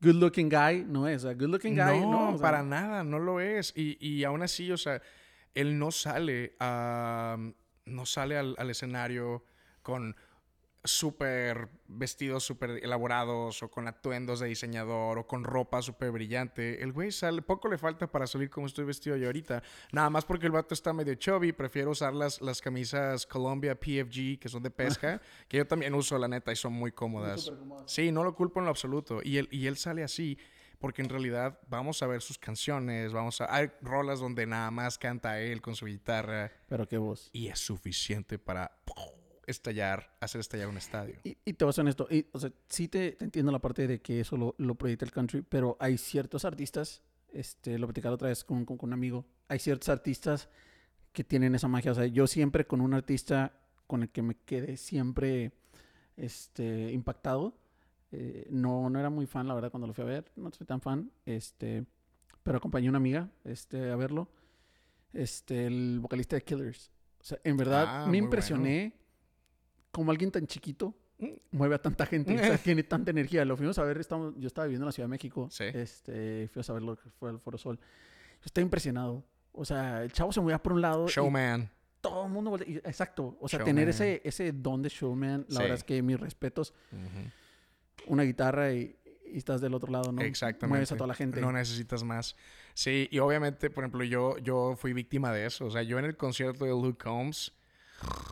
good 0.00 0.14
looking 0.14 0.48
guy 0.48 0.84
no 0.86 1.06
es. 1.06 1.24
O 1.24 1.28
sea, 1.28 1.34
good 1.34 1.50
looking 1.50 1.74
guy 1.74 2.00
no, 2.00 2.30
no. 2.30 2.38
sea, 2.38 2.42
para 2.42 2.62
nada, 2.62 3.04
no 3.04 3.18
lo 3.18 3.40
es. 3.40 3.74
Y, 3.76 3.98
y 4.00 4.24
aún 4.24 4.42
así, 4.42 4.72
o 4.72 4.78
sea, 4.78 5.02
él 5.54 5.78
no 5.78 5.90
sale 5.90 6.56
a, 6.58 7.36
no 7.84 8.06
sale 8.06 8.38
al, 8.38 8.54
al 8.56 8.70
escenario 8.70 9.44
con 9.82 10.16
súper 10.84 11.68
vestidos 11.86 12.44
súper 12.44 12.82
elaborados 12.82 13.62
o 13.62 13.70
con 13.70 13.86
atuendos 13.86 14.40
de 14.40 14.48
diseñador 14.48 15.18
o 15.18 15.26
con 15.26 15.44
ropa 15.44 15.80
súper 15.82 16.10
brillante. 16.10 16.82
El 16.82 16.92
güey 16.92 17.12
sale, 17.12 17.42
poco 17.42 17.68
le 17.68 17.78
falta 17.78 18.10
para 18.10 18.26
salir 18.26 18.50
como 18.50 18.66
estoy 18.66 18.84
vestido 18.84 19.16
yo 19.16 19.26
ahorita. 19.26 19.62
Nada 19.92 20.10
más 20.10 20.24
porque 20.24 20.46
el 20.46 20.52
vato 20.52 20.74
está 20.74 20.92
medio 20.92 21.14
chubby, 21.14 21.52
prefiero 21.52 21.90
usar 21.90 22.14
las, 22.14 22.40
las 22.40 22.60
camisas 22.60 23.26
Columbia 23.26 23.78
PFG 23.78 24.38
que 24.38 24.48
son 24.48 24.62
de 24.62 24.70
pesca, 24.70 25.20
que 25.48 25.58
yo 25.58 25.66
también 25.66 25.94
uso 25.94 26.18
la 26.18 26.28
neta 26.28 26.52
y 26.52 26.56
son 26.56 26.72
muy 26.72 26.92
cómodas. 26.92 27.52
Sí, 27.86 28.10
no 28.10 28.24
lo 28.24 28.34
culpo 28.34 28.58
en 28.60 28.64
lo 28.64 28.70
absoluto. 28.70 29.20
Y 29.22 29.38
él, 29.38 29.48
y 29.50 29.66
él 29.66 29.76
sale 29.76 30.02
así 30.02 30.38
porque 30.78 31.00
en 31.00 31.08
realidad 31.08 31.60
vamos 31.68 32.02
a 32.02 32.08
ver 32.08 32.22
sus 32.22 32.38
canciones, 32.38 33.12
vamos 33.12 33.40
a... 33.40 33.54
Hay 33.54 33.70
rolas 33.82 34.18
donde 34.18 34.46
nada 34.46 34.68
más 34.72 34.98
canta 34.98 35.38
él 35.40 35.62
con 35.62 35.76
su 35.76 35.86
guitarra 35.86 36.50
Pero 36.68 36.88
qué 36.88 36.98
voz. 36.98 37.30
y 37.32 37.46
es 37.46 37.60
suficiente 37.60 38.36
para 38.36 38.72
estallar, 39.52 40.16
hacer 40.20 40.40
estallar 40.40 40.68
un 40.68 40.76
estadio. 40.76 41.14
Y, 41.24 41.36
y 41.44 41.52
te 41.52 41.64
voy 41.64 41.70
a 41.70 41.72
ser 41.72 41.82
honesto, 41.82 42.06
y, 42.10 42.26
o 42.32 42.38
sea, 42.40 42.50
sí 42.68 42.88
te, 42.88 43.12
te 43.12 43.24
entiendo 43.24 43.52
la 43.52 43.60
parte 43.60 43.86
de 43.86 44.00
que 44.00 44.20
eso 44.20 44.36
lo, 44.36 44.54
lo 44.58 44.74
proyecta 44.74 45.04
el 45.04 45.12
country, 45.12 45.42
pero 45.42 45.76
hay 45.78 45.96
ciertos 45.98 46.44
artistas, 46.44 47.02
este, 47.32 47.78
lo 47.78 47.86
platicaba 47.86 48.14
otra 48.14 48.28
vez 48.28 48.44
con, 48.44 48.64
con, 48.64 48.76
con 48.76 48.90
un 48.90 48.94
amigo, 48.94 49.24
hay 49.48 49.58
ciertos 49.58 49.88
artistas 49.88 50.48
que 51.12 51.24
tienen 51.24 51.54
esa 51.54 51.68
magia. 51.68 51.92
O 51.92 51.94
sea, 51.94 52.06
yo 52.06 52.26
siempre 52.26 52.66
con 52.66 52.80
un 52.80 52.94
artista 52.94 53.52
con 53.86 54.02
el 54.02 54.08
que 54.08 54.22
me 54.22 54.34
quedé 54.34 54.76
siempre 54.76 55.52
este, 56.16 56.90
impactado, 56.92 57.56
eh, 58.10 58.46
no, 58.50 58.90
no 58.90 58.98
era 58.98 59.10
muy 59.10 59.26
fan, 59.26 59.46
la 59.46 59.54
verdad, 59.54 59.70
cuando 59.70 59.86
lo 59.86 59.94
fui 59.94 60.02
a 60.02 60.06
ver, 60.06 60.30
no 60.36 60.50
soy 60.50 60.66
tan 60.66 60.80
fan, 60.80 61.10
este, 61.24 61.84
pero 62.42 62.58
acompañé 62.58 62.88
a 62.88 62.90
una 62.90 62.98
amiga 62.98 63.30
este, 63.44 63.90
a 63.90 63.96
verlo, 63.96 64.28
este, 65.12 65.66
el 65.66 65.98
vocalista 66.00 66.36
de 66.36 66.42
Killers. 66.42 66.90
O 67.20 67.24
sea, 67.24 67.38
en 67.44 67.56
verdad 67.56 67.84
Ah, 67.86 68.06
me 68.08 68.18
impresioné 68.18 68.92
como 69.92 70.10
alguien 70.10 70.30
tan 70.32 70.46
chiquito 70.46 70.94
mueve 71.52 71.76
a 71.76 71.78
tanta 71.80 72.04
gente, 72.04 72.34
o 72.34 72.38
sea, 72.38 72.58
tiene 72.58 72.82
tanta 72.82 73.12
energía. 73.12 73.44
Lo 73.44 73.56
fuimos 73.56 73.78
a 73.78 73.84
ver, 73.84 73.98
estamos, 73.98 74.34
yo 74.38 74.48
estaba 74.48 74.66
viviendo 74.66 74.84
en 74.84 74.88
la 74.88 74.92
Ciudad 74.92 75.06
de 75.06 75.10
México, 75.10 75.48
Sí. 75.52 75.64
este, 75.72 76.48
fuimos 76.52 76.68
a 76.68 76.72
ver 76.72 76.82
lo 76.82 76.96
que 76.96 77.08
fue 77.10 77.30
el 77.30 77.38
Foro 77.38 77.56
Sol. 77.58 77.78
Yo 77.78 78.46
estaba 78.46 78.62
impresionado. 78.64 79.22
O 79.52 79.64
sea, 79.64 80.02
el 80.02 80.10
chavo 80.12 80.32
se 80.32 80.40
movía 80.40 80.60
por 80.60 80.72
un 80.72 80.80
lado. 80.80 81.04
y 81.06 81.10
Showman. 81.10 81.70
todo 82.00 82.26
el 82.26 82.32
mundo. 82.32 82.50
voltea- 82.50 82.66
Exacto. 82.84 83.36
O 83.40 83.48
sea, 83.48 83.58
Showman. 83.60 83.74
tener 83.76 83.88
ese, 83.90 84.20
ese 84.24 84.50
don 84.50 84.82
de 84.82 84.88
showman, 84.88 85.44
la 85.48 85.56
Sí. 85.56 85.62
verdad 85.62 85.76
es 85.76 85.84
que 85.84 86.02
mis 86.02 86.18
respetos. 86.18 86.74
Una 88.06 88.24
guitarra 88.24 88.72
y, 88.72 88.96
y 89.32 89.36
estás 89.38 89.60
del 89.60 89.74
otro 89.74 89.92
lado, 89.92 90.10
¿no? 90.10 90.22
Exactamente. 90.22 90.66
Mueves 90.68 90.90
a 90.92 90.96
toda 90.96 91.06
la 91.06 91.14
gente. 91.14 91.40
No 91.40 91.52
necesitas 91.52 92.02
más. 92.02 92.34
Sí, 92.74 93.06
y 93.12 93.18
obviamente, 93.20 93.70
por 93.70 93.84
ejemplo, 93.84 94.02
yo, 94.02 94.38
yo 94.38 94.74
fui 94.76 94.92
víctima 94.92 95.32
de 95.32 95.46
eso. 95.46 95.66
O 95.66 95.70
sea, 95.70 95.82
yo 95.82 95.98
en 96.00 96.06
el 96.06 96.16
concierto 96.16 96.64
de 96.64 96.70
Luke 96.72 96.98
Combs, 97.04 97.52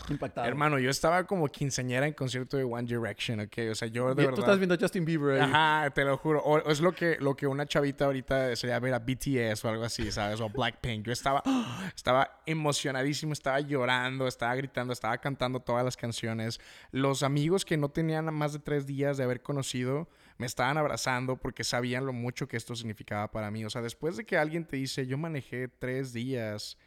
Impactado. 0.08 0.46
Hermano, 0.46 0.78
yo 0.78 0.90
estaba 0.90 1.24
como 1.24 1.46
quinceañera 1.46 2.06
en 2.06 2.12
concierto 2.14 2.56
de 2.56 2.64
One 2.64 2.82
Direction, 2.82 3.40
¿ok? 3.40 3.58
O 3.70 3.74
sea, 3.74 3.86
yo 3.88 4.08
de 4.08 4.14
Bien, 4.14 4.26
verdad... 4.26 4.34
Tú 4.34 4.40
estás 4.40 4.58
viendo 4.58 4.74
a 4.74 4.78
Justin 4.78 5.04
Bieber 5.04 5.40
ahí. 5.40 5.50
Ajá, 5.50 5.90
te 5.90 6.04
lo 6.04 6.16
juro. 6.16 6.40
O, 6.40 6.54
o 6.54 6.70
es 6.70 6.80
lo 6.80 6.92
que, 6.92 7.16
lo 7.20 7.36
que 7.36 7.46
una 7.46 7.66
chavita 7.66 8.06
ahorita 8.06 8.56
sería 8.56 8.78
ver 8.80 8.94
a 8.94 8.98
BTS 8.98 9.64
o 9.64 9.68
algo 9.68 9.84
así, 9.84 10.10
¿sabes? 10.10 10.40
O 10.40 10.48
Blackpink. 10.48 11.06
Yo 11.06 11.12
estaba, 11.12 11.42
estaba 11.94 12.40
emocionadísimo, 12.46 13.32
estaba 13.32 13.60
llorando, 13.60 14.26
estaba 14.26 14.54
gritando, 14.56 14.92
estaba 14.92 15.18
cantando 15.18 15.60
todas 15.60 15.84
las 15.84 15.96
canciones. 15.96 16.60
Los 16.90 17.22
amigos 17.22 17.64
que 17.64 17.76
no 17.76 17.90
tenían 17.90 18.32
más 18.34 18.52
de 18.52 18.58
tres 18.58 18.86
días 18.86 19.16
de 19.16 19.24
haber 19.24 19.42
conocido 19.42 20.08
me 20.38 20.46
estaban 20.46 20.78
abrazando 20.78 21.36
porque 21.36 21.64
sabían 21.64 22.06
lo 22.06 22.12
mucho 22.12 22.48
que 22.48 22.56
esto 22.56 22.74
significaba 22.74 23.30
para 23.30 23.50
mí. 23.50 23.64
O 23.64 23.70
sea, 23.70 23.82
después 23.82 24.16
de 24.16 24.24
que 24.24 24.38
alguien 24.38 24.64
te 24.64 24.76
dice, 24.76 25.06
yo 25.06 25.18
manejé 25.18 25.68
tres 25.68 26.12
días 26.12 26.78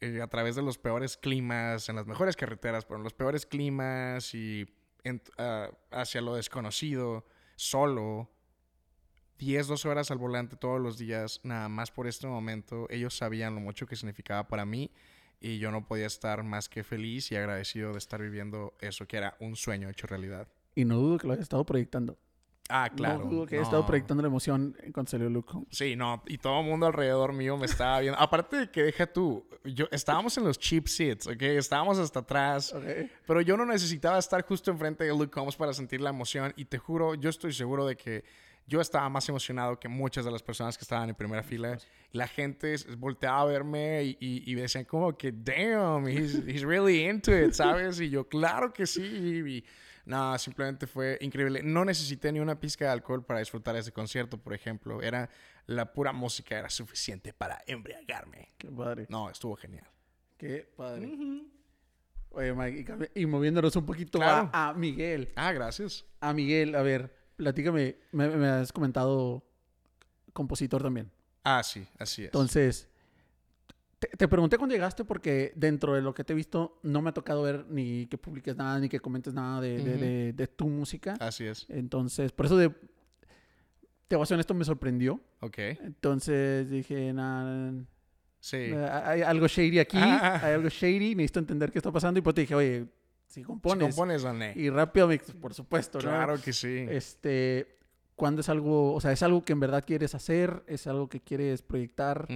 eh, 0.00 0.20
a 0.22 0.26
través 0.28 0.54
de 0.56 0.62
los 0.62 0.78
peores 0.78 1.16
climas, 1.16 1.88
en 1.88 1.96
las 1.96 2.06
mejores 2.06 2.36
carreteras, 2.36 2.84
pero 2.84 2.98
en 2.98 3.04
los 3.04 3.12
peores 3.14 3.46
climas 3.46 4.34
y 4.34 4.66
en- 5.04 5.22
ah, 5.38 5.70
hacia 5.90 6.20
lo 6.20 6.34
desconocido, 6.34 7.24
solo, 7.56 8.30
10, 9.38 9.66
12 9.66 9.88
horas 9.88 10.10
al 10.10 10.18
volante 10.18 10.56
todos 10.56 10.80
los 10.80 10.96
días, 10.98 11.40
nada 11.42 11.68
más 11.68 11.90
por 11.90 12.06
este 12.06 12.26
momento, 12.26 12.86
ellos 12.90 13.16
sabían 13.16 13.54
lo 13.54 13.60
mucho 13.60 13.86
que 13.86 13.96
significaba 13.96 14.46
para 14.48 14.64
mí 14.64 14.90
y 15.40 15.58
yo 15.58 15.70
no 15.70 15.86
podía 15.86 16.06
estar 16.06 16.42
más 16.44 16.68
que 16.68 16.84
feliz 16.84 17.30
y 17.32 17.36
agradecido 17.36 17.92
de 17.92 17.98
estar 17.98 18.20
viviendo 18.22 18.74
eso 18.80 19.06
que 19.06 19.16
era 19.16 19.36
un 19.40 19.56
sueño 19.56 19.88
hecho 19.90 20.06
realidad. 20.06 20.48
Y 20.74 20.84
no 20.84 20.96
dudo 20.96 21.18
que 21.18 21.26
lo 21.26 21.32
haya 21.34 21.42
estado 21.42 21.66
proyectando. 21.66 22.16
Ah, 22.70 22.90
claro. 22.94 23.24
No 23.24 23.30
dudo 23.30 23.46
que 23.46 23.56
haya 23.56 23.62
estado 23.62 23.82
no. 23.82 23.86
proyectando 23.86 24.22
la 24.22 24.28
emoción 24.28 24.74
cuando 24.92 25.10
salió 25.10 25.28
Luke. 25.28 25.52
Sí, 25.70 25.96
no, 25.96 26.22
y 26.26 26.38
todo 26.38 26.60
el 26.60 26.66
mundo 26.66 26.86
alrededor 26.86 27.32
mío 27.34 27.58
me 27.58 27.66
estaba 27.66 28.00
viendo. 28.00 28.18
Aparte 28.18 28.56
de 28.56 28.70
que 28.70 28.84
deja 28.84 29.06
tú, 29.06 29.44
yo 29.64 29.86
estábamos 29.90 30.36
en 30.38 30.44
los 30.44 30.58
cheap 30.58 30.86
seats, 30.88 31.26
¿ok? 31.26 31.42
Estábamos 31.42 31.98
hasta 31.98 32.20
atrás. 32.20 32.72
Ok. 32.72 32.84
Pero 33.26 33.40
yo 33.42 33.56
no 33.58 33.66
necesitaba 33.66 34.18
estar 34.18 34.42
justo 34.46 34.70
enfrente 34.70 35.04
de 35.04 35.10
Luke 35.10 35.30
Combs 35.30 35.56
para 35.56 35.74
sentir 35.74 36.00
la 36.00 36.10
emoción. 36.10 36.54
Y 36.56 36.64
te 36.64 36.78
juro, 36.78 37.14
yo 37.14 37.28
estoy 37.28 37.52
seguro 37.52 37.86
de 37.86 37.96
que 37.96 38.24
yo 38.66 38.80
estaba 38.80 39.08
más 39.10 39.28
emocionado 39.28 39.78
que 39.78 39.88
muchas 39.88 40.24
de 40.24 40.30
las 40.30 40.42
personas 40.42 40.78
que 40.78 40.84
estaban 40.84 41.10
en 41.10 41.14
primera 41.14 41.42
fila. 41.42 41.76
La 42.12 42.26
gente 42.26 42.76
volteaba 42.96 43.42
a 43.42 43.44
verme 43.44 44.04
y, 44.04 44.16
y, 44.20 44.50
y 44.50 44.54
decían 44.54 44.84
como 44.84 45.14
que, 45.18 45.32
damn, 45.32 46.08
he's, 46.08 46.34
he's 46.46 46.62
really 46.62 47.04
into 47.04 47.30
it, 47.36 47.52
¿sabes? 47.52 48.00
Y 48.00 48.08
yo, 48.08 48.26
claro 48.26 48.72
que 48.72 48.86
sí. 48.86 49.02
Y, 49.02 49.64
no, 50.06 50.38
simplemente 50.38 50.86
fue 50.86 51.18
increíble. 51.20 51.62
No 51.62 51.84
necesité 51.84 52.30
ni 52.32 52.40
una 52.40 52.58
pizca 52.60 52.84
de 52.86 52.90
alcohol 52.90 53.24
para 53.24 53.38
disfrutar 53.40 53.74
ese 53.76 53.92
concierto, 53.92 54.38
por 54.38 54.52
ejemplo. 54.54 55.00
Era 55.02 55.30
la 55.66 55.92
pura 55.92 56.12
música, 56.12 56.58
era 56.58 56.68
suficiente 56.70 57.32
para 57.32 57.62
embriagarme. 57.66 58.52
Qué 58.58 58.70
padre. 58.70 59.06
No, 59.08 59.30
estuvo 59.30 59.56
genial. 59.56 59.86
Qué 60.36 60.70
padre. 60.76 61.10
Oye, 62.30 62.52
Mike, 62.52 63.10
y, 63.14 63.26
moviéndonos 63.26 63.76
un 63.76 63.86
poquito 63.86 64.18
Claro. 64.18 64.50
a, 64.52 64.70
a 64.70 64.74
Miguel. 64.74 65.32
Ah, 65.36 65.52
gracias. 65.52 66.04
A 66.20 66.32
Miguel, 66.32 66.74
a 66.74 66.82
ver, 66.82 67.14
platícame. 67.36 67.96
Me, 68.12 68.28
me 68.28 68.48
has 68.48 68.72
comentado 68.72 69.44
compositor 70.32 70.82
también. 70.82 71.10
Ah, 71.44 71.62
sí, 71.62 71.86
así 71.98 72.22
es. 72.22 72.26
Entonces, 72.28 72.88
te, 74.10 74.16
te 74.16 74.28
pregunté 74.28 74.58
cuando 74.58 74.74
llegaste 74.74 75.04
porque 75.04 75.52
dentro 75.56 75.94
de 75.94 76.02
lo 76.02 76.14
que 76.14 76.24
te 76.24 76.32
he 76.32 76.36
visto 76.36 76.78
no 76.82 77.02
me 77.02 77.10
ha 77.10 77.12
tocado 77.14 77.42
ver 77.42 77.66
ni 77.68 78.06
que 78.06 78.18
publiques 78.18 78.56
nada 78.56 78.78
ni 78.78 78.88
que 78.88 79.00
comentes 79.00 79.32
nada 79.34 79.60
de, 79.60 80.48
tu 80.56 80.68
música. 80.68 81.14
Así 81.20 81.44
es. 81.46 81.66
Entonces, 81.68 82.32
por 82.32 82.46
eso 82.46 82.56
de, 82.56 82.70
te 84.08 84.16
voy 84.16 84.22
a 84.22 84.26
ser 84.26 84.34
honesto, 84.36 84.54
me 84.54 84.64
sorprendió. 84.64 85.20
Ok. 85.40 85.58
Entonces 85.58 86.68
dije, 86.70 87.12
nah, 87.12 87.72
Sí. 88.40 88.56
eh, 88.58 88.88
hay 89.04 89.22
algo 89.22 89.46
shady 89.46 89.78
aquí, 89.78 89.96
Ah. 89.98 90.40
hay 90.42 90.52
algo 90.54 90.68
shady, 90.68 91.14
necesito 91.14 91.38
entender 91.40 91.72
qué 91.72 91.78
está 91.78 91.90
pasando. 91.90 92.18
Y 92.18 92.22
pues 92.22 92.34
te 92.34 92.42
dije, 92.42 92.54
oye, 92.54 92.86
si 93.26 93.40
Si 93.40 93.42
compones. 93.42 93.88
compones, 93.94 94.24
Ané. 94.24 94.52
Y 94.56 94.68
rápido, 94.70 95.08
por 95.40 95.54
supuesto, 95.54 95.98
¿no? 95.98 96.04
Claro 96.10 96.40
que 96.40 96.52
sí. 96.52 96.86
Este, 96.90 97.78
¿cuándo 98.16 98.42
es 98.42 98.48
algo, 98.50 98.92
o 98.94 99.00
sea, 99.00 99.12
es 99.12 99.22
algo 99.22 99.42
que 99.42 99.54
en 99.54 99.60
verdad 99.60 99.82
quieres 99.86 100.14
hacer? 100.14 100.62
¿Es 100.66 100.86
algo 100.86 101.08
que 101.08 101.20
quieres 101.20 101.62
proyectar? 101.62 102.28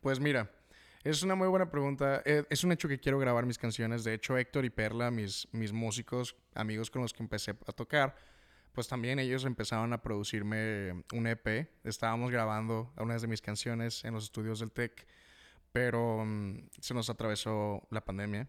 Pues 0.00 0.18
mira, 0.18 0.50
es 1.04 1.22
una 1.22 1.34
muy 1.34 1.48
buena 1.48 1.70
pregunta. 1.70 2.22
Eh, 2.24 2.44
Es 2.50 2.64
un 2.64 2.72
hecho 2.72 2.88
que 2.88 2.98
quiero 2.98 3.18
grabar 3.18 3.46
mis 3.46 3.58
canciones. 3.58 4.04
De 4.04 4.14
hecho, 4.14 4.36
Héctor 4.36 4.64
y 4.64 4.70
Perla, 4.70 5.10
mis, 5.10 5.48
mis 5.52 5.72
músicos, 5.72 6.36
amigos 6.54 6.90
con 6.90 7.02
los 7.02 7.12
que 7.12 7.22
empecé 7.22 7.52
a 7.52 7.72
tocar, 7.72 8.14
pues 8.72 8.86
también 8.86 9.18
ellos 9.18 9.44
empezaron 9.44 9.92
a 9.92 10.02
producirme 10.02 11.04
un 11.12 11.26
EP. 11.26 11.70
Estábamos 11.84 12.30
grabando 12.30 12.92
algunas 12.96 13.22
de 13.22 13.28
mis 13.28 13.40
canciones 13.40 14.04
en 14.04 14.14
los 14.14 14.24
estudios 14.24 14.60
del 14.60 14.70
TEC, 14.70 15.06
pero 15.72 16.24
mm, 16.24 16.68
se 16.80 16.94
nos 16.94 17.08
atravesó 17.08 17.82
la 17.90 18.04
pandemia. 18.04 18.48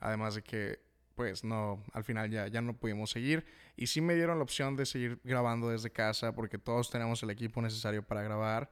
Además 0.00 0.34
de 0.34 0.42
que, 0.42 0.80
pues 1.14 1.44
no, 1.44 1.82
al 1.92 2.04
final 2.04 2.30
ya, 2.30 2.48
ya 2.48 2.60
no 2.60 2.76
pudimos 2.76 3.10
seguir. 3.10 3.46
Y 3.76 3.86
sí 3.86 4.00
me 4.00 4.14
dieron 4.14 4.38
la 4.38 4.42
opción 4.44 4.76
de 4.76 4.86
seguir 4.86 5.20
grabando 5.22 5.70
desde 5.70 5.90
casa 5.90 6.34
porque 6.34 6.58
todos 6.58 6.90
tenemos 6.90 7.22
el 7.22 7.30
equipo 7.30 7.62
necesario 7.62 8.02
para 8.02 8.22
grabar. 8.22 8.70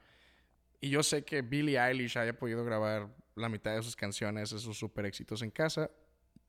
Y 0.84 0.90
yo 0.90 1.02
sé 1.02 1.24
que 1.24 1.40
Billie 1.40 1.78
Eilish 1.78 2.18
haya 2.18 2.38
podido 2.38 2.62
grabar 2.62 3.08
la 3.36 3.48
mitad 3.48 3.74
de 3.74 3.82
sus 3.82 3.96
canciones, 3.96 4.52
esos 4.52 4.76
super 4.76 5.06
éxitos 5.06 5.40
en 5.40 5.50
casa. 5.50 5.90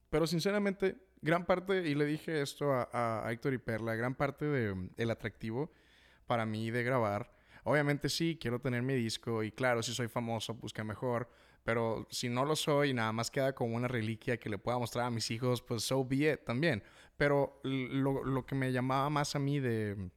Pero 0.10 0.28
sinceramente, 0.28 0.98
gran 1.22 1.46
parte, 1.46 1.88
y 1.88 1.96
le 1.96 2.04
dije 2.04 2.42
esto 2.42 2.74
a, 2.74 2.90
a- 3.24 3.32
Héctor 3.32 3.54
y 3.54 3.60
Perla, 3.60 3.96
gran 3.96 4.14
parte 4.14 4.44
del 4.44 5.10
atractivo 5.10 5.72
para 6.26 6.46
mí 6.46 6.70
de 6.70 6.84
grabar. 6.84 7.32
Obviamente 7.64 8.10
sí, 8.10 8.38
quiero 8.38 8.60
tener 8.60 8.82
mi 8.82 8.94
disco 8.96 9.42
y 9.42 9.54
claro, 9.54 9.82
si 9.82 9.94
soy 9.94 10.10
famoso, 10.10 10.60
pues 10.60 10.74
mejor. 10.84 11.30
Pero 11.64 12.06
si 12.12 12.28
no 12.28 12.44
lo 12.44 12.58
soy 12.58 12.94
nada 12.94 13.14
más 13.14 13.32
queda 13.32 13.56
como 13.56 13.78
una 13.78 13.88
reliquia 13.88 14.36
que 14.38 14.50
le 14.50 14.58
pueda 14.58 14.78
mostrar 14.78 15.06
a 15.06 15.12
mis 15.12 15.32
hijos, 15.32 15.62
pues 15.62 15.84
so 15.84 16.04
be 16.04 16.34
it 16.34 16.44
también. 16.44 16.84
Pero 17.16 17.62
lo, 17.64 18.22
lo 18.26 18.46
que 18.46 18.56
me 18.56 18.74
llamaba 18.74 19.10
más 19.10 19.34
a 19.34 19.40
mí 19.40 19.62
de, 19.62 20.10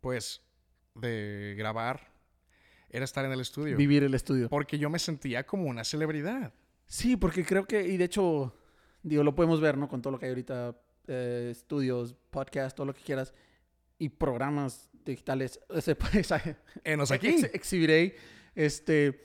pues, 0.00 0.42
de 0.94 1.54
grabar 1.56 2.09
era 2.90 3.04
estar 3.04 3.24
en 3.24 3.32
el 3.32 3.40
estudio. 3.40 3.76
Vivir 3.76 4.02
el 4.04 4.14
estudio. 4.14 4.48
Porque 4.48 4.78
yo 4.78 4.90
me 4.90 4.98
sentía 4.98 5.46
como 5.46 5.64
una 5.68 5.84
celebridad. 5.84 6.52
Sí, 6.86 7.16
porque 7.16 7.44
creo 7.44 7.64
que, 7.66 7.86
y 7.86 7.96
de 7.96 8.04
hecho, 8.04 8.54
digo, 9.02 9.22
lo 9.22 9.34
podemos 9.34 9.60
ver, 9.60 9.78
¿no? 9.78 9.88
Con 9.88 10.02
todo 10.02 10.10
lo 10.12 10.18
que 10.18 10.26
hay 10.26 10.30
ahorita, 10.30 10.76
eh, 11.06 11.48
estudios, 11.52 12.14
podcast, 12.30 12.76
todo 12.76 12.86
lo 12.86 12.94
que 12.94 13.02
quieras, 13.02 13.32
y 13.98 14.08
programas 14.08 14.90
digitales. 15.04 15.60
Ese, 15.70 15.96
Enos 16.84 17.10
aquí. 17.10 17.28
ex- 17.28 17.54
exhibiré, 17.54 18.16
este, 18.54 19.22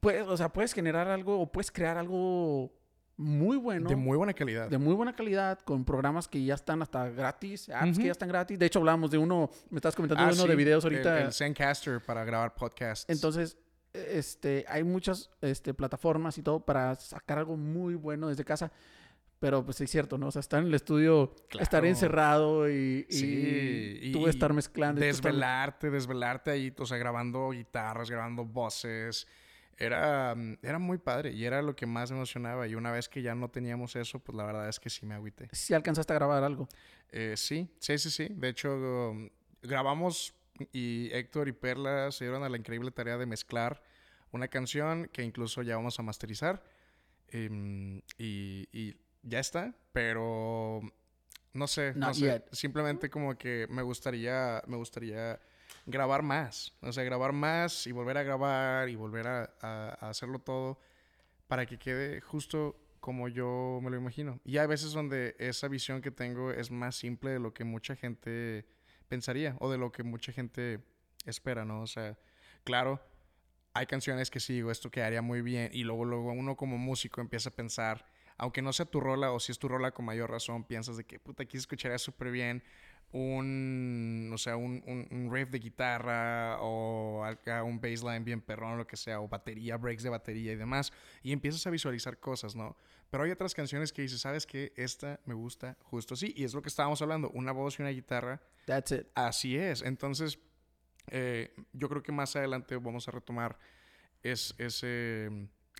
pues, 0.00 0.26
o 0.26 0.36
sea, 0.36 0.52
puedes 0.52 0.72
generar 0.74 1.08
algo 1.08 1.40
o 1.40 1.50
puedes 1.50 1.70
crear 1.70 1.96
algo 1.96 2.72
muy 3.16 3.56
bueno. 3.56 3.88
De 3.88 3.96
muy 3.96 4.16
buena 4.16 4.32
calidad. 4.34 4.68
de 4.68 4.78
muy 4.78 4.94
buena 4.94 5.14
calidad, 5.14 5.58
con 5.60 5.84
programas 5.84 6.26
que 6.28 6.44
ya 6.44 6.54
están 6.54 6.82
hasta 6.82 7.08
gratis, 7.10 7.68
apps 7.68 7.98
que 7.98 8.06
ya 8.06 8.12
están 8.12 8.28
gratis. 8.28 8.58
De 8.58 8.66
hecho, 8.66 8.78
hablábamos 8.80 9.10
de 9.10 9.18
uno, 9.18 9.50
me 9.70 9.78
estás 9.78 9.94
comentando 9.94 10.22
Ah, 10.24 10.28
de 10.28 10.34
uno 10.34 10.46
de 10.46 10.56
videos 10.56 10.84
el- 10.84 10.92
ahorita. 10.92 11.20
El, 11.22 11.32
Zencaster 11.32 12.00
para 12.00 12.24
grabar 12.24 12.54
podcasts. 12.54 13.06
Entonces, 13.08 13.56
este, 13.92 14.64
hay 14.68 14.82
muchas 14.82 15.30
este, 15.40 15.72
plataformas 15.74 16.36
y 16.38 16.42
todo 16.42 16.64
para 16.64 16.94
sacar 16.96 17.38
algo 17.38 17.56
muy 17.56 17.94
bueno 17.94 18.28
desde 18.28 18.44
casa. 18.44 18.72
Pero 19.40 19.62
pues 19.64 19.78
es 19.82 19.90
cierto, 19.90 20.16
¿no? 20.16 20.28
O 20.28 20.30
sea, 20.30 20.40
estar 20.40 20.60
en 20.62 20.68
el 20.68 20.74
estudio, 20.74 21.34
estar 21.60 21.84
encerrado 21.84 22.70
y, 22.70 23.04
y 23.10 23.12
Sí, 23.12 24.10
tú 24.12 24.20
y- 24.26 24.30
estar 24.30 24.52
mezclando. 24.54 25.04
y 25.04 25.08
estar- 25.08 25.32
desvelarte, 25.32 25.90
desvelarte 25.90 26.50
ahí, 26.50 26.72
o 26.78 26.86
sea, 26.86 26.96
grabando 26.96 27.50
guitarras, 27.50 28.10
grabando 28.10 28.44
voces. 28.46 29.26
Era, 29.78 30.34
mm, 30.34 30.58
era 30.62 30.78
muy 30.78 30.98
padre 30.98 31.32
y 31.32 31.44
era 31.44 31.62
lo 31.62 31.74
que 31.74 31.86
más 31.86 32.10
me 32.10 32.16
emocionaba. 32.16 32.66
Y 32.66 32.74
una 32.74 32.90
vez 32.90 33.08
que 33.08 33.22
ya 33.22 33.34
no 33.34 33.48
teníamos 33.50 33.96
eso, 33.96 34.18
pues 34.18 34.36
la 34.36 34.44
verdad 34.44 34.68
es 34.68 34.80
que 34.80 34.90
sí 34.90 35.06
me 35.06 35.14
agüité. 35.14 35.48
Si 35.52 35.74
alcanzaste 35.74 36.12
a 36.12 36.16
grabar 36.16 36.42
algo. 36.44 36.68
Eh, 37.10 37.34
sí, 37.36 37.68
sí, 37.78 37.98
sí, 37.98 38.10
sí. 38.10 38.28
De 38.30 38.48
hecho, 38.48 38.74
um, 38.74 39.28
grabamos 39.62 40.34
y 40.72 41.10
Héctor 41.12 41.48
y 41.48 41.52
Perla 41.52 42.10
se 42.12 42.24
dieron 42.24 42.42
a 42.44 42.48
la 42.48 42.56
increíble 42.56 42.90
tarea 42.90 43.16
de 43.18 43.26
mezclar 43.26 43.82
una 44.30 44.48
canción 44.48 45.08
que 45.12 45.22
incluso 45.22 45.62
ya 45.62 45.76
vamos 45.76 45.98
a 45.98 46.02
masterizar. 46.02 46.62
Em, 47.28 47.98
y, 48.18 48.68
y 48.72 48.96
ya 49.22 49.40
está, 49.40 49.74
pero 49.92 50.80
no 51.52 51.66
sé, 51.66 51.92
no 51.94 52.12
sé. 52.12 52.20
yet. 52.26 52.44
Simplemente 52.52 53.08
como 53.08 53.36
que 53.38 53.66
me 53.70 53.82
gustaría, 53.82 54.62
me 54.66 54.76
gustaría 54.76 55.40
grabar 55.86 56.22
más. 56.22 56.76
O 56.80 56.92
sea, 56.92 57.04
grabar 57.04 57.32
más 57.32 57.86
y 57.86 57.92
volver 57.92 58.18
a 58.18 58.22
grabar 58.22 58.88
y 58.88 58.96
volver 58.96 59.26
a, 59.26 59.96
hacerlo 60.00 60.38
todo 60.38 60.78
para 61.46 61.66
que 61.66 61.78
quede 61.78 62.20
justo 62.20 62.80
como 63.00 63.28
yo 63.28 63.80
me 63.82 63.90
lo 63.90 63.96
imagino. 63.96 64.40
Y 64.44 64.58
hay 64.58 64.66
veces 64.66 64.92
donde 64.92 65.36
esa 65.38 65.68
visión 65.68 66.00
que 66.00 66.10
tengo 66.10 66.50
es 66.50 66.70
más 66.70 66.96
simple 66.96 67.32
de 67.32 67.38
lo 67.38 67.52
que 67.52 67.64
mucha 67.64 67.96
gente 67.96 68.66
pensaría 69.08 69.56
o 69.60 69.70
de 69.70 69.76
lo 69.76 69.92
que 69.92 70.02
mucha 70.02 70.32
gente 70.32 70.80
espera, 71.26 71.64
¿no? 71.64 71.82
O 71.82 71.86
sea, 71.86 72.18
claro, 72.64 73.00
hay 73.74 73.86
canciones 73.86 74.30
que 74.30 74.40
sí 74.40 74.54
digo, 74.54 74.70
esto 74.70 74.90
quedaría 74.90 75.20
muy 75.20 75.42
bien 75.42 75.70
y 75.74 75.84
luego, 75.84 76.04
luego 76.04 76.32
uno 76.32 76.56
como 76.56 76.78
músico 76.78 77.20
empieza 77.20 77.50
a 77.50 77.52
pensar, 77.52 78.06
aunque 78.38 78.62
no 78.62 78.72
sea 78.72 78.86
tu 78.86 79.00
rola 79.00 79.32
o 79.32 79.40
si 79.40 79.52
es 79.52 79.58
tu 79.58 79.68
rola 79.68 79.90
con 79.90 80.06
mayor 80.06 80.30
razón, 80.30 80.64
piensas 80.64 80.96
de 80.96 81.04
que, 81.04 81.18
puta, 81.18 81.42
aquí 81.42 81.58
se 81.58 81.62
escucharía 81.62 81.98
súper 81.98 82.30
bien 82.30 82.62
un, 83.14 84.28
o 84.34 84.38
sea, 84.38 84.56
un, 84.56 84.82
un, 84.88 85.06
un 85.08 85.32
riff 85.32 85.48
de 85.50 85.60
guitarra 85.60 86.58
o 86.60 87.24
un 87.64 87.80
bassline 87.80 88.24
bien 88.24 88.40
perrón, 88.40 88.76
lo 88.76 88.88
que 88.88 88.96
sea, 88.96 89.20
o 89.20 89.28
batería, 89.28 89.76
breaks 89.76 90.02
de 90.02 90.10
batería 90.10 90.52
y 90.52 90.56
demás, 90.56 90.92
y 91.22 91.30
empiezas 91.30 91.64
a 91.68 91.70
visualizar 91.70 92.18
cosas, 92.18 92.56
¿no? 92.56 92.76
Pero 93.10 93.22
hay 93.22 93.30
otras 93.30 93.54
canciones 93.54 93.92
que 93.92 94.02
dices, 94.02 94.20
¿sabes 94.20 94.46
qué? 94.46 94.72
Esta 94.74 95.20
me 95.26 95.34
gusta 95.34 95.76
justo 95.84 96.14
así, 96.14 96.34
y 96.36 96.42
es 96.42 96.54
lo 96.54 96.62
que 96.62 96.68
estábamos 96.68 97.00
hablando, 97.02 97.30
una 97.30 97.52
voz 97.52 97.78
y 97.78 97.82
una 97.82 97.92
guitarra. 97.92 98.42
That's 98.66 98.90
it. 98.90 99.06
Así 99.14 99.56
es, 99.56 99.82
entonces 99.82 100.40
eh, 101.12 101.54
yo 101.72 101.88
creo 101.88 102.02
que 102.02 102.10
más 102.10 102.34
adelante 102.34 102.76
vamos 102.76 103.06
a 103.06 103.12
retomar 103.12 103.60
es, 104.24 104.56
ese, 104.58 105.30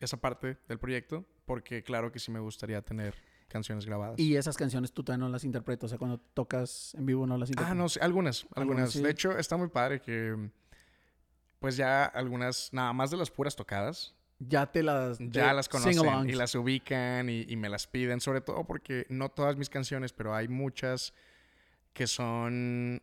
esa 0.01 0.21
parte 0.21 0.57
del 0.69 0.79
proyecto, 0.79 1.27
porque 1.47 1.83
claro 1.83 2.13
que 2.13 2.21
sí 2.21 2.31
me 2.31 2.39
gustaría 2.39 2.81
tener 2.81 3.17
canciones 3.55 3.87
grabadas. 3.87 4.19
Y 4.19 4.35
esas 4.37 4.57
canciones 4.57 4.93
tú 4.93 5.05
todavía 5.05 5.25
no 5.25 5.31
las 5.31 5.45
interpretas, 5.45 5.85
o 5.85 5.89
sea, 5.91 5.99
cuando 5.99 6.19
tocas 6.19 6.93
en 6.97 7.07
vivo 7.07 7.25
no 7.25 7.39
las 7.39 7.49
interpretas. 7.49 7.71
Ah, 7.71 7.75
no, 7.75 7.89
sí, 7.89 8.01
algunas, 8.03 8.43
algunas. 8.55 8.57
Algunas, 8.57 8.93
sí. 8.93 9.01
De 9.01 9.11
hecho, 9.11 9.39
está 9.39 9.57
muy 9.57 9.69
padre 9.69 10.01
que, 10.01 10.51
pues 11.61 11.77
ya 11.77 12.05
algunas, 12.05 12.73
nada 12.73 12.93
más 12.93 13.13
de 13.13 13.17
las 13.17 13.31
puras 13.31 13.55
tocadas, 13.55 14.13
Ya 14.41 14.67
te 14.67 14.83
las... 14.83 15.19
ya 15.21 15.53
las 15.53 15.69
conocen 15.69 16.29
y 16.29 16.33
las 16.33 16.55
ubican 16.57 17.31
y, 17.31 17.47
y 17.49 17.55
me 17.57 17.69
las 17.69 17.87
piden, 17.87 18.21
sobre 18.21 18.41
todo 18.41 18.65
porque 18.65 19.07
no 19.09 19.29
todas 19.29 19.57
mis 19.57 19.71
canciones, 19.71 20.13
pero 20.13 20.35
hay 20.35 20.49
muchas 20.49 21.15
que 21.93 22.09
son, 22.09 23.01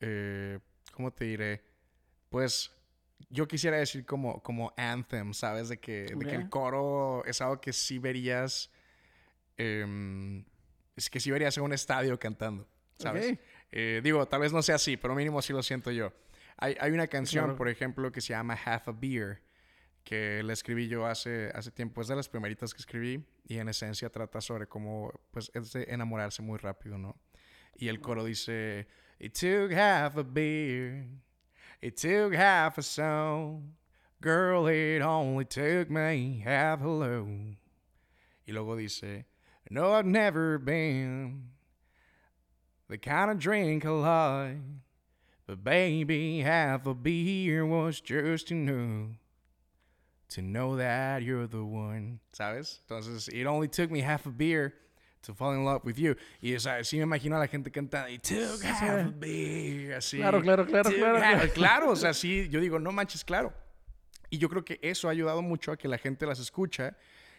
eh, 0.00 0.58
¿cómo 0.92 1.10
te 1.10 1.24
diré? 1.24 1.64
Pues 2.28 2.70
yo 3.30 3.48
quisiera 3.48 3.78
decir 3.78 4.04
como, 4.04 4.42
como 4.42 4.74
anthem, 4.76 5.32
¿sabes? 5.32 5.70
De 5.70 5.78
que, 5.78 6.14
de 6.14 6.26
que 6.26 6.34
el 6.34 6.50
coro 6.50 7.24
es 7.24 7.40
algo 7.40 7.60
que 7.60 7.72
sí 7.72 7.98
verías, 7.98 8.70
em, 9.56 10.44
es 10.96 11.08
que 11.10 11.20
sí 11.20 11.30
verías 11.30 11.56
un 11.58 11.72
estadio 11.72 12.18
cantando, 12.18 12.68
¿sabes? 12.98 13.38
Eh, 13.70 14.00
digo, 14.04 14.26
tal 14.26 14.40
vez 14.40 14.52
no 14.52 14.62
sea 14.62 14.74
así, 14.76 14.96
pero 14.96 15.14
mínimo 15.14 15.40
sí 15.42 15.52
lo 15.52 15.62
siento 15.62 15.90
yo. 15.90 16.12
Hay, 16.58 16.76
hay 16.80 16.92
una 16.92 17.06
canción, 17.06 17.44
Claro. 17.44 17.56
por 17.56 17.68
ejemplo, 17.68 18.12
que 18.12 18.20
se 18.20 18.28
llama 18.34 18.54
Half 18.62 18.88
a 18.88 18.92
Beer, 18.92 19.42
que 20.04 20.42
la 20.42 20.52
escribí 20.52 20.88
yo 20.88 21.06
hace, 21.06 21.50
hace 21.54 21.70
tiempo. 21.70 22.00
Es 22.02 22.08
de 22.08 22.16
las 22.16 22.28
primeritas 22.28 22.74
que 22.74 22.80
escribí 22.80 23.24
y 23.46 23.58
en 23.58 23.68
esencia 23.68 24.10
trata 24.10 24.40
sobre 24.40 24.66
cómo, 24.66 25.12
pues, 25.30 25.50
es 25.54 25.72
de 25.72 25.84
enamorarse 25.88 26.42
muy 26.42 26.58
rápido, 26.58 26.98
¿no? 26.98 27.16
Y 27.76 27.88
el 27.88 28.00
coro 28.00 28.24
dice, 28.24 28.86
It 29.18 29.32
took 29.38 29.72
half 29.72 30.16
a 30.18 30.22
beer, 30.24 31.06
it 31.80 31.96
took 32.00 32.34
half 32.34 32.78
a 32.78 32.82
song, 32.82 33.74
girl, 34.20 34.68
it 34.68 35.00
only 35.02 35.44
took 35.46 35.88
me 35.88 36.42
half 36.44 36.82
a 36.82 36.86
load. 36.86 37.56
Y 38.44 38.52
luego 38.52 38.76
dice, 38.76 39.26
No, 39.70 39.92
I've 39.92 40.06
never 40.06 40.58
been 40.58 41.44
the 42.88 42.98
kind 42.98 43.30
of 43.30 43.38
drink 43.38 43.84
a 43.84 43.90
lot. 43.90 44.54
But 45.46 45.64
baby, 45.64 46.40
half 46.40 46.86
a 46.86 46.94
beer 46.94 47.66
was 47.66 48.00
just 48.00 48.50
enough 48.50 49.16
to 50.30 50.42
know 50.42 50.76
that 50.76 51.22
you're 51.22 51.46
the 51.46 51.64
one. 51.64 52.20
¿Sabes? 52.32 52.80
Entonces, 52.88 53.28
it 53.28 53.46
only 53.46 53.68
took 53.68 53.90
me 53.90 54.00
half 54.00 54.26
a 54.26 54.30
beer 54.30 54.74
to 55.22 55.34
fall 55.34 55.52
in 55.52 55.64
love 55.64 55.84
with 55.84 55.98
you. 55.98 56.14
Y, 56.40 56.54
o 56.54 56.58
sea, 56.58 56.82
sí 56.84 56.98
me 56.98 57.04
imagino 57.04 57.36
a 57.36 57.38
la 57.38 57.46
gente 57.46 57.70
cantando, 57.70 58.08
it 58.08 58.22
took 58.22 58.62
half 58.62 59.06
a 59.06 59.10
beer. 59.10 59.96
Así. 59.96 60.18
Claro, 60.18 60.40
claro, 60.40 60.64
claro, 60.64 60.90
claro, 60.90 61.18
claro. 61.18 61.52
Claro, 61.52 61.90
o 61.90 61.96
sea, 61.96 62.12
sí, 62.12 62.48
yo 62.48 62.60
digo, 62.60 62.78
no 62.78 62.92
manches, 62.92 63.24
claro. 63.24 63.52
Y 64.30 64.38
yo 64.38 64.48
creo 64.48 64.64
que 64.64 64.78
eso 64.82 65.08
ha 65.08 65.10
ayudado 65.10 65.42
mucho 65.42 65.72
a 65.72 65.76
que 65.76 65.88
la 65.88 65.98
gente 65.98 66.24
las 66.24 66.38
escucha. 66.38 66.96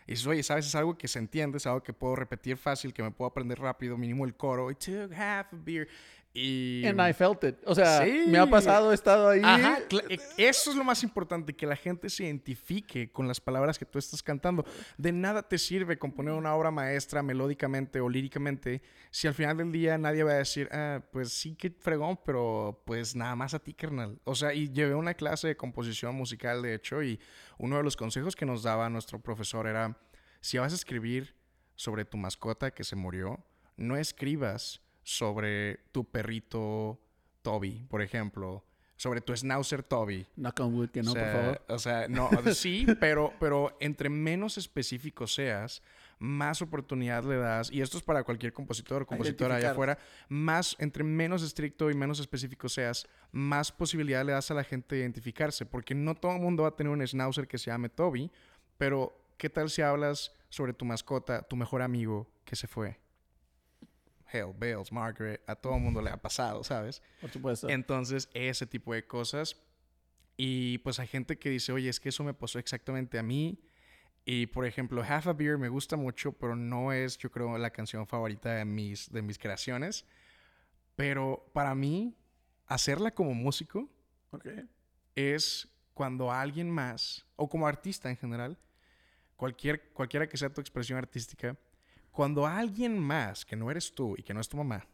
Y 0.08 0.12
dices, 0.12 0.28
oye, 0.28 0.43
¿sabes? 0.43 0.68
Es 0.68 0.76
algo 0.76 0.97
que 0.97 1.08
se 1.08 1.20
entiende, 1.20 1.58
es 1.58 1.66
algo 1.66 1.82
que 1.82 1.93
puedo 1.93 2.16
repetir 2.16 2.58
fácil, 2.58 2.93
que 2.93 3.04
me 3.04 3.12
puedo 3.12 3.30
aprender 3.30 3.60
rápido, 3.60 3.97
mínimo 3.97 4.26
el 4.26 4.36
coro. 4.36 4.70
It 4.70 4.80
took 4.80 5.12
half 5.14 5.54
a 5.54 5.58
beer. 5.64 5.88
Y... 6.36 6.84
And 6.88 7.00
I 7.00 7.14
felt 7.14 7.44
it. 7.44 7.58
O 7.66 7.76
sea, 7.76 8.04
Sí. 8.04 8.24
me 8.28 8.40
ha 8.40 8.48
pasado, 8.48 8.92
he 8.92 8.96
estado 8.96 9.30
ahí. 9.30 9.42
Ajá, 9.44 9.80
cla- 9.88 10.04
e- 10.10 10.48
eso 10.48 10.72
es 10.72 10.76
lo 10.76 10.84
más 10.84 11.04
importante, 11.04 11.56
que 11.56 11.68
la 11.68 11.76
gente 11.76 12.10
se 12.10 12.24
identifique 12.24 13.12
con 13.12 13.28
las 13.28 13.40
palabras 13.40 13.78
que 13.78 13.86
tú 13.86 14.00
estás 14.00 14.24
cantando. 14.24 14.66
De 14.98 15.12
nada 15.12 15.44
te 15.48 15.60
sirve 15.60 16.00
componer 16.00 16.34
una 16.34 16.56
obra 16.56 16.72
maestra 16.72 17.22
melódicamente 17.22 18.00
o 18.02 18.10
líricamente 18.10 18.82
si 19.12 19.28
al 19.28 19.36
final 19.36 19.58
del 19.58 19.72
día 19.72 19.96
nadie 20.00 20.24
va 20.24 20.32
a 20.32 20.36
decir, 20.38 20.68
ah, 20.72 21.02
pues 21.12 21.32
sí 21.32 21.54
que 21.56 21.70
fregón, 21.70 22.20
pero 22.26 22.82
pues 22.84 23.16
nada 23.16 23.36
más 23.36 23.54
a 23.54 23.60
ti, 23.60 23.76
carnal. 23.76 24.20
O 24.24 24.34
sea, 24.34 24.56
y 24.56 24.72
llevé 24.72 24.96
una 24.96 25.14
clase 25.14 25.48
de 25.50 25.56
composición 25.56 26.16
musical, 26.16 26.64
de 26.64 26.74
hecho, 26.74 27.04
y 27.04 27.20
uno 27.60 27.78
de 27.78 27.84
los 27.84 27.96
consejos 27.96 28.36
que 28.36 28.48
nos 28.48 28.64
daba 28.64 28.90
nuestro 28.90 29.20
profesor 29.22 29.68
era, 29.68 29.96
si 30.42 30.58
vas 30.58 30.72
a 30.74 30.76
escribir 30.76 31.36
sobre 31.76 32.06
tu 32.06 32.18
mascota 32.18 32.72
que 32.72 32.84
se 32.84 32.96
murió, 32.96 33.46
no 33.78 33.98
escribas 33.98 34.82
sobre 35.04 35.80
tu 35.91 36.06
perrito 36.06 36.99
Toby, 37.41 37.86
por 37.89 38.01
ejemplo, 38.01 38.64
sobre 38.95 39.22
tu 39.22 39.36
schnauzer 39.36 39.84
Toby. 39.84 40.26
Knock 40.36 40.60
on 40.62 40.74
wood, 40.74 40.89
que 40.89 41.04
no, 41.04 41.12
o 41.12 41.14
sea, 41.14 41.24
por 41.24 41.41
favor. 41.41 41.62
O 41.68 41.80
sea, 41.80 42.08
no, 42.08 42.30
sí, 42.54 42.86
pero, 42.99 43.34
pero 43.39 43.76
entre 43.80 44.10
menos 44.10 44.58
específico 44.58 45.28
seas, 45.28 45.82
más 46.20 46.62
oportunidad 46.62 47.26
le 47.26 47.36
das, 47.36 47.70
y 47.70 47.82
esto 47.82 47.97
es 47.97 48.04
para 48.04 48.24
cualquier 48.24 48.54
compositor 48.54 49.01
o 49.01 49.06
compositora 49.06 49.56
allá 49.56 49.72
afuera, 49.72 49.97
más, 50.30 50.76
entre 50.80 51.04
menos 51.04 51.43
estricto 51.43 51.91
y 51.91 51.95
menos 51.95 52.20
específico 52.20 52.70
seas, 52.70 53.08
más 53.32 53.72
posibilidad 53.72 54.26
le 54.26 54.32
das 54.32 54.49
a 54.49 54.54
la 54.54 54.64
gente 54.64 54.95
de 54.95 55.01
identificarse, 55.01 55.66
porque 55.66 55.93
no 55.93 56.16
todo 56.16 56.34
el 56.34 56.41
mundo 56.41 56.64
va 56.64 56.70
a 56.70 56.76
tener 56.76 56.93
un 56.93 57.06
schnauzer 57.06 57.47
que 57.47 57.58
se 57.58 57.72
llame 57.72 57.89
Toby, 57.89 58.32
pero 58.78 59.14
¿qué 59.38 59.49
tal 59.49 59.70
si 59.70 59.82
hablas 59.82 60.32
sobre 60.47 60.74
tu 60.74 60.86
mascota, 60.86 61.41
tu 61.41 61.58
mejor 61.58 61.82
amigo 61.82 62.32
que 62.45 62.56
se 62.56 62.68
fue? 62.68 63.03
Hell, 64.34 64.54
Bales, 64.58 64.92
Margaret, 64.92 65.42
a 65.48 65.56
todo 65.56 65.76
el 65.76 65.82
mundo 65.82 66.02
le 66.02 66.10
ha 66.10 66.18
pasado, 66.18 66.64
¿sabes? 66.64 67.02
Por 67.22 67.30
supuesto. 67.30 67.70
Entonces, 67.70 68.30
ese 68.34 68.66
tipo 68.66 68.94
de 68.94 69.06
cosas. 69.06 69.56
Y 70.36 70.80
pues 70.80 71.00
hay 71.00 71.08
gente 71.08 71.38
que 71.38 71.50
dice, 71.50 71.72
oye, 71.72 71.90
es 71.90 72.00
que 72.00 72.10
eso 72.10 72.24
me 72.24 72.34
pasó 72.34 72.58
exactamente 72.58 73.20
a 73.20 73.24
mí. 73.24 73.64
Y 74.26 74.48
por 74.48 74.66
ejemplo, 74.66 75.04
Half 75.04 75.28
a 75.28 75.34
Beer 75.34 75.58
me 75.58 75.70
gusta 75.70 75.96
mucho, 75.96 76.32
pero 76.32 76.56
no 76.56 76.92
es, 76.92 77.18
yo 77.18 77.30
creo, 77.30 77.58
la 77.58 77.70
canción 77.70 78.08
favorita 78.08 78.54
de 78.54 78.66
mis, 78.66 79.12
de 79.12 79.22
mis 79.22 79.38
creaciones. 79.38 80.06
Pero 80.96 81.50
para 81.54 81.76
mí, 81.76 82.16
hacerla 82.66 83.12
como 83.12 83.34
músico 83.34 83.90
es 85.16 85.68
cuando 85.94 86.32
alguien 86.32 86.70
más, 86.70 87.26
o 87.36 87.48
como 87.48 87.68
artista 87.68 88.10
en 88.10 88.18
general, 88.18 88.58
cualquier, 89.36 89.92
cualquiera 89.94 90.28
que 90.28 90.38
sea 90.38 90.52
tu 90.52 90.62
expresión 90.62 90.98
artística, 90.98 91.58
cuando 92.14 92.45
a 92.45 92.59
alguien 92.59 92.97
más, 92.99 93.43
que 93.43 93.55
no 93.55 93.70
eres 93.72 93.93
tú 93.93 94.16
y 94.18 94.22
que 94.22 94.34
no 94.34 94.39
es 94.39 94.47
tu 94.47 94.55
mamá, 94.55 94.88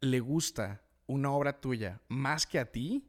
le 0.00 0.18
gusta 0.18 0.82
una 1.06 1.30
obra 1.30 1.60
tuya 1.60 2.00
más 2.08 2.46
que 2.46 2.58
a 2.58 2.72
ti, 2.72 3.04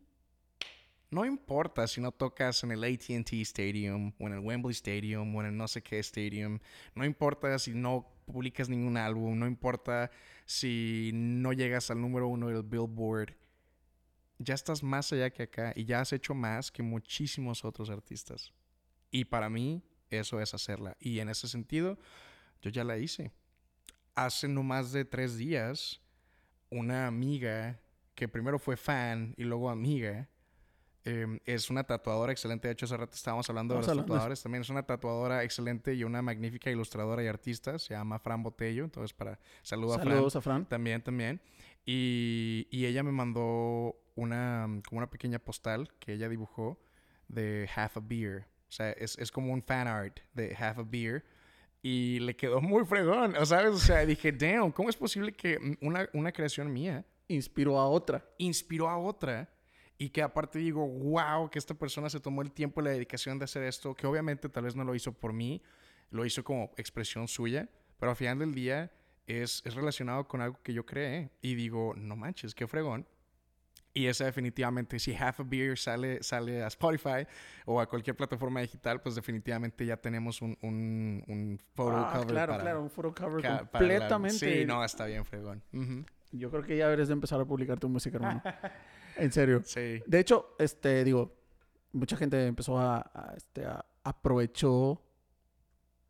no 1.09 1.25
importa 1.25 1.87
si 1.87 2.01
no 2.01 2.11
tocas 2.11 2.63
en 2.63 2.71
el 2.71 2.83
ATT 2.83 3.33
Stadium 3.33 4.11
o 4.19 4.27
en 4.27 4.33
el 4.33 4.39
Wembley 4.39 4.73
Stadium 4.73 5.33
o 5.35 5.41
en 5.41 5.47
el 5.47 5.57
no 5.57 5.67
sé 5.67 5.81
qué 5.81 5.99
Stadium, 5.99 6.59
no 6.93 7.05
importa 7.05 7.57
si 7.57 7.73
no 7.73 8.11
publicas 8.25 8.67
ningún 8.67 8.97
álbum, 8.97 9.39
no 9.39 9.47
importa 9.47 10.11
si 10.45 11.11
no 11.13 11.53
llegas 11.53 11.89
al 11.89 12.01
número 12.01 12.27
uno 12.27 12.49
del 12.49 12.63
Billboard, 12.63 13.35
ya 14.37 14.53
estás 14.53 14.83
más 14.83 15.11
allá 15.13 15.29
que 15.29 15.43
acá 15.43 15.71
y 15.75 15.85
ya 15.85 16.01
has 16.01 16.11
hecho 16.11 16.35
más 16.35 16.71
que 16.71 16.83
muchísimos 16.83 17.63
otros 17.63 17.89
artistas. 17.89 18.53
Y 19.11 19.25
para 19.25 19.49
mí, 19.49 19.81
eso 20.09 20.41
es 20.41 20.53
hacerla. 20.53 20.97
Y 20.99 21.19
en 21.19 21.29
ese 21.29 21.47
sentido, 21.47 21.97
yo 22.61 22.69
ya 22.69 22.83
la 22.83 22.97
hice. 22.97 23.31
Hace 24.15 24.47
no 24.47 24.63
más 24.63 24.91
de 24.91 25.05
tres 25.05 25.37
días, 25.37 26.01
una 26.69 27.07
amiga 27.07 27.79
que 28.15 28.27
primero 28.27 28.59
fue 28.59 28.75
fan 28.75 29.33
y 29.37 29.43
luego 29.43 29.69
amiga, 29.69 30.27
eh, 31.05 31.39
es 31.45 31.69
una 31.69 31.83
tatuadora 31.85 32.31
excelente. 32.31 32.67
De 32.67 32.73
hecho, 32.73 32.85
hace 32.85 32.97
rato 32.97 33.15
estábamos 33.15 33.49
hablando 33.49 33.75
de 33.75 33.81
los 33.81 33.97
tatuadores. 33.97 34.43
También 34.43 34.61
es 34.61 34.69
una 34.69 34.83
tatuadora 34.83 35.43
excelente 35.43 35.93
y 35.93 36.03
una 36.03 36.21
magnífica 36.21 36.69
ilustradora 36.69 37.23
y 37.23 37.27
artista. 37.27 37.79
Se 37.79 37.93
llama 37.93 38.19
Fran 38.19 38.43
Botello. 38.43 38.83
Entonces, 38.83 39.13
para 39.13 39.39
saludo 39.61 39.93
a 39.93 39.99
Fran. 39.99 40.13
Saludos 40.13 40.35
a 40.35 40.41
Fran. 40.41 40.65
También, 40.65 41.01
también. 41.01 41.41
Y, 41.85 42.67
y 42.69 42.85
ella 42.85 43.03
me 43.03 43.11
mandó 43.11 43.95
una, 44.15 44.67
como 44.87 44.99
una 44.99 45.09
pequeña 45.09 45.39
postal 45.39 45.89
que 45.99 46.13
ella 46.13 46.27
dibujó 46.27 46.79
de 47.29 47.69
Half 47.73 47.97
a 47.97 48.01
Beer. 48.01 48.45
O 48.67 48.71
sea, 48.71 48.91
es, 48.91 49.17
es 49.17 49.31
como 49.31 49.53
un 49.53 49.63
fan 49.63 49.87
art 49.87 50.19
de 50.33 50.55
Half 50.55 50.79
a 50.79 50.83
Beer. 50.83 51.23
Y 51.81 52.19
le 52.19 52.35
quedó 52.35 52.61
muy 52.61 52.85
fregón, 52.85 53.35
o 53.37 53.45
¿sabes? 53.45 53.71
O 53.71 53.77
sea, 53.77 54.05
dije, 54.05 54.31
damn, 54.31 54.71
¿cómo 54.71 54.89
es 54.89 54.97
posible 54.97 55.31
que 55.31 55.77
una, 55.81 56.09
una 56.13 56.31
creación 56.31 56.71
mía 56.71 57.05
Inspiró 57.29 57.79
a 57.79 57.87
otra. 57.87 58.25
inspiró 58.39 58.89
a 58.89 58.97
otra? 58.97 59.47
Y 59.99 60.09
que 60.09 60.23
aparte 60.23 60.59
digo, 60.59 60.87
wow, 60.87 61.49
que 61.49 61.59
esta 61.59 61.75
persona 61.75 62.09
se 62.09 62.19
tomó 62.19 62.41
el 62.41 62.51
tiempo 62.51 62.81
y 62.81 62.85
la 62.85 62.89
dedicación 62.89 63.37
de 63.37 63.45
hacer 63.45 63.63
esto, 63.63 63.93
que 63.93 64.07
obviamente 64.07 64.49
tal 64.49 64.63
vez 64.63 64.75
no 64.75 64.83
lo 64.83 64.95
hizo 64.95 65.13
por 65.13 65.31
mí, 65.31 65.61
lo 66.09 66.25
hizo 66.25 66.43
como 66.43 66.71
expresión 66.77 67.27
suya, 67.27 67.69
pero 67.99 68.09
al 68.09 68.15
final 68.15 68.39
del 68.39 68.55
día 68.55 68.91
es, 69.27 69.61
es 69.63 69.75
relacionado 69.75 70.27
con 70.27 70.41
algo 70.41 70.59
que 70.63 70.73
yo 70.73 70.85
creé. 70.85 71.29
Y 71.41 71.53
digo, 71.53 71.93
no 71.95 72.15
manches, 72.15 72.55
qué 72.55 72.65
fregón. 72.65 73.05
Y 73.93 74.05
esa 74.05 74.25
definitivamente, 74.25 74.99
si 74.99 75.15
Half 75.15 75.39
a 75.39 75.43
Beer 75.43 75.77
sale, 75.77 76.21
sale 76.21 76.61
a 76.63 76.67
Spotify 76.67 77.25
o 77.65 77.81
a 77.81 77.87
cualquier 77.89 78.15
plataforma 78.15 78.61
digital, 78.61 79.01
pues 79.01 79.15
definitivamente 79.15 79.83
ya 79.85 79.97
tenemos 79.97 80.41
un, 80.43 80.55
un, 80.61 81.23
un 81.27 81.59
photo 81.73 81.97
Ah, 81.97 82.11
cover 82.13 82.27
claro, 82.27 82.51
para, 82.53 82.63
claro, 82.63 82.83
un 82.83 82.89
photo 82.91 83.13
cover 83.15 83.41
ca- 83.41 83.59
completamente. 83.59 84.37
Sí, 84.61 84.65
no, 84.65 84.83
está 84.85 85.05
bien 85.07 85.25
fregón. 85.25 85.63
Yo 86.31 86.51
creo 86.51 86.61
que 86.63 86.77
ya 86.77 86.85
deberías 86.85 87.07
de 87.07 87.13
empezar 87.15 87.41
a 87.41 87.45
publicar 87.45 87.79
tu 87.79 87.89
música, 87.89 88.17
hermano. 88.17 88.43
en 89.17 89.31
serio. 89.31 89.61
Sí. 89.65 90.03
De 90.05 90.19
hecho, 90.19 90.55
este, 90.59 91.03
digo, 91.03 91.35
mucha 91.91 92.15
gente 92.15 92.45
empezó 92.45 92.77
a, 92.77 92.97
a, 93.11 93.33
este, 93.35 93.65
a- 93.65 93.83
aprovechó. 94.03 95.01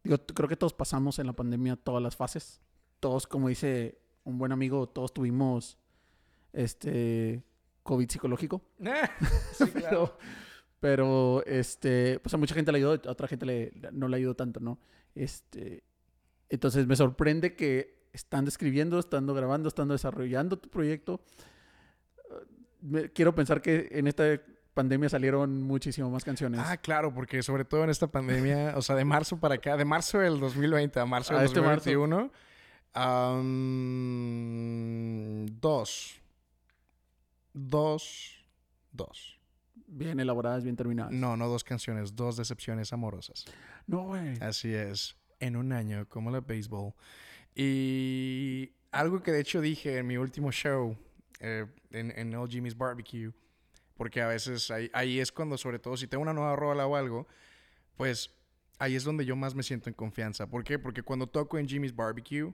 Digo, 0.03 0.17
creo 0.35 0.49
que 0.49 0.57
todos 0.57 0.73
pasamos 0.73 1.17
en 1.19 1.27
la 1.27 1.33
pandemia 1.33 1.77
todas 1.77 2.03
las 2.03 2.17
fases. 2.17 2.61
Todos, 2.99 3.25
como 3.25 3.47
dice 3.47 3.97
un 4.25 4.37
buen 4.37 4.51
amigo, 4.51 4.89
todos 4.89 5.13
tuvimos 5.13 5.77
este 6.51 7.41
COVID 7.83 8.09
psicológico. 8.09 8.61
sí, 9.53 9.65
claro. 9.71 10.17
Pero, 10.79 11.41
pero, 11.41 11.43
este, 11.45 12.19
pues 12.19 12.33
a 12.33 12.37
mucha 12.37 12.55
gente 12.55 12.71
le 12.71 12.77
ayudó, 12.77 12.93
a 13.05 13.11
otra 13.11 13.27
gente 13.27 13.45
le, 13.45 13.71
no 13.91 14.07
le 14.07 14.17
ayudó 14.17 14.35
tanto, 14.35 14.59
¿no? 14.59 14.79
Este, 15.15 15.83
entonces 16.49 16.87
me 16.87 16.95
sorprende 16.95 17.55
que 17.55 18.07
estando 18.13 18.49
escribiendo, 18.49 18.97
estando 18.99 19.33
grabando, 19.33 19.67
estando 19.67 19.93
desarrollando 19.93 20.57
tu 20.57 20.69
proyecto. 20.69 21.21
eh, 22.17 22.45
me- 22.81 23.09
quiero 23.11 23.35
pensar 23.35 23.61
que 23.61 23.89
en 23.91 24.07
esta 24.07 24.23
pandemia 24.73 25.09
salieron 25.09 25.61
muchísimo 25.63 26.09
más 26.09 26.23
canciones. 26.23 26.61
Ah, 26.63 26.77
claro, 26.77 27.13
porque 27.13 27.43
sobre 27.43 27.65
todo 27.65 27.83
en 27.83 27.89
esta 27.89 28.07
pandemia, 28.07 28.73
o 28.77 28.81
sea, 28.81 28.95
de 28.95 29.03
marzo 29.03 29.37
para 29.37 29.55
acá, 29.55 29.75
de 29.75 29.83
marzo 29.83 30.19
del 30.19 30.39
2020 30.39 30.99
a 30.99 31.05
marzo 31.05 31.33
A 31.33 31.37
del 31.39 31.45
este 31.47 31.59
marzo. 31.59 31.89
2021, 31.91 32.31
am, 33.69 35.45
dos. 35.59 36.15
Dos. 37.53 38.45
Dos. 38.91 39.39
Bien 39.87 40.19
elaboradas, 40.19 40.63
bien 40.63 40.75
terminadas. 40.75 41.11
No, 41.11 41.35
no 41.35 41.47
dos 41.47 41.63
canciones, 41.63 42.15
dos 42.15 42.37
decepciones 42.37 42.93
amorosas. 42.93 43.45
No, 43.87 44.03
güey. 44.03 44.37
Así 44.41 44.73
es. 44.73 45.15
En 45.39 45.55
un 45.55 45.71
año, 45.71 46.07
como 46.07 46.31
la 46.31 46.41
béisbol. 46.41 46.93
Y 47.55 48.71
algo 48.91 49.23
que 49.23 49.31
de 49.31 49.41
hecho 49.41 49.61
dije 49.61 49.97
en 49.97 50.07
mi 50.07 50.17
último 50.17 50.51
show, 50.51 50.95
eh, 51.39 51.65
en, 51.91 52.11
en 52.17 52.35
Old 52.35 52.51
Jimmy's 52.51 52.77
Barbecue, 52.77 53.31
porque 53.95 54.21
a 54.21 54.27
veces 54.27 54.69
ahí, 54.71 54.89
ahí 54.93 55.19
es 55.19 55.31
cuando, 55.31 55.57
sobre 55.57 55.79
todo, 55.79 55.97
si 55.97 56.07
tengo 56.07 56.21
una 56.21 56.33
nueva 56.33 56.55
rola 56.55 56.87
o 56.87 56.95
algo, 56.95 57.27
pues 57.97 58.31
ahí 58.77 58.95
es 58.95 59.03
donde 59.03 59.25
yo 59.25 59.35
más 59.35 59.55
me 59.55 59.63
siento 59.63 59.89
en 59.89 59.93
confianza. 59.93 60.47
¿Por 60.47 60.63
qué? 60.63 60.79
Porque 60.79 61.03
cuando 61.03 61.27
toco 61.27 61.57
en 61.57 61.67
Jimmy's 61.67 61.95
Barbecue, 61.95 62.53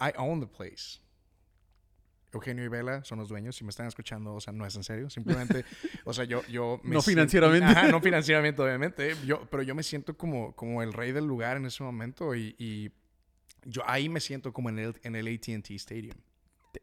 I 0.00 0.12
own 0.16 0.40
the 0.40 0.46
place. 0.46 1.00
Eugenio 2.36 2.64
y 2.64 2.68
Vela 2.68 3.02
son 3.04 3.18
los 3.18 3.28
dueños. 3.28 3.56
Si 3.56 3.64
me 3.64 3.70
están 3.70 3.86
escuchando, 3.86 4.34
o 4.34 4.40
sea, 4.40 4.52
no 4.52 4.64
es 4.64 4.74
en 4.76 4.84
serio. 4.84 5.10
Simplemente, 5.10 5.64
o 6.04 6.12
sea, 6.12 6.24
yo... 6.24 6.42
yo 6.46 6.80
me 6.84 6.94
No 6.94 7.00
siento- 7.02 7.10
financieramente. 7.10 7.66
Ajá, 7.66 7.88
no 7.88 8.00
financieramente, 8.00 8.62
obviamente. 8.62 9.14
Yo, 9.26 9.42
pero 9.50 9.62
yo 9.62 9.74
me 9.74 9.82
siento 9.82 10.16
como, 10.16 10.54
como 10.54 10.82
el 10.82 10.92
rey 10.92 11.12
del 11.12 11.26
lugar 11.26 11.56
en 11.56 11.66
ese 11.66 11.82
momento 11.82 12.34
y, 12.34 12.54
y 12.58 12.90
yo 13.64 13.82
ahí 13.86 14.08
me 14.08 14.20
siento 14.20 14.52
como 14.52 14.68
en 14.70 14.78
el, 14.78 14.94
en 15.02 15.16
el 15.16 15.26
AT&T 15.26 15.74
Stadium. 15.74 16.16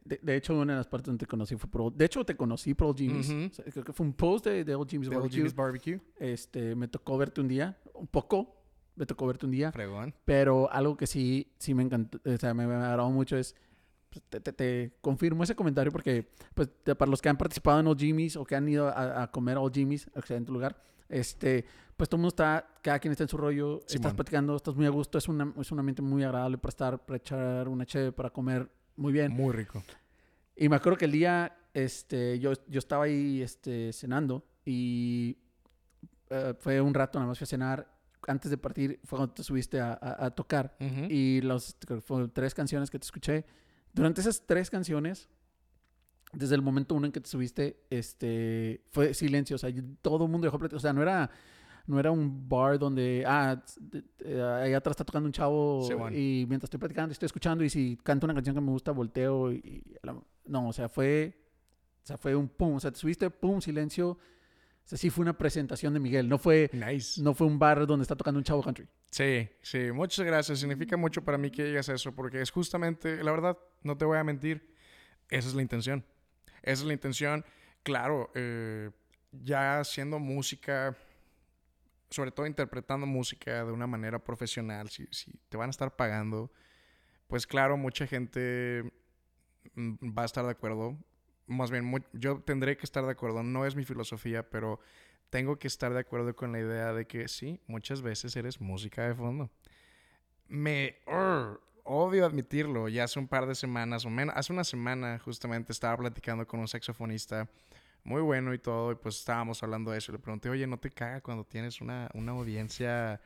De, 0.04 0.34
hecho, 0.36 0.58
una 0.58 0.72
de 0.72 0.78
las 0.78 0.88
partes 0.88 1.06
donde 1.06 1.20
te 1.24 1.26
conocí 1.28 1.54
fue 1.56 1.70
por... 1.70 1.92
De 1.92 2.04
hecho, 2.04 2.24
te 2.24 2.36
conocí 2.36 2.74
por 2.74 2.88
Old 2.88 2.98
Jimmy's. 2.98 3.28
Ujú. 3.30 3.46
O 3.46 3.54
sea, 3.54 3.64
creo 3.66 3.84
que 3.84 3.92
fue 3.92 4.04
un 4.04 4.12
post 4.12 4.44
de, 4.46 4.64
de 4.64 4.74
Old 4.74 4.90
Jimmy's 4.90 5.08
De 5.08 5.14
Old 5.14 5.22
Barbecue. 5.22 5.36
Jimmy's 5.38 5.54
Barbecue. 5.54 6.00
Este, 6.18 6.74
me 6.74 6.88
tocó 6.88 7.16
verte 7.16 7.40
un 7.40 7.46
día, 7.46 7.78
un 7.94 8.08
poco, 8.08 8.60
me 8.96 9.06
tocó 9.06 9.24
verte 9.28 9.46
un 9.46 9.52
día, 9.52 9.70
Fregón. 9.70 10.12
pero 10.24 10.68
algo 10.72 10.96
que 10.96 11.06
sí, 11.06 11.52
sí 11.58 11.74
me 11.74 11.84
encantó, 11.84 12.20
o 12.24 12.36
sea, 12.36 12.54
me, 12.54 12.66
me 12.66 12.74
agradó 12.74 13.08
mucho 13.10 13.36
es, 13.36 13.54
te, 14.28 14.40
te- 14.40 14.52
te 14.52 14.96
confirmo 15.00 15.42
ese 15.44 15.54
comentario 15.54 15.90
porque, 15.92 16.28
pues, 16.54 16.68
te- 16.82 16.94
para 16.94 17.10
los 17.10 17.20
que 17.22 17.28
han 17.28 17.36
participado 17.36 17.80
en 17.80 17.86
Old 17.86 17.98
Jimmy's 18.00 18.36
o 18.36 18.44
que 18.44 18.56
han 18.56 18.68
ido 18.68 18.88
a, 18.88 19.22
a 19.22 19.30
comer 19.30 19.56
a 19.56 19.60
Old 19.60 19.74
Jimmy's, 19.74 20.08
tu 20.46 20.52
lugar, 20.52 20.76
este, 21.08 21.64
pues 21.96 22.08
todo 22.08 22.16
el 22.16 22.22
mundo 22.22 22.28
está, 22.28 22.66
cada 22.82 22.98
quien 22.98 23.12
está 23.12 23.24
en 23.24 23.28
su 23.28 23.36
rollo, 23.36 23.78
estás 23.80 23.92
Simón. 23.92 24.16
platicando, 24.16 24.56
estás 24.56 24.74
muy 24.74 24.86
a 24.86 24.90
gusto, 24.90 25.18
es, 25.18 25.28
una, 25.28 25.52
es 25.60 25.70
un 25.70 25.78
ambiente 25.78 26.02
muy 26.02 26.22
agradable 26.24 26.58
para 26.58 26.70
estar, 26.70 27.04
para 27.04 27.16
echar 27.18 27.68
una 27.68 27.86
cheve, 27.86 28.10
para 28.12 28.30
comer 28.30 28.68
muy 28.96 29.12
bien. 29.12 29.32
Muy 29.32 29.52
rico. 29.52 29.82
Y 30.56 30.68
me 30.68 30.76
acuerdo 30.76 30.98
que 30.98 31.04
el 31.04 31.12
día, 31.12 31.56
este, 31.72 32.38
yo, 32.38 32.52
yo 32.68 32.78
estaba 32.78 33.04
ahí, 33.04 33.42
este, 33.42 33.92
cenando 33.92 34.44
y 34.64 35.36
eh, 36.30 36.54
fue 36.58 36.80
un 36.80 36.94
rato, 36.94 37.18
nada 37.18 37.28
más 37.28 37.38
fui 37.38 37.44
a 37.44 37.48
cenar. 37.48 37.92
Antes 38.26 38.50
de 38.50 38.56
partir 38.56 38.98
fue 39.04 39.18
cuando 39.18 39.34
te 39.34 39.42
subiste 39.42 39.78
a, 39.80 39.92
a- 40.00 40.24
a 40.26 40.30
tocar 40.30 40.74
y 41.10 41.42
los, 41.42 41.76
creo 41.78 41.98
que 41.98 42.06
fueron 42.06 42.30
tres 42.32 42.54
canciones 42.54 42.90
que 42.90 42.98
te 42.98 43.04
escuché. 43.04 43.44
Durante 43.94 44.20
esas 44.20 44.44
tres 44.46 44.68
canciones, 44.70 45.28
desde 46.32 46.54
el 46.56 46.62
momento 46.62 46.94
uno 46.94 47.06
en 47.06 47.12
que 47.12 47.20
te 47.20 47.28
subiste, 47.28 47.80
este, 47.90 48.82
fue 48.90 49.14
silencio. 49.14 49.56
O 49.56 49.58
sea, 49.58 49.70
todo 50.02 50.24
el 50.24 50.30
mundo 50.30 50.46
dejó. 50.50 50.58
O 50.74 50.78
sea, 50.80 50.92
no 50.92 51.00
era, 51.00 51.30
no 51.86 51.98
era 52.00 52.10
un 52.10 52.48
bar 52.48 52.78
donde, 52.78 53.24
ah, 53.26 53.62
ahí 54.60 54.72
atrás 54.74 54.92
está 54.94 55.04
tocando 55.04 55.26
un 55.26 55.32
chavo 55.32 55.84
Sí, 55.86 55.94
bueno. 55.94 56.16
y 56.16 56.44
mientras 56.48 56.64
estoy 56.66 56.80
platicando, 56.80 57.12
estoy 57.12 57.26
escuchando 57.26 57.62
y 57.62 57.70
si 57.70 57.96
canta 58.02 58.26
una 58.26 58.34
canción 58.34 58.54
que 58.54 58.60
me 58.60 58.70
gusta, 58.70 58.90
volteo 58.92 59.52
y... 59.52 59.56
y 59.56 59.96
la- 60.02 60.20
no, 60.46 60.68
o 60.68 60.72
sea, 60.72 60.88
fue... 60.88 61.40
O 62.02 62.06
sea, 62.06 62.18
fue 62.18 62.34
un 62.34 62.48
pum. 62.48 62.74
O 62.74 62.80
sea, 62.80 62.90
te 62.90 62.98
subiste, 62.98 63.30
pum, 63.30 63.60
silencio. 63.62 64.10
O 64.10 64.18
sea, 64.86 64.98
sí 64.98 65.08
fue 65.08 65.22
una 65.22 65.38
presentación 65.38 65.94
de 65.94 66.00
Miguel. 66.00 66.28
No 66.28 66.36
fue, 66.36 66.68
Nice. 66.74 67.22
no 67.22 67.32
fue 67.32 67.46
un 67.46 67.58
bar 67.58 67.86
donde 67.86 68.02
está 68.02 68.14
tocando 68.14 68.36
un 68.38 68.44
chavo 68.44 68.62
country. 68.62 68.86
Sí, 69.10 69.48
sí, 69.62 69.90
muchas 69.92 70.26
gracias. 70.26 70.58
Significa 70.58 70.98
mucho 70.98 71.22
para 71.24 71.38
mí 71.38 71.50
que 71.50 71.64
digas 71.64 71.88
eso, 71.88 72.12
porque 72.14 72.42
es 72.42 72.50
justamente, 72.50 73.22
la 73.24 73.30
verdad, 73.30 73.56
no 73.84 73.96
te 73.96 74.04
voy 74.04 74.18
a 74.18 74.24
mentir, 74.24 74.74
esa 75.30 75.48
es 75.48 75.54
la 75.54 75.62
intención. 75.62 76.04
Esa 76.62 76.82
es 76.82 76.84
la 76.84 76.92
intención. 76.92 77.44
Claro, 77.82 78.30
eh, 78.34 78.90
ya 79.30 79.80
haciendo 79.80 80.18
música, 80.18 80.96
sobre 82.10 82.30
todo 82.30 82.46
interpretando 82.46 83.06
música 83.06 83.64
de 83.64 83.72
una 83.72 83.86
manera 83.86 84.18
profesional, 84.18 84.88
si, 84.88 85.06
te 85.48 85.56
van 85.56 85.68
a 85.68 85.70
estar 85.70 85.94
pagando, 85.94 86.50
pues 87.28 87.46
claro, 87.46 87.76
mucha 87.76 88.06
gente 88.06 88.90
mm, 89.74 90.16
va 90.16 90.22
a 90.22 90.26
estar 90.26 90.44
de 90.44 90.50
acuerdo. 90.50 90.96
Más 91.46 91.70
bien, 91.70 91.92
yo 92.12 92.40
tendré 92.40 92.76
que 92.76 92.84
estar 92.84 93.04
de 93.04 93.10
acuerdo. 93.10 93.42
No 93.42 93.66
es 93.66 93.76
mi 93.76 93.84
filosofía, 93.84 94.48
pero 94.48 94.80
tengo 95.28 95.58
que 95.58 95.68
estar 95.68 95.92
de 95.92 96.00
acuerdo 96.00 96.34
con 96.34 96.52
la 96.52 96.60
idea 96.60 96.92
de 96.92 97.06
que 97.06 97.28
sí, 97.28 97.60
muchas 97.66 98.00
veces 98.00 98.34
eres 98.36 98.60
música 98.60 99.06
de 99.06 99.14
fondo. 99.14 99.50
Me 100.46 100.98
odio 101.84 102.26
admitirlo. 102.26 102.88
Ya 102.88 103.04
hace 103.04 103.18
un 103.18 103.28
par 103.28 103.46
de 103.46 103.54
semanas 103.54 104.04
o 104.04 104.10
menos, 104.10 104.34
hace 104.36 104.52
una 104.52 104.64
semana 104.64 105.18
justamente 105.18 105.72
estaba 105.72 105.96
platicando 105.96 106.46
con 106.46 106.60
un 106.60 106.68
saxofonista 106.68 107.48
muy 108.02 108.20
bueno 108.20 108.52
y 108.52 108.58
todo, 108.58 108.92
y 108.92 108.96
pues 108.96 109.16
estábamos 109.18 109.62
hablando 109.62 109.90
de 109.90 109.98
eso. 109.98 110.12
Le 110.12 110.18
pregunté, 110.18 110.48
oye, 110.50 110.66
¿no 110.66 110.78
te 110.78 110.90
caga 110.90 111.20
cuando 111.22 111.44
tienes 111.44 111.80
una, 111.80 112.10
una 112.14 112.32
audiencia 112.32 113.20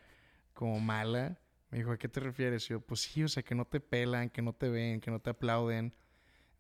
como 0.55 0.79
mala? 0.79 1.37
Me 1.71 1.79
dijo, 1.79 1.91
¿a 1.93 1.99
qué 1.99 2.09
te 2.09 2.21
refieres? 2.21 2.65
Y 2.67 2.69
yo, 2.71 2.81
pues 2.81 3.01
sí, 3.01 3.25
o 3.25 3.29
sea, 3.29 3.43
que 3.43 3.55
no 3.55 3.65
te 3.65 3.81
pelan, 3.81 4.31
que 4.31 4.41
no 4.41 4.53
te 4.53 4.69
ven, 4.69 5.01
que 5.01 5.11
no 5.11 5.19
te 5.21 5.31
aplauden. 5.31 5.93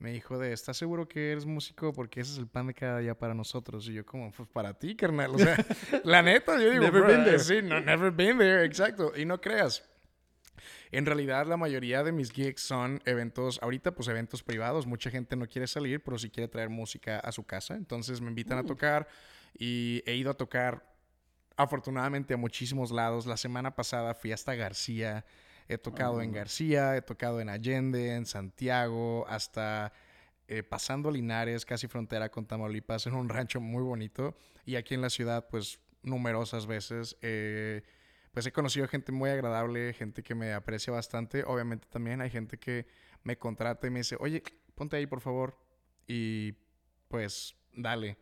Me 0.00 0.12
dijo 0.12 0.38
de, 0.38 0.52
¿estás 0.52 0.76
seguro 0.76 1.08
que 1.08 1.32
eres 1.32 1.46
músico? 1.46 1.92
Porque 1.92 2.20
ese 2.20 2.32
es 2.32 2.38
el 2.38 2.46
pan 2.46 2.66
de 2.68 2.74
cada 2.74 2.98
día 2.98 3.16
para 3.18 3.34
nosotros. 3.34 3.88
Y 3.88 3.94
yo 3.94 4.04
como, 4.06 4.30
pues 4.32 4.48
para 4.48 4.74
ti, 4.74 4.94
carnal. 4.94 5.34
O 5.34 5.38
sea, 5.38 5.56
la 6.04 6.22
neta, 6.22 6.56
yo 6.60 6.70
digo, 6.70 6.84
Never 6.84 7.00
"Bro, 7.02 7.08
been 7.10 7.24
there". 7.24 7.38
sí, 7.38 7.62
no, 7.62 7.80
never 7.80 8.10
been 8.12 8.38
there, 8.38 8.64
exacto. 8.64 9.12
Y 9.16 9.24
no 9.24 9.40
creas. 9.40 9.88
En 10.90 11.06
realidad, 11.06 11.46
la 11.46 11.56
mayoría 11.56 12.02
de 12.02 12.12
mis 12.12 12.30
gigs 12.32 12.60
son 12.62 13.00
eventos, 13.04 13.58
ahorita 13.62 13.92
pues 13.94 14.08
eventos 14.08 14.42
privados. 14.42 14.86
Mucha 14.86 15.10
gente 15.10 15.36
no 15.36 15.46
quiere 15.48 15.66
salir, 15.66 16.02
pero 16.02 16.18
sí 16.18 16.30
quiere 16.30 16.48
traer 16.48 16.68
música 16.68 17.18
a 17.20 17.32
su 17.32 17.44
casa. 17.44 17.74
Entonces 17.74 18.20
me 18.20 18.28
invitan 18.28 18.58
a 18.58 18.64
tocar 18.64 19.08
y 19.58 20.02
he 20.06 20.14
ido 20.14 20.30
a 20.30 20.34
tocar 20.34 20.84
afortunadamente 21.56 22.34
a 22.34 22.36
muchísimos 22.36 22.90
lados. 22.90 23.26
La 23.26 23.36
semana 23.36 23.74
pasada 23.74 24.14
fui 24.14 24.32
hasta 24.32 24.54
García. 24.54 25.24
He 25.68 25.76
tocado 25.76 26.22
en 26.22 26.30
Oh. 26.30 26.34
García, 26.34 26.96
he 26.96 27.02
tocado 27.02 27.40
en 27.40 27.48
Allende, 27.50 28.14
en 28.14 28.24
Santiago, 28.26 29.26
hasta 29.28 29.92
eh, 30.46 30.62
pasando 30.62 31.10
Linares, 31.10 31.66
casi 31.66 31.88
frontera 31.88 32.30
con 32.30 32.46
Tamaulipas, 32.46 33.06
en 33.06 33.14
un 33.14 33.28
rancho 33.28 33.60
muy 33.60 33.82
bonito. 33.82 34.34
Y 34.64 34.76
aquí 34.76 34.94
en 34.94 35.02
la 35.02 35.10
ciudad, 35.10 35.46
pues 35.50 35.78
numerosas 36.02 36.66
veces. 36.66 37.16
eh, 37.20 37.82
pues 38.38 38.46
he 38.46 38.52
conocido 38.52 38.86
gente 38.86 39.10
muy 39.10 39.30
agradable, 39.30 39.92
gente 39.94 40.22
que 40.22 40.32
me 40.32 40.52
aprecia 40.52 40.92
bastante. 40.92 41.42
Obviamente 41.42 41.88
también 41.90 42.20
hay 42.20 42.30
gente 42.30 42.56
que 42.56 42.86
me 43.24 43.36
contrata 43.36 43.88
y 43.88 43.90
me 43.90 43.98
dice, 43.98 44.16
oye, 44.20 44.44
ponte 44.76 44.96
ahí 44.96 45.08
por 45.08 45.20
favor. 45.20 45.58
Y 46.06 46.54
pues 47.08 47.56
dale. 47.72 48.16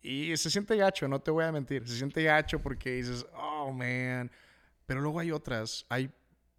Y 0.00 0.34
se 0.38 0.48
siente 0.48 0.74
gacho, 0.74 1.06
no 1.06 1.20
te 1.20 1.30
voy 1.30 1.44
a 1.44 1.52
mentir. 1.52 1.86
Se 1.86 1.98
siente 1.98 2.22
gacho 2.22 2.62
porque 2.62 2.92
dices, 2.92 3.26
oh, 3.34 3.70
man. 3.70 4.30
Pero 4.86 5.02
luego 5.02 5.20
hay 5.20 5.32
otras. 5.32 5.84
Hay 5.90 6.10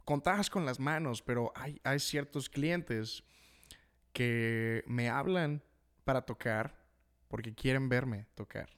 contadas 0.05 0.51
con 0.51 0.63
las 0.63 0.79
manos, 0.79 1.23
pero 1.23 1.51
hay, 1.55 1.81
hay 1.83 1.97
ciertos 1.97 2.47
clientes 2.47 3.23
que 4.11 4.83
me 4.85 5.09
hablan 5.09 5.63
para 6.03 6.21
tocar 6.21 6.79
porque 7.27 7.55
quieren 7.55 7.89
verme 7.89 8.27
tocar. 8.35 8.69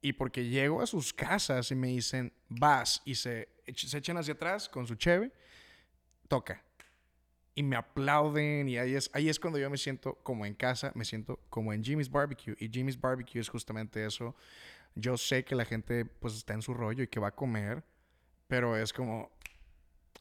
Y 0.00 0.12
porque 0.12 0.48
llego 0.48 0.80
a 0.80 0.86
sus 0.86 1.12
casas 1.12 1.70
y 1.70 1.74
me 1.74 1.88
dicen, 1.88 2.32
vas, 2.48 3.02
y 3.04 3.14
se, 3.16 3.48
se 3.74 3.98
echan 3.98 4.16
hacia 4.16 4.34
atrás 4.34 4.68
con 4.68 4.86
su 4.86 4.94
cheve, 4.94 5.32
toca. 6.28 6.62
Y 7.54 7.64
me 7.64 7.74
aplauden 7.74 8.68
y 8.68 8.78
ahí 8.78 8.94
es, 8.94 9.10
ahí 9.12 9.28
es 9.28 9.40
cuando 9.40 9.58
yo 9.58 9.68
me 9.68 9.78
siento 9.78 10.14
como 10.22 10.46
en 10.46 10.54
casa, 10.54 10.92
me 10.94 11.04
siento 11.04 11.40
como 11.50 11.72
en 11.72 11.82
Jimmy's 11.82 12.08
Barbecue. 12.08 12.54
Y 12.60 12.68
Jimmy's 12.68 13.00
Barbecue 13.00 13.40
es 13.40 13.48
justamente 13.48 14.04
eso. 14.04 14.36
Yo 14.94 15.16
sé 15.16 15.44
que 15.44 15.56
la 15.56 15.64
gente 15.64 16.04
pues 16.04 16.34
está 16.34 16.54
en 16.54 16.62
su 16.62 16.74
rollo 16.74 17.02
y 17.02 17.08
que 17.08 17.18
va 17.18 17.28
a 17.28 17.34
comer, 17.34 17.82
pero 18.46 18.76
es 18.76 18.92
como, 18.92 19.32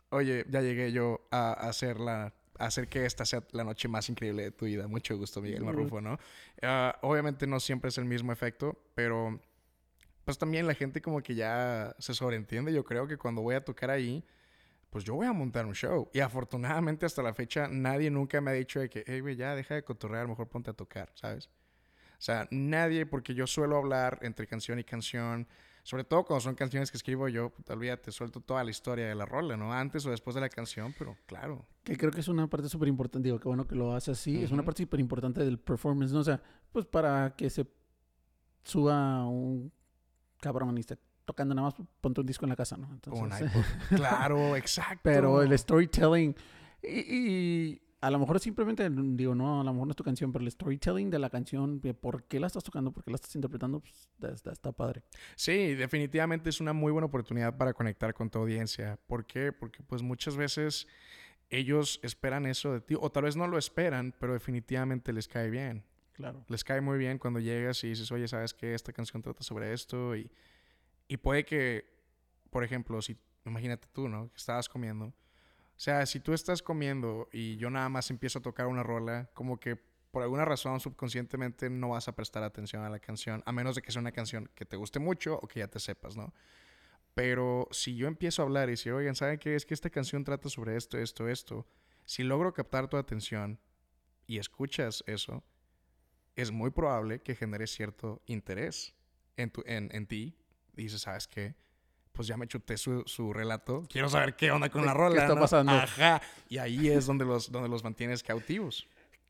oye, 0.09 0.45
ya 0.49 0.61
llegué 0.61 0.91
yo 0.91 1.27
a, 1.29 1.53
hacer 1.53 1.99
la, 1.99 2.33
hacer 2.57 2.87
que 2.87 3.05
esta 3.05 3.25
sea 3.25 3.43
la 3.51 3.63
noche 3.63 3.87
más 3.87 4.09
increíble 4.09 4.43
de 4.43 4.51
tu 4.51 4.65
vida. 4.65 4.87
Mucho 4.87 5.15
gusto, 5.17 5.41
Miguel 5.41 5.63
Marrufo, 5.63 6.01
¿no? 6.01 6.17
Ah, 6.63 6.97
obviamente 7.01 7.45
no 7.45 7.59
siempre 7.59 7.89
es 7.89 7.97
el 7.99 8.05
mismo 8.05 8.31
efecto, 8.31 8.77
pero 8.95 9.39
pues 10.27 10.37
también 10.37 10.67
la 10.67 10.73
gente 10.73 11.01
como 11.01 11.23
que 11.23 11.35
ya 11.35 11.95
se 11.99 12.13
sobreentiende. 12.13 12.73
Yo 12.73 12.83
creo 12.83 13.07
que 13.07 13.15
cuando 13.15 13.41
voy 13.41 13.55
a 13.55 13.63
tocar 13.63 13.89
ahí, 13.89 14.25
pues 14.89 15.05
yo 15.05 15.15
voy 15.15 15.25
a 15.25 15.31
montar 15.31 15.65
un 15.65 15.73
show. 15.73 16.09
Y 16.13 16.19
afortunadamente 16.19 17.05
hasta 17.05 17.23
la 17.23 17.33
fecha 17.33 17.69
nadie 17.69 18.11
nunca 18.11 18.41
me 18.41 18.51
ha 18.51 18.53
dicho 18.53 18.81
de 18.81 18.89
que, 18.89 19.05
hey, 19.07 19.21
güey, 19.21 19.37
ya 19.37 19.55
deja 19.55 19.75
de 19.75 19.85
cotorrear, 19.85 20.27
mejor 20.27 20.49
ponte 20.49 20.69
a 20.69 20.73
tocar, 20.73 21.13
¿sabes? 21.15 21.45
O 21.45 22.21
sea, 22.21 22.45
nadie, 22.51 23.05
porque 23.05 23.35
yo 23.35 23.47
suelo 23.47 23.77
hablar 23.77 24.19
entre 24.21 24.47
canción 24.47 24.79
y 24.79 24.83
canción, 24.83 25.47
sobre 25.83 26.03
todo 26.03 26.25
cuando 26.25 26.41
son 26.41 26.55
canciones 26.55 26.91
que 26.91 26.97
escribo 26.97 27.29
yo, 27.29 27.53
te 28.03 28.11
suelto 28.11 28.41
toda 28.41 28.65
la 28.65 28.71
historia 28.71 29.07
de 29.07 29.15
la 29.15 29.25
rola, 29.25 29.55
¿no? 29.55 29.71
Antes 29.71 30.05
o 30.05 30.09
después 30.09 30.35
de 30.35 30.41
la 30.41 30.49
canción, 30.49 30.93
pero 30.99 31.15
claro. 31.25 31.65
Que 31.85 31.95
creo 31.95 32.11
que 32.11 32.19
es 32.19 32.27
una 32.27 32.49
parte 32.49 32.67
súper 32.67 32.89
importante, 32.89 33.27
digo, 33.27 33.39
que 33.39 33.47
bueno 33.47 33.65
que 33.65 33.75
lo 33.75 33.93
hace 33.93 34.11
así, 34.11 34.43
es 34.43 34.51
una 34.51 34.65
parte 34.65 34.83
súper 34.83 34.99
importante 34.99 35.45
del 35.45 35.57
performance, 35.57 36.11
¿no? 36.11 36.19
O 36.19 36.25
sea, 36.25 36.41
pues 36.73 36.85
para 36.85 37.33
que 37.37 37.49
se 37.49 37.65
suba 38.65 39.25
un 39.25 39.71
cabrón 40.39 40.77
y 40.77 40.81
esté 40.81 40.97
tocando 41.25 41.53
nada 41.53 41.67
más, 41.67 41.87
ponte 42.01 42.21
un 42.21 42.27
disco 42.27 42.45
en 42.45 42.49
la 42.49 42.55
casa, 42.55 42.77
¿no? 42.77 42.89
Entonces, 42.91 43.51
claro, 43.89 44.55
exacto. 44.55 45.01
Pero 45.03 45.41
el 45.41 45.57
storytelling 45.57 46.35
y 46.83 47.81
a 47.99 48.11
lo 48.11 48.19
mejor 48.19 48.39
simplemente, 48.39 48.87
digo, 48.89 49.33
no, 49.33 49.61
a 49.61 49.63
lo 49.63 49.73
mejor 49.73 49.87
no 49.87 49.91
es 49.91 49.97
tu 49.97 50.03
canción, 50.03 50.31
pero 50.31 50.43
el 50.43 50.51
storytelling 50.51 51.09
de 51.09 51.19
la 51.19 51.29
canción, 51.29 51.81
por 51.99 52.23
qué 52.23 52.39
la 52.39 52.47
estás 52.47 52.63
tocando, 52.63 52.91
por 52.91 53.03
qué 53.03 53.11
la 53.11 53.15
estás 53.15 53.35
interpretando, 53.35 53.79
pues 53.79 54.09
está, 54.45 54.71
padre. 54.71 55.03
Sí, 55.35 55.73
definitivamente 55.73 56.49
es 56.49 56.61
una 56.61 56.73
muy 56.73 56.91
buena 56.91 57.07
oportunidad 57.07 57.57
para 57.57 57.73
conectar 57.73 58.13
con 58.13 58.29
tu 58.29 58.39
audiencia. 58.39 58.99
¿Por 59.07 59.25
qué? 59.25 59.51
Porque 59.51 59.81
pues 59.83 60.03
muchas 60.03 60.37
veces 60.37 60.87
ellos 61.49 61.99
esperan 62.03 62.45
eso 62.45 62.71
de 62.73 62.81
ti, 62.81 62.95
o 62.99 63.11
tal 63.11 63.23
vez 63.23 63.35
no 63.35 63.47
lo 63.47 63.57
esperan, 63.57 64.13
pero 64.19 64.33
definitivamente 64.33 65.11
les 65.11 65.27
cae 65.27 65.49
bien. 65.49 65.83
Claro. 66.17 66.43
Les 66.49 66.63
cae 66.63 66.81
muy 66.81 66.97
bien 66.97 67.17
cuando 67.17 67.39
llegas 67.39 67.83
y 67.83 67.89
dices, 67.89 68.11
oye, 68.11 68.27
¿sabes 68.27 68.53
qué? 68.53 68.73
Esta 68.73 68.91
canción 68.91 69.21
trata 69.21 69.43
sobre 69.43 69.71
esto 69.71 70.15
y, 70.15 70.29
y 71.07 71.17
puede 71.17 71.45
que, 71.45 71.85
por 72.49 72.63
ejemplo, 72.63 73.01
si, 73.01 73.17
imagínate 73.45 73.87
tú, 73.93 74.09
¿no? 74.09 74.29
Que 74.31 74.37
estabas 74.37 74.67
comiendo 74.67 75.13
o 75.77 75.79
sea, 75.79 76.07
si 76.07 76.19
tú 76.19 76.33
estás 76.33 76.63
comiendo 76.63 77.29
y 77.31 77.55
yo 77.57 77.69
nada 77.69 77.87
más 77.87 78.09
empiezo 78.09 78.39
a 78.39 78.41
tocar 78.41 78.65
una 78.65 78.81
rola, 78.81 79.29
como 79.35 79.59
que 79.59 79.75
por 80.09 80.23
alguna 80.23 80.43
razón 80.43 80.79
subconscientemente 80.79 81.69
no 81.69 81.89
vas 81.89 82.07
a 82.07 82.15
prestar 82.15 82.41
atención 82.41 82.83
a 82.83 82.89
la 82.89 82.97
canción, 82.97 83.43
a 83.45 83.51
menos 83.51 83.75
de 83.75 83.83
que 83.83 83.91
sea 83.91 84.01
una 84.01 84.11
canción 84.11 84.49
que 84.55 84.65
te 84.65 84.75
guste 84.75 84.97
mucho 84.97 85.37
o 85.39 85.47
que 85.47 85.59
ya 85.59 85.67
te 85.67 85.79
sepas, 85.79 86.17
¿no? 86.17 86.33
Pero 87.13 87.67
si 87.69 87.95
yo 87.95 88.07
empiezo 88.07 88.41
a 88.41 88.45
hablar 88.45 88.69
y 88.69 88.71
decir, 88.71 88.91
oigan, 88.91 89.13
¿saben 89.13 89.37
qué? 89.37 89.53
Es 89.53 89.67
que 89.67 89.75
esta 89.75 89.91
canción 89.91 90.23
trata 90.23 90.49
sobre 90.49 90.75
esto, 90.75 90.97
esto, 90.97 91.27
esto. 91.27 91.67
Si 92.05 92.23
logro 92.23 92.53
captar 92.55 92.87
tu 92.87 92.97
atención 92.97 93.59
y 94.25 94.39
escuchas 94.39 95.03
eso, 95.05 95.43
es 96.37 96.51
muy 96.51 96.71
probable 96.71 97.19
que 97.19 97.35
genere 97.35 97.67
cierto 97.67 98.21
interés 98.25 98.95
en, 99.35 99.49
tu, 99.49 99.63
en, 99.65 99.89
en 99.93 100.07
ti. 100.07 100.37
Y 100.77 100.83
dices, 100.83 101.01
¿sabes 101.01 101.27
qué? 101.27 101.55
pues 102.17 102.27
ya 102.27 102.35
me 102.35 102.47
chuté 102.47 102.77
su, 102.77 103.03
su 103.05 103.31
relato. 103.31 103.83
Quiero 103.87 104.09
saber 104.09 104.35
qué 104.35 104.49
onda 104.49 104.69
con 104.69 104.83
la 104.83 104.93
rola. 104.93 105.15
¿Qué 105.15 105.21
está 105.21 105.39
pasando? 105.39 105.71
Ajá. 105.71 106.19
Y 106.49 106.57
ahí 106.57 106.89
es 106.89 107.05
donde 107.05 107.23
los, 107.23 107.51
donde 107.51 107.69
los 107.69 107.83
mantienes 107.83 108.23
cautivos. 108.23 108.87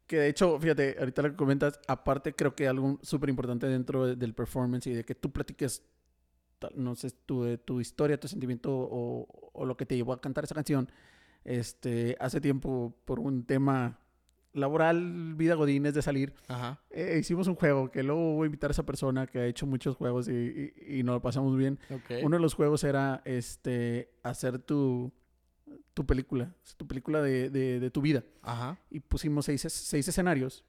Que 0.08 0.20
de 0.20 0.30
hecho, 0.30 0.58
fíjate, 0.58 0.96
ahorita 0.98 1.22
lo 1.22 1.32
que 1.32 1.36
comentas, 1.36 1.82
aparte 1.86 2.34
creo 2.34 2.56
que 2.56 2.66
algo 2.66 2.98
súper 3.02 3.30
importante 3.30 3.68
dentro 3.68 4.16
del 4.16 4.34
performance 4.34 4.88
y 4.88 4.94
de 4.94 5.04
que 5.04 5.16
tú 5.16 5.34
platiques, 5.34 5.84
no 6.76 6.96
sé, 6.96 7.12
tu, 7.26 7.58
tu 7.58 7.82
historia, 7.82 8.18
tu 8.18 8.30
sentimiento 8.30 8.74
o, 8.74 9.52
o, 9.52 9.66
lo 9.66 9.76
que 9.76 9.86
te 9.86 9.98
llevó 9.98 10.14
a 10.14 10.22
cantar 10.22 10.46
esa 10.46 10.56
canción. 10.56 10.90
Este, 11.44 12.16
hace 12.22 12.40
tiempo, 12.40 12.96
por 13.04 13.20
un 13.20 13.44
tema 13.44 14.00
laboral, 14.58 15.36
vida 15.36 15.56
godines 15.56 15.94
de 15.94 16.02
salir, 16.02 16.34
eh, 16.90 17.18
hicimos 17.20 17.48
un 17.48 17.56
juego 17.56 17.92
que 17.92 18.04
luego 18.04 18.34
voy 18.36 18.46
a 18.46 18.48
invitar 18.48 18.70
a 18.70 18.74
esa 18.74 18.86
persona 18.86 19.28
que 19.28 19.40
ha 19.40 19.46
hecho 19.46 19.66
muchos 19.66 19.96
juegos 19.96 20.28
y, 20.28 20.74
y, 20.88 21.04
nos 21.04 21.16
lo 21.16 21.22
pasamos 21.22 21.56
bien. 21.56 21.80
Uno 22.24 22.38
de 22.38 22.42
los 22.42 22.54
juegos 22.54 22.84
era 22.84 23.22
este 23.26 24.12
hacer 24.24 24.60
tu, 24.60 25.12
tu 25.94 26.06
película, 26.06 26.54
tu 26.78 26.88
película 26.88 27.22
de, 27.22 27.50
de, 27.50 27.92
tu 27.92 28.02
vida. 28.02 28.24
Y 28.90 29.00
pusimos 29.00 29.46
seis, 29.46 29.62
seis 29.62 30.08
escenarios, 30.08 30.64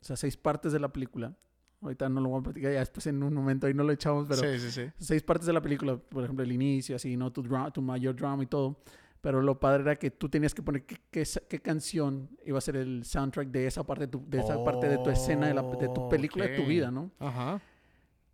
o 0.00 0.04
sea, 0.04 0.16
seis 0.16 0.36
partes 0.36 0.72
de 0.72 0.80
la 0.80 0.92
película. 0.92 1.36
Ahorita 1.80 2.08
no 2.08 2.20
lo 2.20 2.28
voy 2.28 2.40
a 2.40 2.42
platicar, 2.44 2.72
ya 2.72 2.78
después 2.78 3.06
en 3.08 3.20
un 3.22 3.34
momento 3.34 3.66
ahí 3.66 3.74
no 3.74 3.82
lo 3.82 3.92
echamos, 3.92 4.26
pero 4.28 4.40
sí, 4.40 4.60
sí, 4.60 4.70
sí. 4.70 4.90
seis 4.98 5.22
partes 5.22 5.46
de 5.46 5.52
la 5.52 5.60
película, 5.60 5.96
por 5.96 6.22
ejemplo, 6.22 6.44
el 6.44 6.52
inicio, 6.52 6.94
así, 6.94 7.16
¿no? 7.16 7.32
Tu, 7.32 7.42
tu 7.72 7.82
mayor 7.82 8.14
drama 8.14 8.44
y 8.44 8.46
todo. 8.46 8.78
Pero 9.22 9.40
lo 9.40 9.58
padre 9.58 9.84
era 9.84 9.96
que 9.96 10.10
tú 10.10 10.28
tenías 10.28 10.52
que 10.52 10.62
poner 10.62 10.84
qué, 10.84 10.98
qué, 11.48 11.60
canción 11.60 12.28
iba 12.44 12.58
a 12.58 12.60
ser 12.60 12.74
el 12.74 13.04
soundtrack 13.04 13.48
de 13.48 13.68
esa 13.68 13.84
parte 13.84 14.06
de, 14.06 14.08
tu, 14.08 14.28
de 14.28 14.40
esa 14.40 14.62
parte 14.64 14.88
de 14.88 14.98
tu 14.98 15.10
escena, 15.10 15.46
de, 15.46 15.54
la, 15.54 15.62
de 15.62 15.88
tu 15.88 16.08
película, 16.08 16.46
de 16.46 16.56
tu 16.56 16.66
vida, 16.66 16.90
¿no? 16.90 17.12
Ajá. 17.20 17.60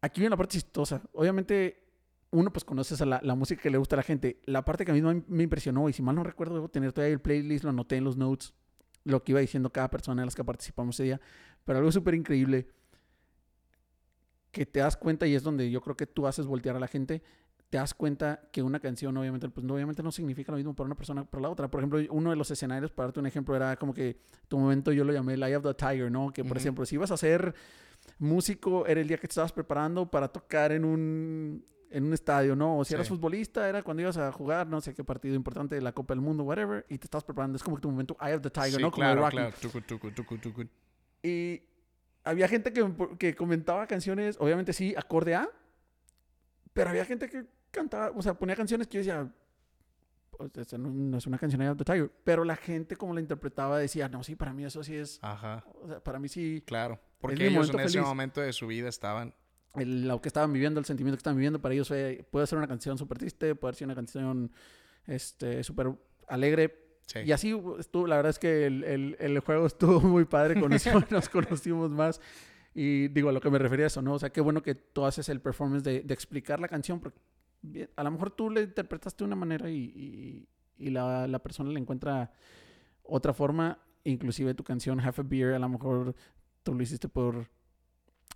Aquí 0.01 0.21
viene 0.21 0.31
la 0.31 0.39
parte 0.39 0.53
chistosa. 0.53 1.03
Obviamente, 1.13 1.85
uno 2.31 2.51
pues 2.51 2.65
conoces 2.65 3.03
a 3.03 3.07
la, 3.07 3.21
la, 3.23 3.35
música 3.35 3.61
que 3.61 3.69
le 3.69 3.77
gusta 3.77 3.97
a 3.97 3.99
la 3.99 4.03
gente. 4.03 4.41
La 4.47 4.65
parte 4.65 4.87
que 4.87 4.93
a 4.93 4.95
mí 4.95 5.23
me 5.29 5.43
impresionó, 5.43 5.91
y 5.91 5.93
si 5.93 6.01
mal 6.01 6.15
no 6.15 6.25
recuerdo, 6.25 6.55
debo 6.55 6.71
tener 6.71 6.95
todavía 6.95 7.13
el 7.13 7.21
playlist, 7.21 7.65
lo 7.65 7.71
anoté 7.71 7.97
en 7.97 8.05
los 8.05 8.17
notes, 8.17 8.55
lo 9.05 9.23
que 9.23 9.33
iba 9.33 9.41
diciendo 9.41 9.71
cada 9.71 9.91
persona 9.91 10.23
de 10.23 10.27
las 10.27 10.35
que 10.35 10.43
participamos 10.43 10.97
ese 10.97 11.05
día. 11.05 11.21
Pero 11.67 11.81
algo 11.81 11.93
súper 11.93 12.15
increíble 12.15 12.67
que 14.53 14.65
te 14.65 14.81
das 14.81 14.97
cuenta, 14.97 15.27
y 15.27 15.35
es 15.35 15.43
donde 15.43 15.71
yo 15.71 15.83
creo 15.83 15.99
que 15.99 16.07
tú 16.07 16.27
haces 16.27 16.47
voltear 16.47 16.77
a 16.77 16.81
la 16.81 16.89
gente, 16.89 17.23
te 17.71 17.77
das 17.77 17.93
cuenta 17.93 18.41
que 18.51 18.63
una 18.63 18.81
canción 18.81 19.17
obviamente, 19.17 19.49
pues, 19.49 19.67
obviamente 19.69 20.03
no 20.03 20.11
significa 20.11 20.53
lo 20.53 20.57
mismo 20.57 20.75
para 20.75 20.87
una 20.87 20.95
persona 20.95 21.23
que 21.23 21.29
para 21.29 21.43
la 21.43 21.51
otra. 21.51 21.69
Por 21.69 21.81
ejemplo, 21.81 22.01
uno 22.11 22.31
de 22.31 22.37
los 22.37 22.51
escenarios, 22.51 22.91
para 22.91 23.09
darte 23.09 23.21
un 23.21 23.27
ejemplo, 23.27 23.55
era 23.55 23.77
como 23.77 23.93
que 23.93 24.17
tu 24.49 24.59
momento 24.59 24.91
yo 24.93 25.05
lo 25.05 25.13
llamé 25.13 25.35
Eye 25.35 25.57
of 25.57 25.65
the 25.65 25.75
Tiger, 25.75 26.11
¿no? 26.11 26.33
Que, 26.33 26.45
por 26.45 26.57
ejemplo, 26.57 26.87
si 26.87 26.95
ibas 26.95 27.11
a 27.11 27.17
ser 27.17 27.55
músico, 28.19 28.87
era 28.87 29.01
el 29.01 29.09
día 29.09 29.19
que 29.19 29.29
te 29.29 29.33
estabas 29.33 29.53
preparando 29.53 30.11
para 30.11 30.29
tocar 30.29 30.73
en 30.73 30.85
un, 30.85 31.63
en 31.91 32.05
un 32.05 32.15
estadio, 32.15 32.57
¿no? 32.57 32.79
O 32.79 32.85
si 32.87 32.95
eras 32.95 33.09
futbolista, 33.09 33.69
era 33.69 33.83
cuando 33.83 34.03
ibas 34.03 34.17
a 34.17 34.33
jugar, 34.33 34.67
no 34.67 34.81
sé 34.81 34.95
qué 34.95 35.05
partido 35.05 35.35
importante 35.35 35.75
de 35.75 35.83
la 35.83 35.93
Copa 35.93 36.15
del 36.15 36.23
Mundo, 36.23 36.45
whatever, 36.45 36.87
y 36.89 36.97
te 36.97 37.05
estabas 37.05 37.25
preparando. 37.25 37.57
Es 37.57 37.63
como 37.63 37.77
que 37.77 37.83
tu 37.83 37.91
momento 37.91 38.17
Eye 38.19 38.35
of 38.35 38.43
the 38.43 38.51
Tiger, 38.51 38.81
¿no? 38.81 38.91
Como 38.91 39.03
claro, 39.03 39.29
claro. 39.29 39.55
Y 41.23 41.61
había 42.25 42.49
gente 42.49 42.73
que, 42.73 42.95
que 43.19 43.35
comentaba 43.35 43.87
canciones, 43.87 44.37
obviamente 44.41 44.73
sí, 44.73 44.95
acorde 44.97 45.35
a, 45.35 45.51
pero 46.73 46.91
había 46.91 47.05
gente 47.05 47.29
que 47.29 47.58
cantaba, 47.71 48.11
o 48.17 48.23
sea, 48.23 48.35
ponía 48.35 48.57
canciones 48.57 48.87
que 48.87 48.95
yo 48.95 48.99
decía, 49.01 49.33
pues, 50.39 50.73
no, 50.79 51.19
es 51.19 51.27
una 51.27 51.39
canción 51.39 51.61
de 51.61 51.75
The 51.75 51.85
Tiger, 51.85 52.13
pero 52.25 52.45
la 52.45 52.57
gente 52.57 52.97
como 52.97 53.13
la 53.15 53.21
interpretaba 53.21 53.79
decía, 53.79 54.09
no, 54.09 54.23
sí, 54.23 54.37
para 54.37 54.53
mí 54.53 54.65
eso 54.65 54.85
sí 54.85 54.95
es, 54.95 55.19
Ajá. 55.23 55.65
O 55.83 55.89
sea, 55.89 56.01
para 56.01 56.19
mí 56.19 56.29
sí. 56.29 56.63
Claro, 56.65 57.01
porque 57.21 57.49
ellos 57.49 57.71
en 57.71 57.81
ese 57.81 58.01
momento 58.01 58.41
de 58.41 58.53
su 58.53 58.67
vida 58.67 58.89
estaban... 58.89 59.35
El, 59.75 60.09
lo 60.09 60.21
que 60.21 60.29
estaban 60.29 60.53
viviendo, 60.53 60.81
el 60.81 60.87
sentimiento 60.87 61.17
que 61.17 61.21
estaban 61.21 61.37
viviendo, 61.37 61.61
para 61.61 61.75
ellos 61.75 61.93
puede 62.31 62.47
ser 62.47 62.59
una 62.59 62.67
canción 62.69 62.97
súper 62.99 63.19
triste, 63.19 63.55
puede 63.55 63.75
ser 63.75 63.87
una 63.87 63.95
canción 63.95 64.51
este 65.07 65.63
súper 65.65 65.93
alegre. 66.29 66.87
Y 67.25 67.33
así 67.33 67.55
estuvo, 67.79 68.07
la 68.07 68.17
verdad 68.17 68.31
es 68.31 68.39
que 68.39 68.67
el, 68.67 68.85
el, 68.85 69.17
el 69.19 69.39
juego 69.41 69.67
estuvo 69.67 70.01
muy 70.01 70.25
padre, 70.25 70.61
conocimos, 70.61 71.05
nos 71.11 71.29
conocimos 71.29 71.91
más. 71.91 72.21
Y 72.75 73.09
digo, 73.09 73.31
a 73.31 73.33
lo 73.33 73.41
que 73.41 73.51
me 73.51 73.59
refería 73.59 73.87
a 73.87 73.89
eso, 73.89 74.03
¿no? 74.03 74.15
O 74.15 74.19
sea, 74.19 74.31
qué 74.31 74.41
bueno 74.41 74.63
que 74.63 74.75
tú 74.75 75.05
haces 75.05 75.29
el 75.29 75.41
performance 75.41 75.83
de, 75.83 76.03
de 76.03 76.15
explicar 76.15 76.61
la 76.61 76.69
canción, 76.69 77.01
porque 77.01 77.19
a 77.97 78.03
lo 78.03 78.11
mejor 78.11 78.31
tú 78.31 78.51
le 78.51 78.63
interpretaste 78.63 79.19
de 79.19 79.27
una 79.27 79.37
manera 79.37 79.71
y, 79.71 80.47
y, 80.77 80.91
la, 80.91 81.27
la, 81.27 81.39
persona 81.41 81.71
le 81.71 81.81
encuentra 81.81 82.31
otra 83.03 83.33
forma. 83.33 83.79
Inclusive 84.05 84.55
tu 84.55 84.65
canción 84.65 85.01
Half 85.01 85.21
a 85.21 85.23
Beer, 85.23 85.55
a 85.55 85.59
lo 85.59 85.69
mejor 85.69 86.15
tú 86.63 86.75
lo 86.75 86.83
hiciste 86.83 87.09
por 87.09 87.49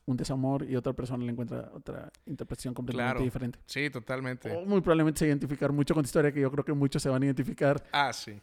un 0.04 0.16
desamor 0.16 0.68
y 0.68 0.74
otra 0.74 0.92
persona 0.92 1.24
le 1.24 1.30
encuentra 1.30 1.70
otra 1.72 2.10
interpretación 2.26 2.74
completamente 2.74 3.22
diferente. 3.22 3.58
Sí, 3.66 3.88
totalmente. 3.90 4.50
O 4.50 4.64
muy 4.64 4.80
probablemente 4.80 5.20
se 5.20 5.26
identificar 5.26 5.72
mucho 5.72 5.94
con 5.94 6.02
tu 6.02 6.06
historia, 6.06 6.32
que 6.32 6.40
yo 6.40 6.50
creo 6.50 6.64
que 6.64 6.72
muchos 6.72 7.02
se 7.02 7.08
van 7.08 7.22
a 7.22 7.26
identificar. 7.26 7.82
Ah, 7.92 8.12
sí. 8.12 8.40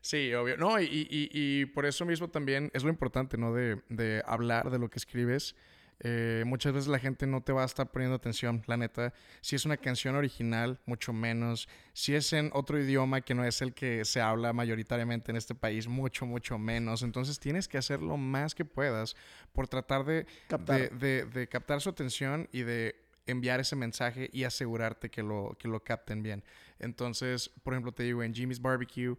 Sí, 0.00 0.32
obvio. 0.32 0.56
No, 0.56 0.80
y, 0.80 0.86
y, 0.86 1.28
y 1.30 1.66
por 1.66 1.84
eso 1.84 2.06
mismo 2.06 2.28
también 2.28 2.70
es 2.72 2.82
lo 2.82 2.88
importante, 2.88 3.36
¿no? 3.36 3.52
De, 3.52 3.82
de 3.90 4.22
hablar 4.24 4.70
de 4.70 4.78
lo 4.78 4.88
que 4.88 4.98
escribes 4.98 5.54
eh, 6.02 6.44
muchas 6.46 6.72
veces 6.72 6.88
la 6.88 6.98
gente 6.98 7.26
no 7.26 7.42
te 7.42 7.52
va 7.52 7.62
a 7.62 7.66
estar 7.66 7.90
poniendo 7.90 8.16
atención, 8.16 8.62
la 8.66 8.78
neta. 8.78 9.12
Si 9.42 9.54
es 9.54 9.66
una 9.66 9.76
canción 9.76 10.16
original, 10.16 10.80
mucho 10.86 11.12
menos. 11.12 11.68
Si 11.92 12.14
es 12.14 12.32
en 12.32 12.50
otro 12.54 12.80
idioma 12.80 13.20
que 13.20 13.34
no 13.34 13.44
es 13.44 13.60
el 13.60 13.74
que 13.74 14.06
se 14.06 14.20
habla 14.20 14.54
mayoritariamente 14.54 15.30
en 15.30 15.36
este 15.36 15.54
país, 15.54 15.86
mucho, 15.88 16.24
mucho 16.24 16.58
menos. 16.58 17.02
Entonces 17.02 17.38
tienes 17.38 17.68
que 17.68 17.76
hacer 17.76 18.00
lo 18.00 18.16
más 18.16 18.54
que 18.54 18.64
puedas 18.64 19.14
por 19.52 19.68
tratar 19.68 20.06
de 20.06 20.26
captar, 20.48 20.90
de, 20.90 21.48
captar 21.50 21.82
su 21.82 21.90
atención 21.90 22.48
y 22.50 22.62
de 22.62 22.96
enviar 23.26 23.60
ese 23.60 23.76
mensaje 23.76 24.30
y 24.32 24.44
asegurarte 24.44 25.10
que 25.10 25.22
lo, 25.22 25.54
que 25.58 25.68
lo 25.68 25.84
capten 25.84 26.22
bien. 26.22 26.42
Entonces, 26.78 27.50
por 27.62 27.74
ejemplo, 27.74 27.92
te 27.92 28.04
digo, 28.04 28.22
en 28.22 28.34
Jimmy's 28.34 28.60
Barbecue 28.60 29.16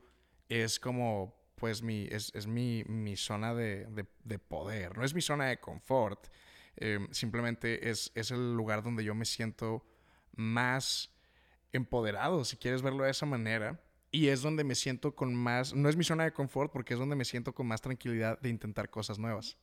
es 0.49 0.79
como, 0.79 1.39
pues, 1.55 1.83
mi, 1.83 2.07
es, 2.09 2.31
es 2.33 2.47
mi, 2.47 2.83
mi 2.87 3.15
zona 3.15 3.53
de, 3.53 3.87
de 4.23 4.39
poder, 4.39 4.97
no 4.97 5.05
es 5.05 5.13
mi 5.13 5.21
zona 5.21 5.45
de 5.45 5.59
confort 5.59 6.27
Em, 6.77 7.07
simplemente 7.11 7.89
es, 7.89 8.11
es 8.15 8.31
el 8.31 8.55
lugar 8.55 8.83
donde 8.83 9.03
yo 9.03 9.13
me 9.15 9.25
siento 9.25 9.85
más 10.35 11.11
empoderado, 11.71 12.43
si 12.43 12.57
quieres 12.57 12.81
verlo 12.81 13.03
de 13.03 13.11
esa 13.11 13.25
manera. 13.25 13.81
Y 14.11 14.27
es 14.27 14.41
donde 14.41 14.63
me 14.63 14.75
siento 14.75 15.15
con 15.15 15.33
más, 15.33 15.73
no 15.73 15.87
es 15.87 15.95
mi 15.95 16.03
zona 16.03 16.25
de 16.25 16.33
confort 16.33 16.71
porque 16.71 16.93
es 16.93 16.99
donde 16.99 17.15
me 17.15 17.23
siento 17.23 17.53
con 17.53 17.67
más 17.67 17.81
tranquilidad 17.81 18.39
de 18.41 18.49
intentar 18.49 18.89
cosas 18.89 19.17
nuevas. 19.17 19.57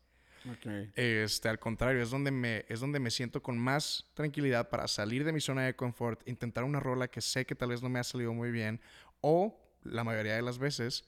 Este, 0.94 1.48
al 1.48 1.58
contrario, 1.58 2.02
es 2.02 2.10
donde, 2.10 2.30
me, 2.30 2.64
es 2.68 2.80
donde 2.80 3.00
me 3.00 3.10
siento 3.10 3.42
con 3.42 3.58
más 3.58 4.06
tranquilidad 4.14 4.70
para 4.70 4.88
salir 4.88 5.24
de 5.24 5.32
mi 5.32 5.40
zona 5.40 5.64
de 5.64 5.76
confort, 5.76 6.26
intentar 6.26 6.64
una 6.64 6.80
rola 6.80 7.08
que 7.08 7.20
sé 7.20 7.44
que 7.44 7.54
tal 7.54 7.70
vez 7.70 7.82
no 7.82 7.88
me 7.88 7.98
ha 7.98 8.04
salido 8.04 8.32
muy 8.32 8.50
bien, 8.50 8.80
o 9.20 9.60
la 9.82 10.04
mayoría 10.04 10.36
de 10.36 10.42
las 10.42 10.58
veces, 10.58 11.04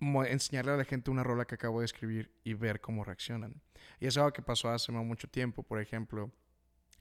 enseñarle 0.00 0.72
a 0.72 0.76
la 0.76 0.84
gente 0.84 1.10
una 1.10 1.22
rola 1.22 1.44
que 1.44 1.54
acabo 1.54 1.80
de 1.80 1.86
escribir 1.86 2.32
y 2.44 2.54
ver 2.54 2.80
cómo 2.80 3.04
reaccionan. 3.04 3.60
Y 3.98 4.06
es 4.06 4.16
algo 4.16 4.32
que 4.32 4.42
pasó 4.42 4.70
hace 4.70 4.92
mucho 4.92 5.28
tiempo, 5.28 5.62
por 5.62 5.80
ejemplo, 5.80 6.32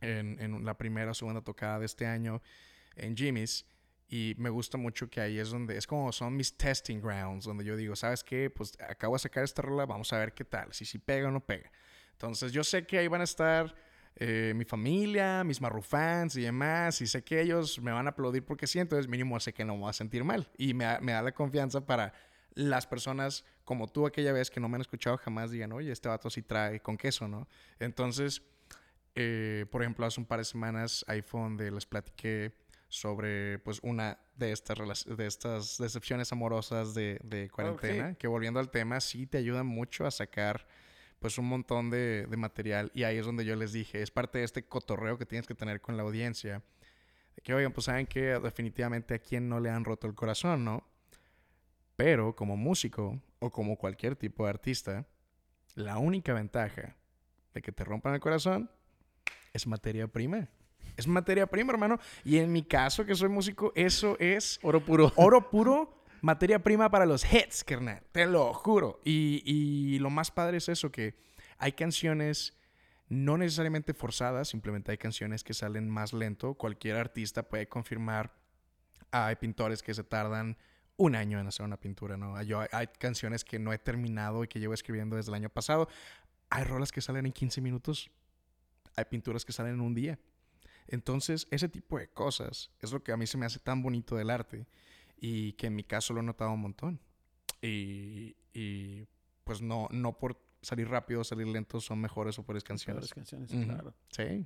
en, 0.02 0.40
en 0.40 0.66
la 0.66 0.78
primera 0.78 1.12
o 1.12 1.14
segunda 1.14 1.42
tocada 1.42 1.80
de 1.80 1.86
este 1.86 2.06
año 2.06 2.42
en 2.96 3.16
Jimmy's. 3.16 3.66
Y 4.12 4.34
me 4.40 4.50
gusta 4.50 4.78
mucho 4.78 5.08
que 5.08 5.22
ahí 5.22 5.38
es 5.38 5.52
donde, 5.52 5.78
es 5.78 5.86
como 5.86 6.12
son 6.12 6.36
mis 6.36 6.58
testing 6.58 7.00
grounds, 7.00 7.46
donde 7.46 7.64
yo 7.64 7.78
digo, 7.78 7.96
¿sabes 7.96 8.24
qué? 8.24 8.50
Pues 8.50 8.76
acabo 8.80 9.14
de 9.14 9.20
sacar 9.20 9.44
esta 9.44 9.62
rola, 9.62 9.86
vamos 9.86 10.12
a 10.14 10.18
ver 10.18 10.34
qué 10.34 10.44
tal, 10.44 10.74
si 10.74 10.84
si 10.84 10.98
pega 10.98 11.28
o 11.28 11.32
no 11.32 11.46
pega. 11.46 11.72
Entonces 12.14 12.52
yo 12.52 12.64
sé 12.64 12.88
que 12.88 12.98
ahí 12.98 13.08
van 13.08 13.22
a 13.22 13.26
estar 13.26 13.76
eh, 14.16 14.54
mi 14.56 14.66
familia, 14.66 15.44
mis 15.44 15.62
marrufans 15.62 16.36
y 16.38 16.42
demás, 16.42 17.00
y 17.02 17.08
sé 17.08 17.24
que 17.24 17.40
ellos 17.40 17.80
me 17.80 17.92
van 17.92 18.08
a 18.08 18.10
aplaudir 18.10 18.44
porque 18.44 18.66
sí, 18.66 18.80
entonces 18.80 19.08
mínimo 19.08 19.40
sé 19.40 19.54
que 19.54 19.64
no 19.64 19.76
me 19.76 19.82
voy 19.82 19.90
a 19.92 19.94
sentir 19.94 20.24
mal. 20.24 20.50
Y 20.58 20.74
me, 20.74 21.00
me 21.02 21.12
da 21.12 21.22
la 21.22 21.32
confianza 21.32 21.86
para 21.86 22.12
las 22.56 22.88
personas 22.88 23.46
como 23.64 23.88
tú 23.88 24.06
aquella 24.06 24.34
vez 24.34 24.50
que 24.50 24.60
no 24.60 24.68
me 24.68 24.76
han 24.76 24.82
escuchado 24.82 25.18
jamás 25.18 25.52
digan, 25.52 25.72
oye, 25.72 25.92
este 25.92 26.10
vato 26.10 26.30
sí 26.30 26.42
trae 26.42 26.82
con 26.82 26.98
queso, 26.98 27.28
¿no? 27.28 27.48
Entonces, 27.80 28.42
eh, 29.16 29.66
por 29.72 29.82
ejemplo, 29.82 30.06
hace 30.06 30.20
un 30.20 30.26
par 30.26 30.40
de 30.40 30.46
semanas 30.46 31.06
ahí 31.08 31.22
fue 31.22 31.42
donde 31.42 31.72
les 31.72 31.86
platiqué 31.86 32.54
sobre 32.88 33.60
pues 33.60 33.80
una 33.84 34.18
de 34.36 34.52
estas, 34.52 35.06
de 35.06 35.28
estas 35.28 35.78
decepciones 35.78 36.32
amorosas 36.32 36.94
de, 36.96 37.20
de 37.24 37.50
cuarentena, 37.50 38.16
que 38.16 38.28
volviendo 38.28 38.60
al 38.60 38.72
tema, 38.72 39.00
sí 39.00 39.28
te 39.28 39.38
ayuda 39.38 39.64
mucho 39.64 40.06
a 40.06 40.12
sacar 40.12 40.66
pues 41.20 41.38
un 41.38 41.46
montón 41.46 41.90
de, 41.90 42.26
de, 42.28 42.38
material 42.38 42.92
y 42.96 43.04
ahí 43.04 43.18
es 43.18 43.26
donde 43.26 43.46
yo 43.46 43.56
les 43.56 43.74
dije, 43.74 44.02
es 44.02 44.10
parte 44.10 44.40
de 44.40 44.46
este 44.46 44.64
cotorreo 44.64 45.18
que 45.18 45.26
tienes 45.26 45.46
que 45.46 45.54
tener 45.54 45.82
con 45.82 45.98
la 45.98 46.04
audiencia, 46.04 46.64
que 47.44 47.54
oigan, 47.54 47.72
pues 47.74 47.86
saben 47.86 48.08
que 48.08 48.40
definitivamente 48.40 49.14
a 49.14 49.20
quien 49.20 49.48
no 49.50 49.60
le 49.60 49.70
han 49.70 49.86
roto 49.86 50.08
el 50.08 50.16
corazón, 50.16 50.66
¿no? 50.66 50.89
Pero 52.00 52.34
como 52.34 52.56
músico 52.56 53.22
o 53.40 53.50
como 53.50 53.76
cualquier 53.76 54.16
tipo 54.16 54.46
de 54.46 54.52
artista, 54.52 55.06
la 55.76 55.98
única 55.98 56.34
ventaja 56.34 56.96
de 57.54 57.62
que 57.62 57.74
te 57.74 57.84
rompan 57.84 58.14
el 58.14 58.22
corazón 58.22 58.72
es 59.52 59.68
materia 59.68 60.08
prima. 60.08 60.48
Es 60.96 61.08
materia 61.08 61.46
prima, 61.46 61.74
hermano. 61.74 62.00
Y 62.24 62.38
en 62.38 62.54
mi 62.54 62.64
caso, 62.64 63.06
que 63.06 63.16
soy 63.16 63.28
músico, 63.28 63.74
eso 63.76 64.16
es... 64.18 64.62
Oro 64.64 64.80
puro. 64.80 65.12
Oro 65.18 65.50
puro, 65.50 66.06
materia 66.22 66.64
prima 66.64 66.90
para 66.90 67.06
los 67.06 67.26
hits, 67.34 67.66
carnal. 67.66 68.02
Te 68.14 68.26
lo 68.26 68.54
juro. 68.54 69.02
Y, 69.04 69.44
y 69.44 70.00
lo 70.00 70.10
más 70.10 70.32
padre 70.32 70.56
es 70.60 70.70
eso, 70.70 70.94
que 70.94 71.16
hay 71.58 71.74
canciones 71.74 72.58
no 73.10 73.38
necesariamente 73.38 73.94
forzadas, 73.94 74.48
simplemente 74.48 74.92
hay 74.92 74.98
canciones 74.98 75.44
que 75.44 75.54
salen 75.54 75.90
más 75.90 76.14
lento. 76.14 76.54
Cualquier 76.54 76.96
artista 76.96 77.44
puede 77.44 77.68
confirmar. 77.68 78.34
Hay 79.12 79.36
pintores 79.36 79.84
que 79.84 79.94
se 79.94 80.06
tardan 80.06 80.56
un 81.00 81.16
año 81.16 81.40
en 81.40 81.48
hacer 81.48 81.66
una 81.66 81.78
pintura, 81.78 82.18
¿no? 82.18 82.42
Yo, 82.44 82.62
hay 82.72 82.88
canciones 82.88 83.46
que 83.46 83.58
no 83.58 83.72
he 83.72 83.78
terminado 83.78 84.44
y 84.44 84.48
que 84.48 84.60
llevo 84.60 84.74
escribiendo 84.74 85.16
desde 85.16 85.32
el 85.32 85.36
año 85.36 85.50
pasado. 85.50 85.88
Hay 86.50 86.66
rolas 86.66 86.92
que 86.92 87.00
salen 87.00 87.26
en 87.26 87.32
15 87.32 87.62
minutos. 87.62 88.12
Hay 88.98 89.06
pinturas 89.06 89.46
que 89.46 89.54
salen 89.54 89.76
en 89.76 89.82
un 89.82 89.96
día. 89.96 90.20
Entonces, 90.88 91.48
ese 91.52 91.70
tipo 91.70 91.98
de 91.98 92.10
cosas 92.10 92.72
es 92.82 92.92
lo 92.92 93.02
que 93.02 93.14
a 93.14 93.18
mí 93.18 93.28
se 93.28 93.38
me 93.38 93.46
hace 93.46 93.60
tan 93.60 93.82
bonito 93.82 94.18
del 94.18 94.30
arte 94.30 94.68
y 95.18 95.54
que 95.54 95.68
en 95.68 95.76
mi 95.76 95.86
caso 95.86 96.14
lo 96.14 96.20
he 96.20 96.24
notado 96.24 96.52
un 96.52 96.62
montón. 96.62 97.00
Y, 97.62 98.36
y 98.54 99.08
pues 99.46 99.62
no, 99.62 99.88
no 99.92 100.18
por 100.18 100.38
salir 100.62 100.90
rápido 100.90 101.22
o 101.22 101.24
salir 101.24 101.48
lento 101.48 101.80
son 101.80 102.02
mejores 102.02 102.38
o 102.40 102.44
peores 102.44 102.64
canciones. 102.64 103.04
Mejores 103.04 103.14
canciones, 103.14 103.66
claro. 103.66 103.94
Sí. 104.10 104.46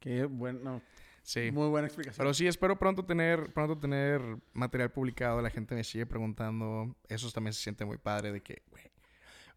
Qué 0.00 0.24
bueno. 0.24 0.82
Sí. 1.28 1.52
Muy 1.52 1.68
buena 1.68 1.86
explicación. 1.86 2.24
Pero 2.24 2.32
sí, 2.32 2.46
espero 2.46 2.78
pronto 2.78 3.04
tener, 3.04 3.52
pronto 3.52 3.76
tener 3.76 4.22
material 4.54 4.90
publicado. 4.90 5.42
La 5.42 5.50
gente 5.50 5.74
me 5.74 5.84
sigue 5.84 6.06
preguntando. 6.06 6.96
Eso 7.06 7.30
también 7.30 7.52
se 7.52 7.60
siente 7.60 7.84
muy 7.84 7.98
padre 7.98 8.32
de 8.32 8.40
que, 8.40 8.62
güey. 8.70 8.84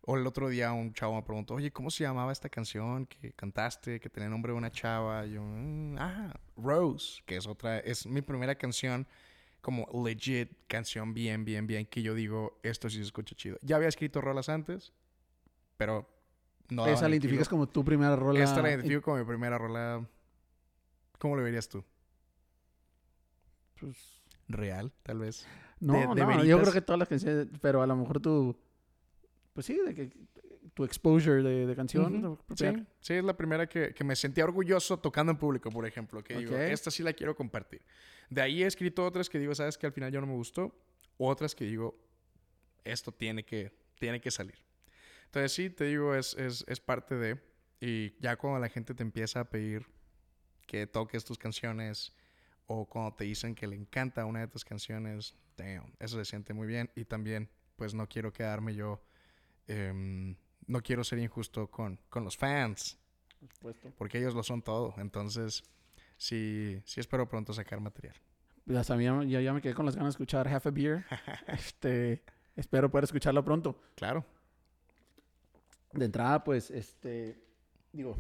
O 0.02 0.18
el 0.18 0.28
otro 0.28 0.50
día 0.50 0.74
un 0.74 0.94
chavo 0.94 1.16
me 1.16 1.22
preguntó, 1.22 1.54
oye, 1.54 1.72
¿cómo 1.72 1.90
se 1.90 2.04
llamaba 2.04 2.34
esta 2.34 2.50
canción 2.50 3.06
que 3.06 3.32
cantaste, 3.32 4.02
que 4.02 4.10
tenía 4.10 4.28
nombre 4.28 4.52
de 4.52 4.58
una 4.58 4.70
chava? 4.70 5.26
Y 5.26 5.36
yo, 5.36 5.44
mm, 5.44 5.96
ah, 5.98 6.34
Rose, 6.58 7.22
que 7.26 7.38
es 7.38 7.48
otra, 7.48 7.80
es 7.80 8.06
mi 8.06 8.22
primera 8.22 8.56
canción 8.56 9.08
como 9.62 9.88
legit 10.04 10.52
canción 10.68 11.14
bien, 11.14 11.46
bien, 11.46 11.68
bien, 11.68 11.86
que 11.86 12.02
yo 12.02 12.14
digo, 12.16 12.60
esto 12.64 12.90
sí 12.90 12.98
se 12.98 13.04
escucha 13.04 13.34
chido. 13.34 13.58
Ya 13.62 13.78
había 13.78 13.88
escrito 13.88 14.20
rolas 14.20 14.50
antes, 14.50 14.92
pero 15.78 16.06
no. 16.68 16.86
¿Esa 16.86 17.08
la 17.08 17.16
identificas 17.16 17.48
como 17.48 17.70
tu 17.70 17.86
primera 17.86 18.18
rola? 18.18 18.44
Esta 18.44 18.62
la 18.62 18.72
identifico 18.72 19.04
como 19.04 19.20
mi 19.20 19.24
primera 19.24 19.58
rola 19.58 20.06
¿Cómo 21.22 21.36
lo 21.36 21.44
verías 21.44 21.70
tú? 21.70 21.84
Pues... 23.80 24.20
Real, 24.48 24.92
tal 25.04 25.20
vez. 25.20 25.46
No, 25.80 26.16
no, 26.16 26.44
yo 26.44 26.60
creo 26.60 26.74
que 26.74 26.82
todas 26.82 26.98
las 26.98 27.08
canciones, 27.08 27.48
pero 27.62 27.84
a 27.84 27.86
lo 27.88 27.96
mejor 27.96 28.20
tú, 28.20 28.58
pues 29.54 29.68
sí, 29.68 29.80
de 29.86 29.94
que 29.94 30.10
tu 30.74 30.84
exposure 30.84 31.44
de, 31.44 31.68
de 31.68 31.76
canción. 31.76 32.40
sí, 32.56 32.66
sí, 33.02 33.14
es 33.14 33.24
la 33.24 33.38
primera 33.38 33.70
que, 33.70 33.94
que, 33.94 34.04
me 34.04 34.16
sentía 34.16 34.46
orgulloso 34.46 34.98
tocando 34.98 35.32
en 35.32 35.38
público, 35.38 35.70
por 35.70 35.86
ejemplo, 35.86 36.24
que 36.24 36.38
digo, 36.38 36.58
esta 36.58 36.90
sí 36.90 37.04
la 37.04 37.14
quiero 37.14 37.36
compartir. 37.36 37.86
De 38.32 38.42
ahí 38.42 38.64
he 38.64 38.66
escrito 38.66 39.06
otras 39.06 39.30
que 39.30 39.38
digo, 39.38 39.54
sabes 39.54 39.78
que 39.78 39.86
al 39.86 39.94
final 39.94 40.12
ya 40.12 40.22
no 40.22 40.26
me 40.26 40.34
gustó, 40.34 40.76
otras 41.18 41.54
que 41.54 41.66
digo, 41.66 42.00
esto 42.84 43.12
tiene 43.12 43.46
que, 43.46 43.72
tiene 44.00 44.20
que 44.20 44.32
salir. 44.32 44.58
Entonces 45.26 45.54
sí, 45.54 45.70
te 45.70 45.86
digo, 45.86 46.16
es, 46.16 46.34
es, 46.34 46.66
es 46.68 46.80
parte 46.80 47.14
de, 47.14 47.40
y 47.80 48.20
ya 48.20 48.36
cuando 48.38 48.60
la 48.60 48.70
gente 48.70 48.96
te 48.96 49.04
empieza 49.04 49.42
a 49.42 49.46
pedir 49.46 49.86
que 50.72 50.88
toques 50.88 51.26
tus 51.26 51.38
canciones 51.38 52.14
o 52.66 52.86
cuando 52.86 53.14
te 53.14 53.26
dicen 53.26 53.54
que 53.54 53.68
le 53.68 53.76
encanta 53.76 54.24
una 54.24 54.40
de 54.40 54.48
tus 54.48 54.64
canciones, 54.64 55.36
damn, 55.58 55.94
eso 56.00 56.16
se 56.18 56.24
siente 56.24 56.54
muy 56.54 56.66
bien. 56.66 56.90
Y 56.96 57.04
también, 57.04 57.50
pues 57.76 57.94
no 57.94 58.08
quiero 58.08 58.32
quedarme 58.32 58.74
yo, 58.74 59.04
em, 59.68 60.34
no 60.68 60.82
quiero 60.82 61.04
ser 61.04 61.20
injusto 61.20 61.70
con, 61.70 62.00
con 62.08 62.24
los 62.24 62.38
fans, 62.38 62.98
porque 63.98 64.20
ellos 64.20 64.34
lo 64.34 64.44
son 64.44 64.62
todo. 64.62 64.94
Entonces, 64.96 65.62
sí, 66.16 66.82
sí 66.86 67.02
espero 67.02 67.28
pronto 67.28 67.52
sacar 67.52 67.82
material. 67.82 68.16
Ya, 68.66 68.86
sabía, 68.86 69.26
ya, 69.26 69.42
ya 69.42 69.52
me 69.52 69.62
quedé 69.62 69.74
con 69.74 69.86
las 69.86 69.98
ganas 69.98 70.14
de 70.14 70.16
escuchar 70.24 70.48
Half 70.48 70.68
a 70.68 70.72
Beer. 70.72 71.06
este, 71.48 72.24
espero 72.56 72.90
poder 72.90 73.04
escucharlo 73.04 73.44
pronto. 73.44 73.78
Claro. 73.96 74.24
De 75.92 76.06
entrada, 76.06 76.42
pues, 76.46 76.72
este, 76.72 77.44
digo, 77.92 78.16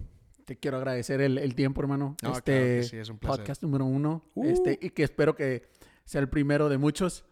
te 0.52 0.58
quiero 0.58 0.76
agradecer 0.76 1.22
el, 1.22 1.56
tiempo, 1.56 1.80
hermano. 1.80 2.18
este 2.22 2.80
es 2.80 3.10
un 3.10 3.18
podcast 3.20 3.64
número 3.64 3.86
uno. 3.86 4.26
Uh. 4.34 4.48
Este, 4.48 4.78
y 4.82 4.90
que 4.90 5.04
espero 5.04 5.34
que 5.34 5.64
sea 6.04 6.20
el 6.20 6.28
primero 6.28 6.68
de 6.68 6.78
muchos. 6.78 7.24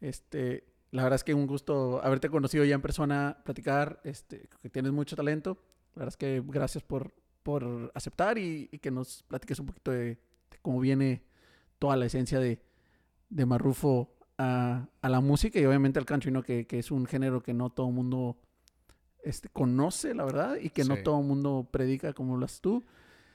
Este, 0.00 0.64
la 0.90 1.02
verdad 1.02 1.16
es 1.16 1.24
que 1.24 1.34
un 1.34 1.46
gusto 1.46 2.00
haberte 2.02 2.30
conocido 2.30 2.64
ya 2.64 2.74
en 2.74 2.80
persona, 2.80 3.36
platicar, 3.44 4.00
este, 4.04 4.48
que 4.62 4.70
tienes 4.70 4.90
mucho 4.90 5.16
talento. 5.16 5.58
La 5.94 6.00
verdad 6.00 6.14
es 6.14 6.16
que 6.16 6.42
gracias 6.46 6.82
por, 6.82 7.12
por 7.42 7.92
aceptar 7.94 8.38
y, 8.38 8.68
que 8.68 8.90
nos 8.90 9.22
platiques 9.24 9.58
un 9.58 9.66
poquito 9.66 9.90
de, 9.90 10.18
cómo 10.62 10.80
viene 10.80 11.24
toda 11.78 11.94
la 11.96 12.06
esencia 12.06 12.40
de, 12.40 12.58
de 13.28 13.44
Marrufo 13.44 14.16
a, 14.38 14.88
a, 15.02 15.08
la 15.10 15.20
música 15.20 15.60
y 15.60 15.66
obviamente 15.66 15.98
al 15.98 16.06
country, 16.06 16.30
¿no? 16.30 16.42
Que, 16.42 16.66
que 16.66 16.78
es 16.78 16.90
un 16.90 17.04
género 17.04 17.42
que 17.42 17.52
no 17.52 17.68
todo 17.68 17.88
el 17.88 17.94
mundo 17.94 18.38
este, 19.22 19.48
conoce, 19.48 20.14
la 20.14 20.24
verdad, 20.24 20.56
y 20.60 20.70
que 20.70 20.84
no 20.84 20.96
todo 20.98 21.20
el 21.20 21.26
mundo 21.26 21.66
predica 21.70 22.12
como 22.12 22.36
lo 22.36 22.44
haces 22.44 22.60
tú. 22.60 22.84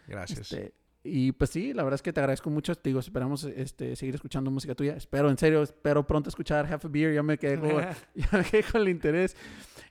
Gracias. 0.08 0.52
Este, 0.52 0.74
y 1.04 1.32
pues 1.32 1.50
sí, 1.52 1.74
la 1.74 1.84
verdad 1.84 1.96
es 1.96 2.02
que 2.02 2.12
te 2.12 2.20
agradezco 2.20 2.50
mucho. 2.50 2.76
Te 2.76 2.90
digo, 2.90 3.00
esperamos 3.00 3.44
este, 3.46 3.96
seguir 3.96 4.16
escuchando 4.16 4.52
música 4.52 4.76
tuya. 4.76 4.96
Espero, 4.96 5.30
en 5.30 5.38
serio, 5.38 5.64
espero 5.64 6.06
pronto 6.06 6.30
escuchar 6.30 6.72
Half 6.72 6.86
a 6.86 6.88
Beer. 6.90 7.14
Ya 7.14 7.24
me 7.24 7.38
quedé 7.38 7.60
con, 7.60 7.70
ya 8.16 8.30
me 8.32 8.44
quedé 8.44 8.64
con 8.64 8.82
el 8.82 8.90
interés. 8.90 9.36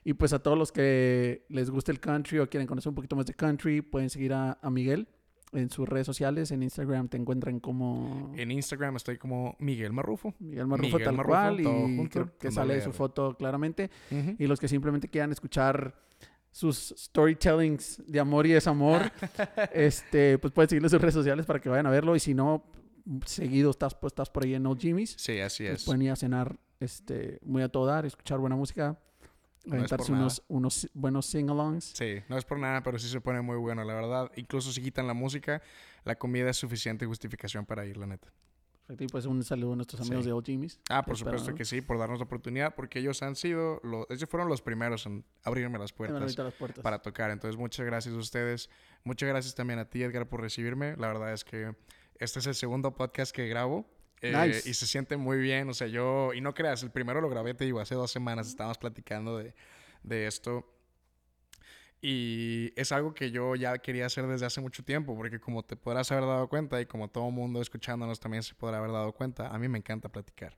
Y 0.03 0.13
pues 0.13 0.31
a 0.33 0.39
todos 0.39 0.57
los 0.57 0.71
que 0.71 1.45
les 1.49 1.69
guste 1.69 1.91
el 1.91 1.99
country 1.99 2.39
o 2.39 2.49
quieren 2.49 2.67
conocer 2.67 2.89
un 2.89 2.95
poquito 2.95 3.15
más 3.15 3.25
de 3.25 3.33
country, 3.33 3.81
pueden 3.81 4.09
seguir 4.09 4.33
a, 4.33 4.57
a 4.61 4.69
Miguel 4.69 5.07
en 5.53 5.69
sus 5.69 5.87
redes 5.87 6.05
sociales. 6.05 6.51
En 6.51 6.63
Instagram 6.63 7.07
te 7.07 7.17
encuentran 7.17 7.59
como... 7.59 8.33
En 8.35 8.51
Instagram 8.51 8.95
estoy 8.95 9.17
como 9.17 9.55
Miguel 9.59 9.93
Marrufo. 9.93 10.33
Miguel 10.39 10.67
Marrufo 10.67 10.99
tal 10.99 11.23
cual. 11.23 11.59
Y 11.61 12.09
que 12.39 12.51
sale 12.51 12.81
su 12.81 12.91
foto 12.91 13.35
claramente. 13.35 13.89
Y 14.37 14.47
los 14.47 14.59
que 14.59 14.67
simplemente 14.67 15.07
quieran 15.07 15.31
escuchar 15.31 15.95
sus 16.51 16.93
storytellings 16.97 18.01
de 18.07 18.19
amor 18.19 18.47
y 18.47 18.51
desamor, 18.51 19.11
este, 19.73 20.39
pues 20.39 20.51
pueden 20.51 20.69
seguirle 20.69 20.87
en 20.87 20.89
sus 20.89 21.01
redes 21.01 21.13
sociales 21.13 21.45
para 21.45 21.59
que 21.59 21.69
vayan 21.69 21.85
a 21.85 21.91
verlo. 21.91 22.15
Y 22.15 22.19
si 22.19 22.33
no, 22.33 22.63
seguido 23.25 23.69
estás, 23.69 23.93
pues, 23.93 24.11
estás 24.11 24.29
por 24.29 24.43
ahí 24.43 24.55
en 24.55 24.65
Old 24.65 24.79
Jimmy's. 24.79 25.15
Sí, 25.17 25.39
así 25.39 25.65
pues 25.65 25.81
es. 25.81 25.85
pueden 25.85 26.01
ir 26.01 26.11
a 26.11 26.15
cenar 26.15 26.57
este, 26.79 27.39
muy 27.43 27.61
a 27.61 27.69
todo 27.69 27.85
dar, 27.85 28.05
escuchar 28.05 28.39
buena 28.39 28.55
música 28.55 28.99
aventarse 29.71 30.11
unos, 30.11 30.43
unos 30.47 30.89
buenos 30.93 31.25
sing-alongs. 31.27 31.93
Sí, 31.95 32.21
no 32.29 32.37
es 32.37 32.45
por 32.45 32.59
nada, 32.59 32.81
pero 32.83 32.97
sí 32.99 33.07
se 33.09 33.21
pone 33.21 33.41
muy 33.41 33.57
bueno, 33.57 33.83
la 33.83 33.93
verdad. 33.93 34.31
Incluso 34.35 34.71
si 34.71 34.81
quitan 34.81 35.07
la 35.07 35.13
música, 35.13 35.61
la 36.03 36.15
comida 36.15 36.49
es 36.49 36.57
suficiente 36.57 37.05
justificación 37.05 37.65
para 37.65 37.85
ir, 37.85 37.97
la 37.97 38.07
neta. 38.07 38.27
Y 38.99 39.07
pues 39.07 39.25
un 39.25 39.43
saludo 39.43 39.73
a 39.73 39.75
nuestros 39.75 39.99
amigos 39.99 40.23
Sí. 40.23 40.29
de 40.29 40.33
Old 40.33 40.45
Jimmy's. 40.45 40.79
Ah, 40.89 41.03
por 41.03 41.17
supuesto 41.17 41.49
¿no? 41.51 41.57
que 41.57 41.65
sí, 41.65 41.81
por 41.81 41.99
darnos 41.99 42.19
la 42.19 42.25
oportunidad, 42.25 42.73
porque 42.73 42.99
ellos 42.99 43.21
han 43.21 43.35
sido, 43.35 43.81
los, 43.83 44.05
ellos 44.09 44.29
fueron 44.29 44.47
los 44.47 44.61
primeros 44.61 45.05
en 45.05 45.25
abrirme 45.43 45.77
las 45.77 45.91
puertas 45.91 46.37
las 46.37 46.53
puertas. 46.53 46.81
para 46.81 47.01
tocar. 47.01 47.29
Entonces, 47.31 47.59
muchas 47.59 47.85
gracias 47.85 48.15
a 48.15 48.17
ustedes. 48.17 48.69
Muchas 49.03 49.27
gracias 49.27 49.55
también 49.55 49.79
a 49.79 49.89
ti, 49.89 50.03
Edgar, 50.03 50.29
por 50.29 50.39
recibirme. 50.39 50.95
La 50.95 51.07
verdad 51.07 51.33
es 51.33 51.43
que 51.43 51.75
este 52.19 52.39
es 52.39 52.47
el 52.47 52.55
segundo 52.55 52.95
podcast 52.95 53.35
que 53.35 53.49
grabo. 53.49 53.85
Eh, 54.21 54.31
Nice. 54.47 54.69
Y 54.69 54.73
se 54.73 54.87
siente 54.87 55.17
muy 55.17 55.37
bien. 55.37 55.69
O 55.69 55.73
sea, 55.73 55.87
yo, 55.87 56.33
y 56.33 56.41
no 56.41 56.53
creas, 56.53 56.83
el 56.83 56.91
primero 56.91 57.21
lo 57.21 57.29
grabé, 57.29 57.53
te 57.53 57.65
digo, 57.65 57.79
hace 57.79 57.95
dos 57.95 58.11
semanas 58.11 58.47
estábamos 58.47 58.77
platicando 58.77 59.37
de, 59.37 59.53
de 60.03 60.27
esto. 60.27 60.65
Y 61.99 62.73
es 62.75 62.91
algo 62.91 63.13
que 63.13 63.31
yo 63.31 63.55
ya 63.55 63.77
quería 63.79 64.05
hacer 64.05 64.27
desde 64.27 64.45
hace 64.45 64.61
mucho 64.61 64.83
tiempo, 64.83 65.15
porque 65.15 65.39
como 65.39 65.63
te 65.63 65.75
podrás 65.75 66.11
haber 66.11 66.25
dado 66.25 66.47
cuenta 66.47 66.79
y 66.79 66.85
como 66.85 67.09
todo 67.09 67.29
mundo 67.31 67.59
escuchándonos 67.59 68.19
también 68.19 68.43
se 68.43 68.53
podrá 68.53 68.77
haber 68.77 68.91
dado 68.91 69.11
cuenta, 69.13 69.47
a 69.47 69.57
mí 69.57 69.67
me 69.67 69.79
encanta 69.79 70.07
platicar. 70.09 70.55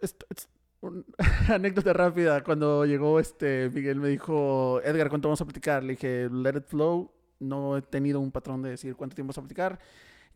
Es 0.00 0.16
un- 0.80 1.04
anécdota 1.48 1.92
rápida. 1.92 2.42
Cuando 2.42 2.84
llegó 2.84 3.20
este 3.20 3.70
Miguel 3.70 4.00
me 4.00 4.08
dijo, 4.08 4.80
Edgar, 4.82 5.08
¿cuánto 5.08 5.28
vamos 5.28 5.40
a 5.40 5.44
platicar? 5.44 5.82
Le 5.82 5.92
dije, 5.94 6.28
let 6.30 6.56
it 6.56 6.64
flow. 6.66 7.10
No 7.40 7.76
he 7.76 7.82
tenido 7.82 8.20
un 8.20 8.30
patrón 8.30 8.62
de 8.62 8.70
decir 8.70 8.94
cuánto 8.96 9.14
tiempo 9.14 9.28
vamos 9.32 9.38
a 9.38 9.42
platicar. 9.42 9.78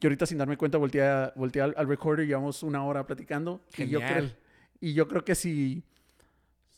Y 0.01 0.07
ahorita 0.07 0.27
sin 0.27 0.39
darme 0.39 0.57
cuenta 0.57 0.79
volteé, 0.79 1.03
al, 1.03 1.75
al 1.77 1.89
recorder 1.89 2.25
y 2.25 2.29
llevamos 2.29 2.63
una 2.63 2.85
hora 2.85 3.05
platicando. 3.07 3.61
Y 3.77 3.89
yo, 3.89 3.99
creo, 3.99 4.09
Genial. 4.09 4.37
y 4.81 4.95
yo 4.95 5.09
creo 5.09 5.25
que 5.25 5.35
si, 5.35 5.83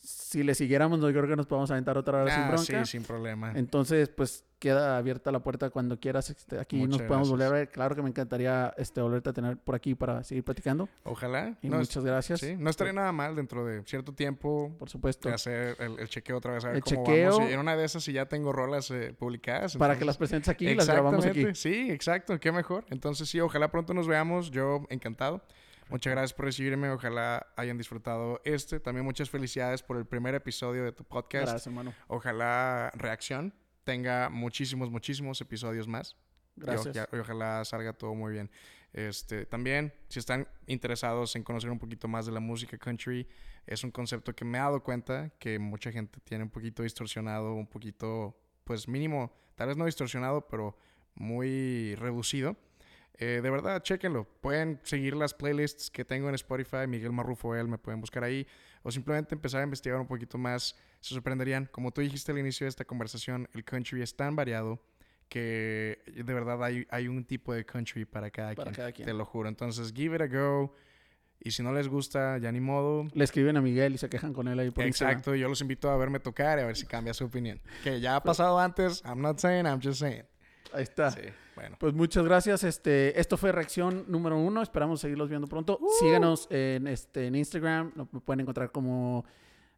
si 0.03 0.43
le 0.43 0.55
siguiéramos, 0.55 1.01
yo 1.01 1.09
creo 1.11 1.29
que 1.29 1.37
nos 1.37 1.47
podemos 1.47 1.71
aventar 1.71 1.99
otra 1.99 2.23
hora 2.23 2.35
sin 2.35 2.43
Ah, 2.45 2.49
bronca. 2.49 2.85
sí, 2.87 2.91
sin 2.93 3.03
problema. 3.05 3.53
Entonces, 3.55 4.09
pues 4.09 4.45
queda 4.59 4.97
abierta 4.99 5.31
la 5.33 5.41
puerta 5.41 5.71
cuando 5.71 5.99
quieras. 6.01 6.31
este, 6.31 6.59
aquí 6.59 6.77
Muchas 6.77 6.99
nos 7.01 7.03
podemos 7.03 7.31
volver 7.31 7.47
a 7.47 7.51
ver. 7.51 7.69
Claro 7.71 7.95
que 7.95 8.03
me 8.03 8.09
encantaría 8.09 8.73
este, 8.79 9.01
volverte 9.01 9.31
a 9.31 9.33
tener 9.33 9.57
por 9.59 9.75
aquí 9.75 9.95
para 9.95 10.23
seguir 10.25 10.43
platicando. 10.45 10.89
Ojalá. 11.05 11.57
Y 11.63 11.69
No, 11.69 11.79
muchas 11.79 12.05
gracias. 12.05 12.41
sí, 12.41 12.57
no 12.59 12.71
estaría 12.71 12.93
nada 12.93 13.13
mal 13.13 13.35
dentro 13.37 13.65
de 13.67 13.83
cierto 13.85 14.13
tiempo 14.15 14.75
Por 14.79 14.89
supuesto. 14.89 15.29
hacer 15.29 15.77
el, 15.79 15.99
el 15.99 16.09
chequeo 16.09 16.39
otra 16.39 16.55
vez, 16.55 16.65
a 16.65 16.69
ver 16.69 16.77
El 16.79 16.83
cómo 16.83 17.05
chequeo. 17.07 17.31
vamos. 17.37 17.51
Y 17.51 17.53
en 17.55 17.61
una 17.61 17.77
de 17.77 17.85
esas, 17.85 18.03
si 18.03 18.13
ya 18.13 18.27
tengo 18.27 18.53
rolas 18.53 18.91
eh, 18.91 19.15
publicadas. 19.19 19.77
Para 19.77 19.99
que 19.99 20.05
las 20.05 20.17
presentes 20.17 20.49
aquí 20.49 20.67
y 20.69 20.75
las 20.75 20.87
grabamos 20.87 21.25
aquí. 21.27 21.47
Sí, 21.55 21.91
exacto. 21.91 22.39
Qué 22.41 22.53
mejor. 22.53 22.85
Entonces, 22.91 23.29
sí, 23.29 23.41
ojalá 23.41 23.71
pronto 23.71 23.93
nos 23.95 24.07
veamos. 24.07 24.51
Yo 24.51 24.87
encantado. 24.91 25.43
Muchas 25.91 26.13
gracias 26.13 26.33
por 26.33 26.45
recibirme. 26.47 26.89
Ojalá 26.91 27.47
hayan 27.57 27.77
disfrutado 27.77 28.41
este. 28.45 28.81
También 28.81 29.05
muchas 29.05 29.29
felicidades 29.29 29.83
por 29.83 29.97
el 29.97 30.07
primer 30.07 30.35
episodio 30.35 30.85
de 30.85 30.93
tu 30.93 31.05
podcast. 31.05 31.47
Gracias, 31.47 31.67
hermano. 31.67 31.93
Ojalá 32.07 32.91
Reacción 32.95 33.55
tenga 33.85 34.29
muchísimos, 34.31 34.91
muchísimos 34.91 35.41
episodios 35.41 35.89
más. 35.89 36.17
Y 36.57 36.61
Gracias. 36.63 37.09
y 37.13 37.17
ojalá 37.17 37.65
salga 37.65 37.93
todo 37.93 38.15
muy 38.15 38.33
bien. 38.33 38.51
Este, 38.93 39.47
también, 39.47 39.93
si 40.09 40.19
están 40.19 40.49
interesados 40.67 41.37
en 41.37 41.43
conocer 41.43 41.71
un 41.71 41.79
poquito 41.79 42.09
más 42.09 42.27
de 42.27 42.33
la 42.33 42.41
música 42.41 42.77
country, 42.77 43.27
es 43.67 43.85
un 43.85 43.91
concepto 43.91 44.35
que 44.35 44.45
me 44.45 44.59
he 44.59 44.61
dado 44.61 44.83
cuenta 44.83 45.31
que 45.39 45.59
mucha 45.59 45.93
gente 45.93 46.21
tiene 46.25 46.45
un 46.45 46.51
poquito 46.51 46.83
distorsionado, 46.83 47.55
un 47.55 47.69
poquito, 47.69 48.37
pues 48.65 48.89
mínimo, 48.89 49.33
tal 49.55 49.69
vez 49.69 49.77
no 49.77 49.87
distorsionado, 49.87 50.47
pero 50.49 50.77
muy 51.15 51.95
reducido. 51.97 52.57
Eh, 53.19 53.41
de 53.43 53.51
verdad, 53.51 53.83
chéquenlo. 53.83 54.25
Pueden 54.41 54.81
seguir 54.83 55.15
las 55.15 55.35
playlists 55.35 55.91
que 55.91 56.05
tengo 56.05 56.29
en 56.29 56.35
Spotify, 56.35 56.87
Miguel 56.89 57.13
Marrufo, 57.13 57.55
él, 57.55 57.69
me 57.69 57.79
pueden 57.79 58.01
buscar 58.01 58.25
ahí. 58.25 58.47
O 58.83 58.91
simplemente 58.91 59.35
empezar 59.35 59.61
a 59.61 59.65
investigar 59.65 60.01
un 60.01 60.07
poquito 60.07 60.39
más. 60.39 60.75
Se 61.01 61.15
sorprenderían. 61.15 61.67
Como 61.67 61.93
tú 61.93 62.01
dijiste 62.01 62.33
al 62.33 62.39
inicio 62.39 62.65
de 62.65 62.71
esta 62.71 62.85
conversación, 62.85 63.49
el 63.53 63.65
country 63.65 64.03
es 64.03 64.17
tan 64.17 64.37
variado 64.37 64.83
que 65.29 66.03
de 66.07 66.35
verdad 66.35 66.63
hay, 66.65 66.87
hay 66.91 67.07
un 67.07 67.25
tipo 67.25 67.55
de 67.55 67.65
country 67.65 68.05
para 68.05 68.31
cada, 68.31 68.55
Para 68.55 68.71
quien, 68.71 68.75
cada 68.75 68.93
quien. 68.93 69.07
Te 69.07 69.15
lo 69.15 69.25
juro. 69.25 69.49
Entonces, 69.49 69.93
give 69.93 70.17
it 70.17 70.23
a 70.23 70.27
go. 70.27 70.75
Y 71.43 71.53
si 71.53 71.63
no 71.63 71.73
les 71.73 71.89
gusta, 71.89 72.37
ya 72.39 72.53
ni 72.53 72.61
modo. 72.61 73.07
Le 73.15 73.25
escriben 73.25 73.57
a 73.57 73.63
Miguel 73.63 73.95
y 73.95 73.99
se 73.99 74.11
quejan 74.11 74.35
con 74.35 74.47
él 74.47 74.59
ahí 74.59 74.71
por 74.71 74.85
Instagram. 74.85 75.13
Exacto, 75.13 75.35
yo 75.35 75.49
los 75.49 75.61
invito 75.63 75.91
a 75.91 75.97
verme 75.97 76.21
tocar 76.21 76.59
y 76.59 76.63
a 76.63 76.67
ver 76.67 76.77
si 76.77 76.87
cambia 76.87 77.15
su 77.15 77.25
opinión. 77.25 77.61
Que 77.83 77.99
ya 77.99 78.17
ha 78.17 78.23
pasado 78.23 78.59
antes, 78.59 79.03
I'm 79.05 79.23
not 79.23 79.39
saying, 79.39 79.65
I'm 79.65 79.81
just 79.83 80.01
saying. 80.01 80.25
Ahí 80.73 80.83
está. 80.83 81.11
Sí, 81.11 81.23
bueno. 81.61 81.77
Pues 81.79 81.95
muchas 81.95 82.25
gracias. 82.25 82.65
Este, 82.65 83.19
esto 83.21 83.37
fue 83.37 83.53
reacción 83.53 84.05
número 84.09 84.39
uno. 84.39 84.63
Esperamos 84.63 85.01
seguirlos 85.01 85.29
viendo 85.29 85.47
pronto. 85.47 85.79
Uh. 85.81 85.89
Síganos 86.01 86.47
en, 86.51 86.87
este, 86.87 87.27
en 87.27 87.35
Instagram. 87.35 87.93
Lo 87.95 88.07
pueden 88.07 88.41
encontrar 88.41 88.73
como 88.73 89.25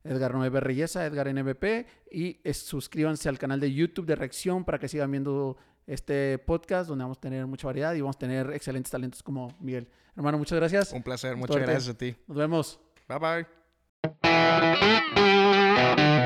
Edgar 0.05 0.33
9 0.35 0.61
Reyesa, 0.61 1.07
Edgar 1.07 1.33
NBP. 1.33 1.87
Y 2.11 2.41
suscríbanse 2.53 3.29
al 3.29 3.39
canal 3.39 3.61
de 3.61 3.73
YouTube 3.73 4.07
de 4.07 4.17
reacción 4.17 4.65
para 4.65 4.79
que 4.79 4.89
sigan 4.89 5.11
viendo 5.11 5.57
este 5.87 6.39
podcast 6.39 6.89
donde 6.89 7.05
vamos 7.05 7.19
a 7.19 7.21
tener 7.21 7.47
mucha 7.47 7.67
variedad 7.67 7.93
y 7.95 8.01
vamos 8.01 8.17
a 8.17 8.21
tener 8.21 8.53
excelentes 8.53 8.91
talentos 8.91 9.23
como 9.23 9.49
Miguel. 9.61 9.89
Hermano, 10.17 10.39
muchas 10.39 10.59
gracias. 10.59 10.93
Un 10.93 11.03
placer, 11.03 11.37
muchas 11.37 11.55
Suerte. 11.55 11.73
gracias 11.73 11.95
a 11.95 11.99
ti. 11.99 12.17
Nos 12.27 12.37
vemos. 12.37 12.81
Bye 13.09 13.47
bye. 14.23 16.22